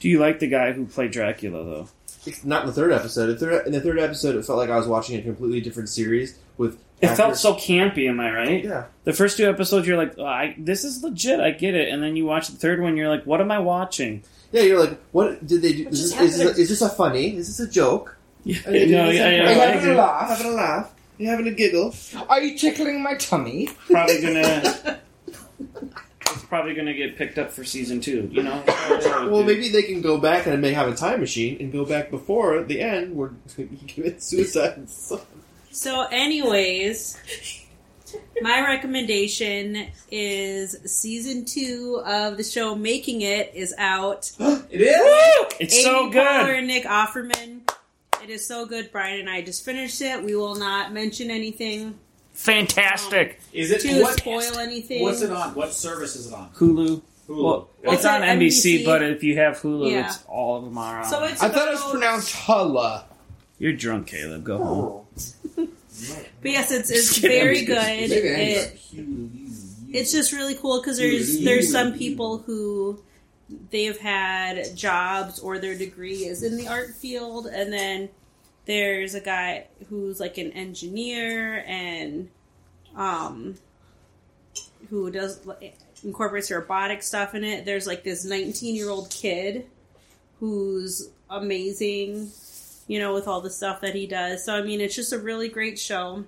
Do 0.01 0.09
you 0.09 0.19
like 0.21 0.39
the 0.39 0.49
guy 0.49 0.73
who 0.73 0.87
played 0.87 1.11
Dracula 1.11 1.65
though? 1.65 1.89
It's 2.25 2.45
not 2.45 2.63
in 2.63 2.69
the 2.69 2.73
third 2.73 2.93
episode. 2.93 3.27
The 3.27 3.37
third, 3.37 3.67
in 3.67 3.73
the 3.73 3.81
third 3.81 3.99
episode, 3.99 4.37
it 4.37 4.45
felt 4.45 4.59
like 4.59 4.71
I 4.71 4.77
was 4.77 4.89
watching 4.89 5.19
a 5.19 5.23
completely 5.23 5.61
different 5.61 5.91
series 5.91 6.39
with. 6.57 6.79
It 7.01 7.09
felt 7.15 7.37
so 7.37 7.55
campy. 7.55 8.09
Am 8.09 8.19
I 8.21 8.31
right? 8.33 8.65
Yeah, 8.65 8.85
The 9.05 9.13
first 9.13 9.37
two 9.37 9.47
episodes, 9.49 9.87
you're 9.87 9.99
like, 9.99 10.15
oh, 10.19 10.25
I, 10.25 10.55
"This 10.59 10.83
is 10.85 11.03
legit. 11.03 11.41
I 11.41 11.51
get 11.51 11.75
it." 11.75 11.89
And 11.91 12.03
then 12.03 12.17
you 12.17 12.25
watch 12.25 12.49
the 12.49 12.57
third 12.57 12.81
one, 12.81 12.97
you're 12.97 13.09
like, 13.11 13.25
"What 13.25 13.41
am 13.41 13.51
I 13.51 13.59
watching?" 13.59 14.23
yeah. 14.53 14.63
You're 14.63 14.81
like, 14.81 14.99
what 15.13 15.47
did 15.47 15.61
they 15.61 15.73
do? 15.75 15.85
What 15.85 15.93
Is 15.93 16.01
just 16.01 16.19
this, 16.19 16.33
is, 16.33 16.39
this 16.39 16.59
a, 16.59 16.61
is 16.63 16.69
this 16.71 16.83
a 16.83 16.89
funny? 16.89 17.37
Is 17.37 17.49
this 17.57 17.69
a 17.69 17.71
joke? 17.71 18.17
Yeah, 18.45 18.59
Are 18.67 18.73
you 18.73 18.79
doing 18.87 18.91
no, 18.93 19.07
this? 19.09 19.17
yeah, 19.17 19.27
Are 19.27 19.33
yeah, 19.33 19.51
you 19.51 19.61
I 19.61 19.67
having 19.67 19.91
a 19.91 19.95
laugh? 19.95 20.29
Having 20.31 20.53
a 20.53 20.55
laugh? 20.55 20.87
Are 21.19 21.23
you 21.23 21.29
having 21.29 21.49
a 21.49 21.51
giggle? 21.51 21.95
Are 22.29 22.41
you 22.41 22.57
tickling 22.57 23.03
my 23.03 23.15
tummy? 23.15 23.69
Probably 23.91 24.21
gonna. 24.23 25.01
it's 25.59 26.45
probably 26.49 26.75
gonna 26.75 26.95
get 26.95 27.17
picked 27.17 27.39
up 27.39 27.51
for 27.51 27.65
season 27.65 28.01
two. 28.01 28.29
You 28.33 28.43
know. 28.43 28.63
Well, 29.29 29.43
maybe 29.43 29.69
they 29.71 29.83
can 29.83 30.01
go 30.03 30.19
back 30.19 30.47
and 30.47 30.61
may 30.63 30.73
have 30.73 30.89
a 30.89 30.95
time 30.95 31.21
machine 31.21 31.57
and 31.61 31.73
go 31.73 31.85
back 31.85 32.11
before 32.11 32.63
the 32.63 32.81
end 32.81 33.17
where 33.17 33.31
he 33.57 33.67
commits 33.89 34.27
suicide. 34.27 34.87
So, 35.77 36.07
anyways, 36.11 37.19
my 38.41 38.63
recommendation 38.63 39.89
is 40.11 40.75
season 40.91 41.45
two 41.45 42.03
of 42.07 42.39
the 42.39 42.45
show 42.45 42.75
"Making 42.75 43.21
It 43.21 43.53
is 43.55 43.75
out. 43.77 44.33
it 44.41 44.81
is. 44.81 45.57
It's 45.61 45.83
so 45.83 46.05
Amy 46.05 46.13
good. 46.13 46.27
Poehler 46.27 46.57
and 46.57 46.67
Nick 46.67 46.85
Offerman. 46.85 47.71
It 48.23 48.31
is 48.31 48.49
so 48.49 48.65
good. 48.65 48.91
Brien 48.91 49.21
and 49.21 49.29
I 49.29 49.43
just 49.43 49.67
finished 49.67 50.01
it. 50.01 50.25
We 50.25 50.35
will 50.35 50.55
not 50.55 50.95
mention 50.95 51.31
anything 51.31 51.99
Fantastic. 52.33 53.33
Um, 53.33 53.37
is 53.53 53.71
it 53.71 53.81
to 53.83 54.01
what, 54.01 54.19
spoil 54.19 54.59
anything. 54.59 55.03
What's 55.03 55.21
it 55.21 55.31
on? 55.31 55.55
What 55.55 55.75
service 55.75 56.17
is 56.17 56.29
it 56.29 56.35
on? 56.35 56.49
Hulu. 56.55 57.03
Hulu. 57.29 57.43
Well, 57.43 57.69
it's 57.85 58.07
on 58.07 58.23
it, 58.23 58.27
NBC, 58.27 58.81
NBC? 58.81 58.85
but 58.87 59.03
if 59.03 59.23
you 59.23 59.37
have 59.37 59.59
Hulu, 59.61 59.91
Yeah. 59.91 60.07
it's 60.07 60.25
all 60.27 60.57
of 60.57 60.65
them 60.65 60.79
are 60.79 61.01
on. 61.01 61.05
So 61.05 61.23
it's 61.25 61.43
I 61.43 61.51
thought 61.51 61.69
it 61.69 61.73
was 61.73 61.81
about- 61.81 61.91
pronounced 61.93 62.35
Hulla. 62.35 63.05
You're 63.59 63.75
drunk, 63.75 64.07
Caleb. 64.07 64.43
Go 64.45 64.59
home. 64.59 65.06
But 66.43 66.51
yes, 66.51 66.71
it's 66.71 66.91
it's 66.91 67.19
very 67.19 67.65
good. 67.65 67.77
It, 67.79 68.81
it's 69.89 70.13
just 70.13 70.33
really 70.33 70.55
cool 70.55 70.81
because 70.81 70.99
there's 70.99 71.43
there's 71.43 71.73
some 71.73 71.95
people 71.95 72.39
who 72.39 73.03
they've 73.71 73.99
had 73.99 74.77
jobs 74.77 75.39
or 75.39 75.59
their 75.59 75.77
degree 75.77 76.25
is 76.25 76.43
in 76.43 76.57
the 76.57 76.69
art 76.69 76.91
field, 76.91 77.47
and 77.47 77.73
then 77.73 78.09
there's 78.67 79.15
a 79.15 79.21
guy 79.21 79.67
who's 79.89 80.21
like 80.21 80.39
an 80.39 80.53
engineer 80.53 81.65
and 81.67 82.29
um 82.97 83.55
who 84.91 85.11
does 85.11 85.41
incorporates 86.05 86.51
robotic 86.51 87.03
stuff 87.03 87.35
in 87.35 87.45
it. 87.45 87.65
There's 87.65 87.87
like 87.87 88.05
this 88.05 88.25
19 88.25 88.75
year 88.75 88.89
old 88.89 89.11
kid 89.11 89.67
who's 90.41 91.11
amazing, 91.31 92.31
you 92.87 92.99
know, 92.99 93.13
with 93.15 93.27
all 93.29 93.41
the 93.41 93.51
stuff 93.51 93.81
that 93.81 93.95
he 93.95 94.07
does. 94.07 94.45
So 94.45 94.55
I 94.55 94.63
mean, 94.63 94.81
it's 94.81 94.95
just 94.95 95.13
a 95.13 95.19
really 95.19 95.49
great 95.49 95.79
show. 95.79 96.25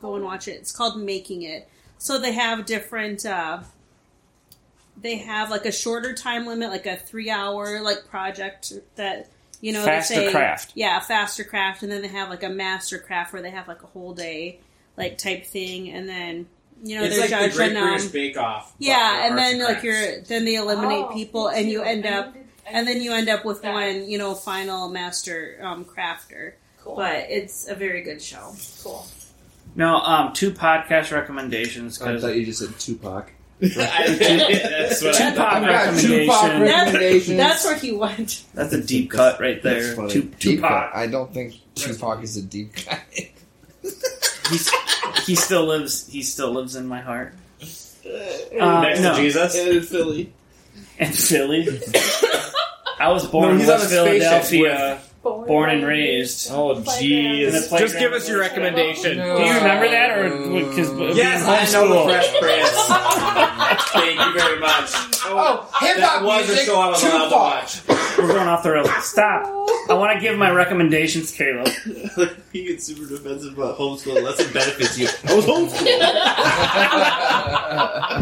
Go 0.00 0.14
and 0.16 0.24
watch 0.24 0.48
it. 0.48 0.52
It's 0.52 0.72
called 0.72 1.00
Making 1.00 1.42
It. 1.42 1.68
So 1.98 2.18
they 2.18 2.32
have 2.32 2.66
different. 2.66 3.24
uh 3.26 3.60
They 5.00 5.16
have 5.16 5.50
like 5.50 5.66
a 5.66 5.72
shorter 5.72 6.14
time 6.14 6.46
limit, 6.46 6.70
like 6.70 6.86
a 6.86 6.96
three 6.96 7.30
hour 7.30 7.80
like 7.82 8.06
project 8.08 8.72
that 8.96 9.28
you 9.60 9.72
know 9.72 9.84
Faster 9.84 10.14
they 10.14 10.26
say, 10.26 10.32
craft. 10.32 10.72
Yeah, 10.74 11.00
faster 11.00 11.44
craft, 11.44 11.82
and 11.82 11.90
then 11.92 12.02
they 12.02 12.08
have 12.08 12.28
like 12.30 12.42
a 12.42 12.48
master 12.48 12.98
craft 12.98 13.32
where 13.32 13.42
they 13.42 13.50
have 13.50 13.68
like 13.68 13.82
a 13.82 13.86
whole 13.86 14.14
day 14.14 14.60
like 14.96 15.18
type 15.18 15.44
thing, 15.46 15.90
and 15.90 16.08
then 16.08 16.46
you 16.82 16.96
know 16.98 17.04
it's 17.04 17.14
they're 17.14 17.22
like 17.22 17.30
the 17.30 17.36
judged 17.46 17.56
Great 17.56 17.72
British 17.72 18.06
Bake 18.08 18.36
Off. 18.38 18.74
yeah, 18.78 19.24
and 19.26 19.32
arts 19.32 19.42
then 19.42 19.58
like 19.60 19.80
crafts. 19.80 19.84
you're 19.84 20.20
then 20.22 20.44
they 20.44 20.54
eliminate 20.56 21.04
Oh, 21.08 21.12
people, 21.14 21.48
and 21.48 21.68
you 21.70 21.82
end 21.82 22.06
up 22.06 22.32
did- 22.34 22.42
I 22.42 22.45
and 22.68 22.86
then 22.86 23.00
you 23.00 23.12
end 23.12 23.28
up 23.28 23.44
with 23.44 23.62
that. 23.62 23.72
one 23.72 24.08
you 24.08 24.18
know 24.18 24.34
final 24.34 24.88
master 24.88 25.58
um, 25.62 25.84
crafter. 25.84 26.54
Cool. 26.82 26.96
But 26.96 27.26
it's 27.30 27.68
a 27.68 27.74
very 27.74 28.02
good 28.02 28.22
show. 28.22 28.54
cool. 28.82 29.06
No, 29.74 29.96
um, 29.96 30.32
two 30.32 30.52
podcast 30.52 31.12
recommendations 31.12 32.00
I 32.00 32.18
thought 32.18 32.34
you 32.36 32.46
just 32.46 32.60
said 32.60 32.78
Tupac. 32.78 33.30
That's 33.60 33.76
what 35.02 35.20
I 35.20 35.30
Tupac 35.30 35.36
thought. 35.36 36.00
Tupac 36.00 36.60
recommendations. 36.60 37.36
That's 37.36 37.64
where 37.64 37.76
he 37.76 37.92
went. 37.92 38.44
That's 38.54 38.72
a 38.72 38.82
deep 38.82 39.10
cut 39.10 39.40
right 39.40 39.62
there. 39.62 39.94
funny. 39.94 40.12
Tu- 40.12 40.30
Tupac. 40.38 40.94
I 40.94 41.06
don't 41.06 41.32
think 41.32 41.54
Tupac 41.74 42.22
is 42.22 42.36
a 42.36 42.42
deep 42.42 42.72
guy. 42.86 43.00
He's, 44.50 44.70
he 45.26 45.34
still 45.34 45.64
lives. 45.66 46.06
He 46.06 46.22
still 46.22 46.52
lives 46.52 46.76
in 46.76 46.86
my 46.86 47.00
heart. 47.00 47.34
Uh, 47.60 48.80
Next 48.82 49.00
no. 49.00 49.16
to 49.16 49.20
Jesus. 49.20 49.54
in 49.56 49.82
Philly. 49.82 50.32
And 50.98 51.14
Philly. 51.14 51.66
I 52.98 53.10
was 53.12 53.26
born 53.26 53.56
No, 53.56 53.62
in 53.62 53.66
West 53.66 53.90
Philadelphia. 53.90 55.00
Born 55.46 55.70
and 55.70 55.84
Raised. 55.84 56.50
Oh, 56.52 56.76
jeez. 56.76 57.78
Just 57.78 57.98
give 57.98 58.12
us 58.12 58.28
your 58.28 58.40
recommendation. 58.40 59.18
No. 59.18 59.38
Do 59.38 59.44
you 59.44 59.54
remember 59.54 59.88
that, 59.88 60.18
or 60.18 60.30
because 60.68 61.16
Yes, 61.16 61.44
I 61.44 61.64
know 61.72 61.88
the 61.88 62.04
Fresh 62.10 62.38
Prince. 62.40 62.70
Thank 63.92 64.20
you 64.20 64.32
very 64.38 64.60
much. 64.60 64.90
Oh, 65.28 65.68
hip 65.80 65.98
hop 65.98 66.22
music. 66.22 66.66
show 66.66 66.78
I 66.78 66.88
was 66.90 67.02
allowed 67.02 67.28
to 67.28 67.34
watch. 67.34 67.82
We're 68.18 68.28
going 68.28 68.48
off 68.48 68.62
the 68.62 68.70
rails. 68.72 68.88
Stop. 69.04 69.46
I 69.88 69.94
want 69.94 70.14
to 70.14 70.20
give 70.20 70.38
my 70.38 70.50
recommendations, 70.50 71.32
Caleb. 71.32 71.68
he 72.52 72.64
gets 72.64 72.84
super 72.84 73.06
defensive 73.06 73.58
about 73.58 73.76
homeschool 73.76 74.16
unless 74.16 74.40
it 74.40 74.52
benefits 74.54 74.98
you. 74.98 75.08
I 75.28 75.34
was 75.34 75.44
homeschooled. 75.44 75.98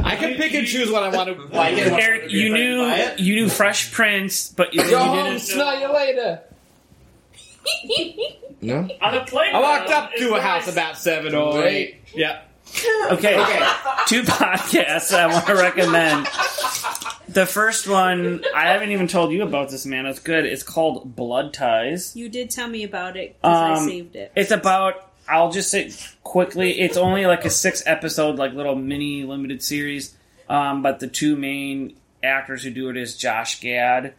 I 0.04 0.16
can 0.18 0.34
pick 0.34 0.54
and 0.54 0.66
choose 0.66 0.90
what 0.90 1.02
I 1.02 1.08
want 1.14 1.28
to 1.36 1.56
like. 1.56 1.76
Eric, 1.76 2.30
you 2.32 2.52
knew 2.52 2.86
you 3.18 3.34
knew 3.36 3.48
Fresh 3.48 3.92
Prince, 3.92 4.48
but 4.48 4.74
you, 4.74 4.80
Go 4.82 5.04
you 5.04 5.22
didn't. 5.22 5.32
Go 5.32 5.38
smell 5.38 5.80
you 5.80 5.92
later. 5.92 6.40
No? 8.60 8.88
On 9.00 9.14
the 9.14 9.20
playground. 9.26 9.56
I 9.56 9.60
walked 9.60 9.90
up 9.90 10.12
to 10.14 10.34
a 10.34 10.40
house 10.40 10.68
about 10.68 10.96
seven 10.98 11.34
or 11.34 11.64
eight. 11.64 11.96
Yeah. 12.14 12.42
Okay. 13.10 13.38
Okay. 13.40 13.58
Two 14.06 14.22
podcasts 14.22 15.14
I 15.16 15.26
want 15.26 15.46
to 15.46 15.54
recommend. 15.54 16.26
The 17.28 17.46
first 17.46 17.88
one, 17.88 18.44
I 18.54 18.68
haven't 18.68 18.90
even 18.90 19.06
told 19.08 19.32
you 19.32 19.42
about 19.42 19.70
this, 19.70 19.86
man. 19.86 20.06
It's 20.06 20.18
good. 20.18 20.44
It's 20.44 20.62
called 20.62 21.14
Blood 21.16 21.52
Ties. 21.54 22.14
You 22.16 22.28
did 22.28 22.50
tell 22.50 22.68
me 22.68 22.84
about 22.84 23.16
it 23.16 23.36
because 23.40 23.70
I 23.70 23.74
Um, 23.82 23.88
saved 23.88 24.16
it. 24.16 24.32
It's 24.36 24.50
about, 24.50 25.10
I'll 25.28 25.50
just 25.50 25.70
say 25.70 25.90
quickly, 26.22 26.80
it's 26.80 26.96
only 26.96 27.26
like 27.26 27.44
a 27.44 27.50
six 27.50 27.82
episode, 27.86 28.36
like 28.36 28.52
little 28.52 28.76
mini 28.76 29.24
limited 29.24 29.62
series. 29.62 30.14
Um, 30.48 30.82
but 30.82 31.00
the 31.00 31.06
two 31.08 31.36
main 31.36 31.96
actors 32.22 32.62
who 32.62 32.70
do 32.70 32.88
it 32.90 32.96
is 32.96 33.16
Josh 33.16 33.60
Gad, 33.60 34.14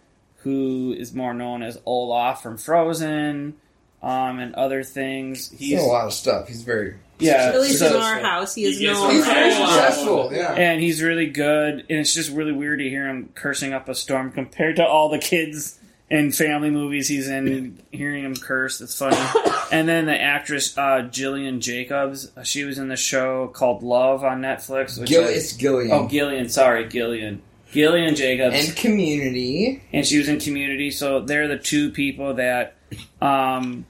who 0.46 0.96
is 0.98 1.14
more 1.14 1.34
known 1.34 1.62
as 1.64 1.78
Olaf 1.86 2.42
from 2.44 2.56
Frozen, 2.58 3.56
um, 4.04 4.40
and 4.40 4.54
other 4.56 4.84
things. 4.84 5.52
He's 5.52 5.80
done 5.80 5.90
a 5.90 5.92
lot 5.92 6.06
of 6.06 6.14
stuff. 6.14 6.48
He's 6.48 6.62
very. 6.62 6.94
yeah, 7.20 7.52
At 7.54 7.60
least 7.62 7.80
so- 7.80 7.88
in 7.96 8.02
our 8.02 8.20
house, 8.20 8.54
he 8.56 8.64
is 8.66 8.78
He 8.80 8.86
known. 8.86 9.10
He's 9.12 9.26
very 9.26 9.52
successful. 9.52 10.30
Yeah. 10.32 10.54
and 10.54 10.80
he's 10.80 11.02
really 11.02 11.28
good. 11.28 11.80
And 11.90 12.00
it's 12.00 12.14
just 12.14 12.32
really 12.32 12.52
weird 12.52 12.78
to 12.80 12.88
hear 12.88 13.08
him 13.08 13.30
cursing 13.34 13.74
up 13.74 13.90
a 13.90 13.96
storm 13.96 14.32
compared 14.32 14.76
to 14.76 14.86
all 14.86 15.10
the 15.10 15.18
kids 15.18 15.80
and 16.12 16.36
family 16.36 16.70
movies 16.70 17.08
he's 17.08 17.28
in. 17.28 17.80
hearing 17.92 18.24
him 18.24 18.36
curse, 18.36 18.80
it's 18.82 18.96
funny. 19.00 19.18
and 19.72 19.90
then 19.90 20.06
the 20.06 20.22
actress 20.22 20.78
uh, 20.78 21.10
Jillian 21.12 21.60
Jacobs, 21.62 22.32
uh, 22.38 22.44
she 22.44 22.64
was 22.66 22.78
in 22.78 22.90
the 22.90 22.96
show 22.96 23.48
called 23.48 23.82
Love 23.82 24.24
on 24.24 24.42
Netflix. 24.42 25.00
Which 25.00 25.10
Gil- 25.10 25.24
I- 25.26 25.30
it's 25.30 25.54
Gillian. 25.54 25.92
oh, 25.92 26.08
Gillian. 26.08 26.50
Sorry, 26.50 26.86
Gillian. 26.88 27.42
Gillian 27.76 28.16
Jacobs, 28.16 28.56
and 28.70 28.76
Community. 28.78 29.84
and 29.94 30.06
she 30.06 30.18
was 30.18 30.28
in 30.28 30.40
Community. 30.40 30.90
So 30.92 31.20
they're 31.22 31.48
the 31.48 31.58
two 31.60 31.92
people 31.92 32.34
that 32.36 32.76
um, 33.22 33.86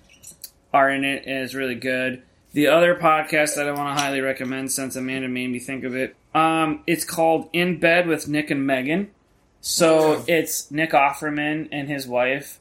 are 0.73 0.89
in 0.89 1.03
it, 1.05 1.23
and 1.25 1.43
it's 1.43 1.53
really 1.53 1.75
good. 1.75 2.21
The 2.53 2.67
other 2.67 2.95
podcast 2.95 3.55
that 3.55 3.67
I 3.67 3.71
want 3.71 3.97
to 3.97 4.01
highly 4.03 4.21
recommend, 4.21 4.71
since 4.71 4.95
Amanda 4.95 5.27
made 5.27 5.49
me 5.49 5.59
think 5.59 5.83
of 5.83 5.95
it, 5.95 6.15
um, 6.33 6.83
it's 6.87 7.05
called 7.05 7.49
In 7.53 7.79
Bed 7.79 8.07
with 8.07 8.27
Nick 8.27 8.49
and 8.51 8.65
Megan. 8.65 9.11
So 9.61 10.23
it's 10.27 10.69
Nick 10.71 10.91
Offerman 10.91 11.69
and 11.71 11.89
his 11.89 12.07
wife, 12.07 12.59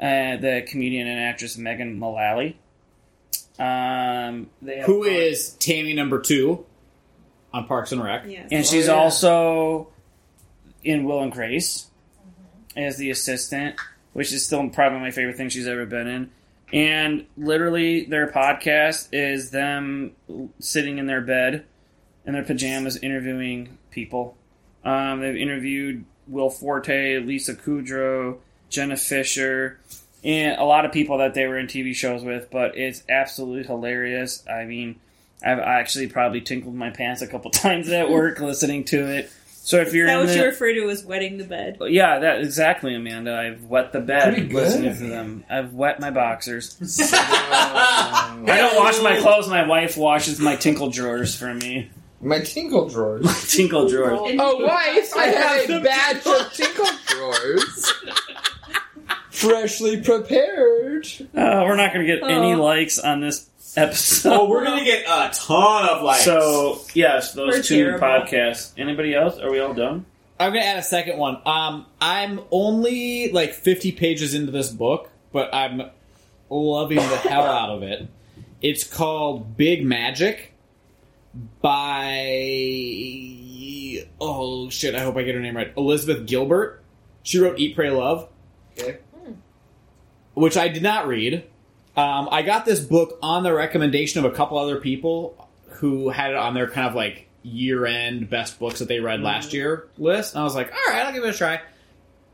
uh, 0.00 0.36
the 0.36 0.64
comedian 0.68 1.06
and 1.08 1.18
actress 1.20 1.58
Megan 1.58 1.98
Mullally. 1.98 2.56
Um, 3.58 4.48
they 4.62 4.76
have- 4.76 4.86
Who 4.86 5.04
is 5.04 5.50
Tammy 5.54 5.92
number 5.92 6.20
two 6.20 6.64
on 7.52 7.66
Parks 7.66 7.92
and 7.92 8.02
Rec? 8.02 8.24
Yes. 8.28 8.48
and 8.52 8.66
she's 8.66 8.88
Oh, 8.88 8.94
yeah. 8.94 9.00
also 9.00 9.88
in 10.86 11.04
Will 11.04 11.22
and 11.22 11.32
Grace 11.32 11.86
as 12.76 12.96
the 12.96 13.10
assistant, 13.10 13.76
which 14.12 14.32
is 14.32 14.44
still 14.44 14.68
probably 14.70 15.00
my 15.00 15.10
favorite 15.10 15.36
thing 15.36 15.48
she's 15.48 15.66
ever 15.66 15.86
been 15.86 16.06
in. 16.06 16.30
And 16.72 17.26
literally, 17.36 18.04
their 18.04 18.28
podcast 18.28 19.08
is 19.12 19.50
them 19.50 20.12
sitting 20.58 20.98
in 20.98 21.06
their 21.06 21.20
bed 21.20 21.64
in 22.26 22.32
their 22.32 22.42
pajamas 22.42 22.96
interviewing 22.96 23.78
people. 23.90 24.36
Um, 24.84 25.20
they've 25.20 25.36
interviewed 25.36 26.04
Will 26.26 26.50
Forte, 26.50 27.20
Lisa 27.20 27.54
Kudrow, 27.54 28.38
Jenna 28.68 28.96
Fischer, 28.96 29.78
and 30.24 30.58
a 30.60 30.64
lot 30.64 30.84
of 30.84 30.92
people 30.92 31.18
that 31.18 31.34
they 31.34 31.46
were 31.46 31.58
in 31.58 31.68
TV 31.68 31.94
shows 31.94 32.24
with. 32.24 32.50
But 32.50 32.76
it's 32.76 33.02
absolutely 33.08 33.64
hilarious. 33.64 34.44
I 34.48 34.64
mean, 34.64 34.98
I've 35.44 35.60
actually 35.60 36.08
probably 36.08 36.40
tinkled 36.40 36.74
my 36.74 36.90
pants 36.90 37.22
a 37.22 37.26
couple 37.26 37.50
times 37.52 37.88
at 37.88 38.10
work 38.10 38.40
listening 38.40 38.84
to 38.86 39.06
it. 39.06 39.30
So 39.66 39.78
if 39.80 39.92
you're 39.92 40.06
Is 40.06 40.10
that 40.12 40.20
in 40.20 40.26
what 40.26 40.32
the, 40.32 40.38
you 40.38 40.44
refer 40.44 40.72
to 40.74 40.90
as 40.90 41.04
wetting 41.04 41.38
the 41.38 41.44
bed? 41.44 41.78
yeah, 41.88 42.20
that 42.20 42.38
exactly, 42.40 42.94
Amanda. 42.94 43.36
I've 43.36 43.64
wet 43.64 43.90
the 43.92 43.98
bed 44.00 44.32
Pretty 44.32 44.46
good. 44.46 44.54
listening 44.54 44.94
to 44.96 45.06
them. 45.08 45.44
I've 45.50 45.74
wet 45.74 45.98
my 45.98 46.10
boxers. 46.12 46.76
Um, 47.16 48.44
I 48.48 48.56
don't 48.58 48.76
wash 48.76 49.00
my 49.02 49.18
clothes. 49.20 49.48
My 49.48 49.66
wife 49.66 49.96
washes 49.96 50.38
my 50.38 50.54
tinkle 50.56 50.90
drawers 50.90 51.34
for 51.34 51.52
me. 51.54 51.90
my 52.20 52.38
tinkle 52.40 52.88
drawers. 52.88 53.24
My 53.24 53.32
Tinkle 53.48 53.88
drawers. 53.88 54.36
Oh, 54.38 54.64
wife, 54.64 55.12
I 55.16 55.26
have 55.26 55.70
a 55.70 55.80
batch 55.80 56.26
of 56.26 56.52
tinkle 56.52 56.86
drawers. 57.06 57.92
Freshly 59.30 60.00
prepared. 60.00 61.06
Uh, 61.34 61.64
we're 61.66 61.76
not 61.76 61.92
going 61.92 62.06
to 62.06 62.12
get 62.16 62.22
any 62.22 62.54
Oh. 62.54 62.62
likes 62.62 62.98
on 62.98 63.20
this 63.20 63.48
episode. 63.76 64.32
Oh, 64.32 64.48
we're 64.48 64.64
gonna 64.64 64.84
get 64.84 65.04
a 65.06 65.30
ton 65.34 65.88
of 65.88 66.02
likes. 66.02 66.24
So 66.24 66.80
yes, 66.94 67.32
those 67.34 67.54
We're 67.54 67.62
two 67.62 67.84
terrible. 67.84 68.06
podcasts. 68.06 68.72
Anybody 68.78 69.14
else? 69.14 69.38
Are 69.38 69.50
we 69.50 69.60
all 69.60 69.74
done? 69.74 70.06
I'm 70.38 70.52
gonna 70.52 70.64
add 70.64 70.78
a 70.78 70.82
second 70.82 71.18
one. 71.18 71.38
Um, 71.46 71.86
I'm 72.00 72.40
only 72.50 73.32
like 73.32 73.54
50 73.54 73.92
pages 73.92 74.34
into 74.34 74.52
this 74.52 74.70
book, 74.70 75.10
but 75.32 75.54
I'm 75.54 75.82
loving 76.50 76.98
the 76.98 77.16
hell 77.16 77.44
out 77.44 77.70
of 77.70 77.82
it. 77.82 78.06
It's 78.60 78.84
called 78.84 79.56
Big 79.56 79.84
Magic 79.84 80.52
by 81.60 82.16
oh 84.20 84.68
shit, 84.70 84.94
I 84.94 85.00
hope 85.00 85.16
I 85.16 85.22
get 85.22 85.34
her 85.34 85.40
name 85.40 85.56
right. 85.56 85.72
Elizabeth 85.76 86.26
Gilbert. 86.26 86.82
She 87.22 87.38
wrote 87.38 87.58
Eat, 87.58 87.74
Pray, 87.74 87.90
Love, 87.90 88.28
Okay. 88.78 88.98
which 90.34 90.56
I 90.56 90.68
did 90.68 90.82
not 90.82 91.08
read. 91.08 91.44
Um, 91.96 92.28
I 92.30 92.42
got 92.42 92.64
this 92.64 92.80
book 92.80 93.18
on 93.22 93.42
the 93.42 93.54
recommendation 93.54 94.24
of 94.24 94.30
a 94.30 94.34
couple 94.34 94.58
other 94.58 94.80
people 94.80 95.48
who 95.68 96.10
had 96.10 96.30
it 96.32 96.36
on 96.36 96.54
their 96.54 96.68
kind 96.68 96.86
of 96.88 96.94
like 96.94 97.26
year 97.42 97.86
end 97.86 98.28
best 98.28 98.58
books 98.58 98.80
that 98.80 98.88
they 98.88 99.00
read 99.00 99.20
last 99.20 99.52
year 99.52 99.88
list. 99.96 100.34
And 100.34 100.40
I 100.40 100.44
was 100.44 100.54
like, 100.54 100.72
all 100.72 100.92
right, 100.92 101.06
I'll 101.06 101.12
give 101.12 101.24
it 101.24 101.34
a 101.34 101.38
try. 101.38 101.60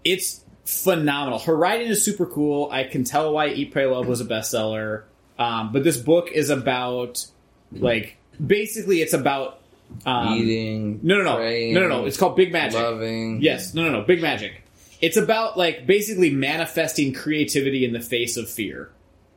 It's 0.05 0.43
phenomenal. 0.65 1.39
Her 1.39 1.57
writing 1.57 1.89
is 1.89 2.05
super 2.05 2.27
cool. 2.27 2.71
I 2.71 2.85
can 2.85 3.05
tell 3.05 3.33
why 3.33 3.49
Eat, 3.49 3.73
Pray, 3.73 3.87
Love 3.87 4.07
was 4.07 4.21
a 4.21 4.25
bestseller. 4.25 5.05
Um, 5.39 5.73
but 5.73 5.85
this 5.85 5.97
book 5.97 6.31
is 6.33 6.51
about, 6.51 7.27
like, 7.73 8.17
basically 8.45 9.01
it's 9.01 9.13
about. 9.13 9.61
Um, 10.07 10.35
Eating. 10.35 11.01
No, 11.03 11.19
no, 11.19 11.25
no. 11.25 11.37
praying, 11.37 11.75
No, 11.75 11.81
no, 11.81 11.89
no. 11.89 12.07
It's 12.07 12.17
called 12.17 12.37
Big 12.37 12.53
Magic. 12.53 12.81
Loving. 12.81 13.43
Yes, 13.43 13.75
no, 13.75 13.85
no, 13.85 14.01
no. 14.01 14.03
Big 14.03 14.23
Magic. 14.23 14.63
It's 15.01 15.17
about, 15.17 15.59
like, 15.59 15.87
basically 15.87 16.31
manifesting 16.31 17.13
creativity 17.13 17.85
in 17.85 17.93
the 17.93 18.01
face 18.01 18.37
of 18.37 18.49
fear. 18.49 18.91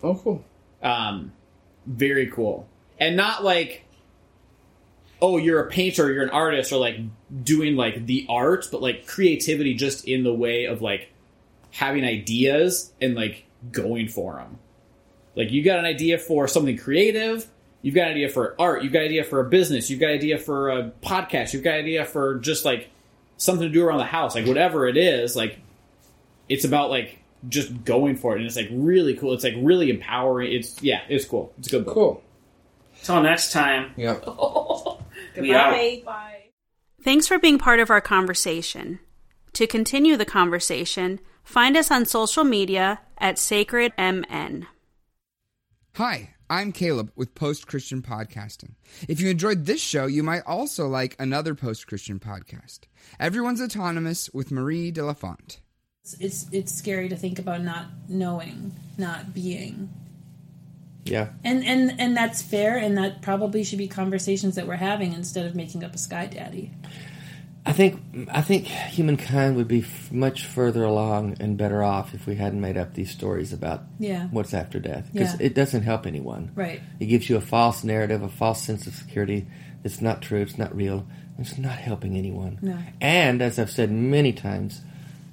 Oh, 0.04 0.16
cool. 0.16 0.44
Um, 0.82 1.32
very 1.86 2.28
cool. 2.28 2.68
And 3.00 3.16
not 3.16 3.44
like, 3.44 3.86
oh, 5.22 5.38
you're 5.38 5.62
a 5.62 5.70
painter, 5.70 6.12
you're 6.12 6.24
an 6.24 6.30
artist, 6.30 6.72
or 6.72 6.78
like 6.78 6.98
doing 7.44 7.76
like 7.76 8.06
the 8.06 8.26
art, 8.30 8.68
but 8.72 8.82
like 8.82 9.08
creativity 9.08 9.74
just 9.74 10.06
in 10.06 10.24
the 10.24 10.34
way 10.34 10.66
of 10.66 10.82
like 10.82 11.12
having 11.72 12.06
ideas 12.06 12.94
and 13.02 13.16
like 13.16 13.46
going 13.72 14.08
for 14.08 14.36
them. 14.36 14.60
Like 15.36 15.52
you 15.52 15.64
got 15.64 15.80
an 15.80 15.86
idea 15.86 16.18
for 16.18 16.48
something 16.48 16.78
creative, 16.78 17.48
you've 17.82 17.96
got 17.96 18.08
an 18.08 18.14
idea 18.14 18.30
for 18.30 18.56
art, 18.60 18.84
you've 18.84 18.94
got 18.94 19.00
an 19.00 19.06
idea 19.06 19.24
for 19.24 19.40
a 19.42 19.50
business, 19.50 19.90
you've 19.90 20.00
got 20.00 20.10
an 20.10 20.16
idea 20.16 20.38
for 20.38 20.70
a 20.70 20.92
podcast, 21.02 21.54
you've 21.54 21.64
got 21.64 21.74
an 21.74 21.82
idea 21.82 22.06
for 22.06 22.36
just 22.36 22.64
like 22.64 22.90
something 23.38 23.68
to 23.68 23.74
do 23.74 23.86
around 23.86 23.98
the 23.98 24.06
house, 24.06 24.36
like 24.36 24.46
whatever 24.46 24.88
it 24.88 24.96
is, 24.96 25.36
like 25.36 25.60
it's 26.48 26.64
about 26.64 26.90
like 26.90 27.20
just 27.50 27.84
going 27.84 28.16
for 28.16 28.34
it 28.34 28.38
and 28.38 28.46
it's 28.46 28.56
like 28.56 28.70
really 28.72 29.16
cool. 29.16 29.34
It's 29.34 29.44
like 29.44 29.56
really 29.58 29.90
empowering. 29.90 30.54
It's 30.54 30.82
yeah, 30.82 31.02
it's 31.10 31.26
cool. 31.26 31.54
It's 31.58 31.68
a 31.68 31.72
good 31.72 31.86
book. 31.86 31.94
Cool. 31.94 32.24
Till 33.04 33.22
next 33.22 33.52
time. 33.52 33.94
Yeah. 33.98 34.20
We 35.38 35.54
out. 35.54 36.06
Bye. 36.06 36.44
Thanks 37.04 37.28
for 37.28 37.38
being 37.38 37.60
part 37.60 37.80
of 37.80 37.90
our 37.90 38.02
conversation. 38.02 39.00
To 39.54 39.68
continue 39.68 40.18
the 40.18 40.26
conversation, 40.26 41.20
find 41.44 41.78
us 41.78 41.92
on 41.92 42.06
social 42.06 42.44
media 42.44 43.02
at 43.18 43.38
Sacred 43.38 43.94
MN. 43.98 44.68
Hi, 45.96 46.32
I'm 46.50 46.72
Caleb 46.72 47.12
with 47.16 47.36
Post 47.36 47.68
Christian 47.68 48.02
Podcasting. 48.02 48.74
If 49.08 49.22
you 49.22 49.30
enjoyed 49.30 49.66
this 49.66 49.82
show, 49.82 50.08
you 50.08 50.24
might 50.24 50.44
also 50.46 50.88
like 50.88 51.16
another 51.20 51.56
Post 51.56 51.88
Christian 51.88 52.20
podcast, 52.20 52.82
Everyone's 53.20 53.62
Autonomous 53.62 54.30
with 54.34 54.52
Marie 54.52 54.92
Delafont. 54.92 55.40
It's, 55.48 55.65
it's 56.20 56.46
it's 56.52 56.74
scary 56.74 57.10
to 57.10 57.16
think 57.16 57.40
about 57.40 57.64
not 57.64 57.88
knowing, 58.08 58.74
not 58.98 59.34
being. 59.34 59.90
Yeah. 61.06 61.30
And 61.44 61.64
and 61.66 62.00
and 62.00 62.18
that's 62.18 62.42
fair 62.42 62.78
and 62.78 62.98
that 62.98 63.22
probably 63.22 63.64
should 63.64 63.78
be 63.78 63.88
conversations 63.88 64.56
that 64.56 64.68
we're 64.68 64.76
having 64.76 65.14
instead 65.14 65.46
of 65.46 65.56
making 65.56 65.84
up 65.84 65.94
a 65.94 65.98
sky 65.98 66.26
daddy. 66.26 66.72
I 67.68 67.74
think 67.74 68.00
I 68.32 68.42
think 68.42 68.66
humankind 68.66 69.56
would 69.56 69.68
be 69.68 69.82
f- 69.82 70.12
much 70.12 70.46
further 70.46 70.84
along 70.84 71.38
and 71.40 71.58
better 71.58 71.84
off 71.84 72.14
if 72.14 72.28
we 72.28 72.36
hadn't 72.36 72.62
made 72.62 72.78
up 72.78 72.94
these 72.94 73.10
stories 73.12 73.54
about 73.54 73.84
Yeah. 74.00 74.28
what's 74.28 74.54
after 74.54 74.80
death 74.80 75.10
because 75.14 75.40
Yeah. 75.40 75.46
it 75.48 75.56
doesn't 75.56 75.82
help 75.84 76.06
anyone. 76.06 76.52
Right. 76.56 76.82
It 77.00 77.06
gives 77.06 77.28
you 77.30 77.38
a 77.38 77.42
false 77.42 77.84
narrative, 77.84 78.22
a 78.22 78.30
false 78.30 78.62
sense 78.64 78.86
of 78.88 78.94
security. 78.94 79.48
It's 79.84 80.02
not 80.02 80.22
true. 80.22 80.42
It's 80.42 80.58
not 80.58 80.76
real. 80.76 81.08
It's 81.38 81.58
not 81.58 81.78
helping 81.78 82.16
anyone. 82.18 82.58
No. 82.62 82.78
And 83.02 83.42
as 83.42 83.60
I've 83.60 83.72
said 83.72 83.92
many 83.92 84.32
times, 84.34 84.82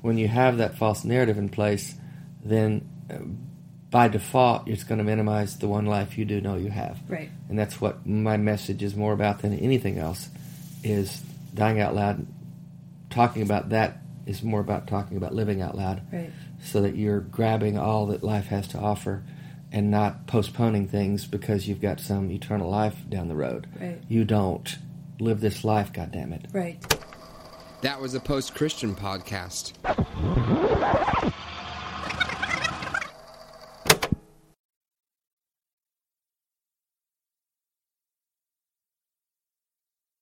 when 0.02 0.18
you 0.18 0.28
have 0.28 0.58
that 0.58 0.76
false 0.76 1.04
narrative 1.04 1.38
in 1.38 1.48
place, 1.48 1.94
then 2.44 2.88
uh, 3.10 3.18
by 3.90 4.08
default, 4.08 4.68
it's 4.68 4.84
going 4.84 4.98
to 4.98 5.04
minimize 5.04 5.58
the 5.58 5.68
one 5.68 5.86
life 5.86 6.18
you 6.18 6.24
do 6.24 6.40
know 6.40 6.56
you 6.56 6.70
have. 6.70 6.98
Right. 7.08 7.30
And 7.48 7.58
that's 7.58 7.80
what 7.80 8.06
my 8.06 8.36
message 8.36 8.82
is 8.82 8.96
more 8.96 9.12
about 9.12 9.40
than 9.40 9.58
anything 9.58 9.98
else. 9.98 10.28
Is 10.82 11.22
dying 11.54 11.80
out 11.80 11.94
loud. 11.94 12.26
Talking 13.10 13.42
about 13.42 13.68
that 13.68 13.98
is 14.26 14.42
more 14.42 14.60
about 14.60 14.86
talking 14.86 15.16
about 15.16 15.34
living 15.34 15.60
out 15.60 15.76
loud. 15.76 16.02
Right. 16.12 16.32
So 16.64 16.80
that 16.82 16.96
you're 16.96 17.20
grabbing 17.20 17.78
all 17.78 18.06
that 18.06 18.24
life 18.24 18.46
has 18.46 18.66
to 18.68 18.78
offer, 18.78 19.22
and 19.70 19.90
not 19.90 20.26
postponing 20.26 20.88
things 20.88 21.26
because 21.26 21.68
you've 21.68 21.80
got 21.80 22.00
some 22.00 22.30
eternal 22.30 22.70
life 22.70 22.96
down 23.08 23.28
the 23.28 23.34
road. 23.34 23.66
Right. 23.80 24.02
You 24.08 24.24
don't 24.24 24.76
live 25.20 25.40
this 25.40 25.64
life. 25.64 25.92
God 25.92 26.12
damn 26.12 26.32
it. 26.32 26.46
Right. 26.52 26.78
That 27.82 28.00
was 28.00 28.14
a 28.14 28.20
post 28.20 28.54
Christian 28.54 28.94
podcast. 28.94 29.72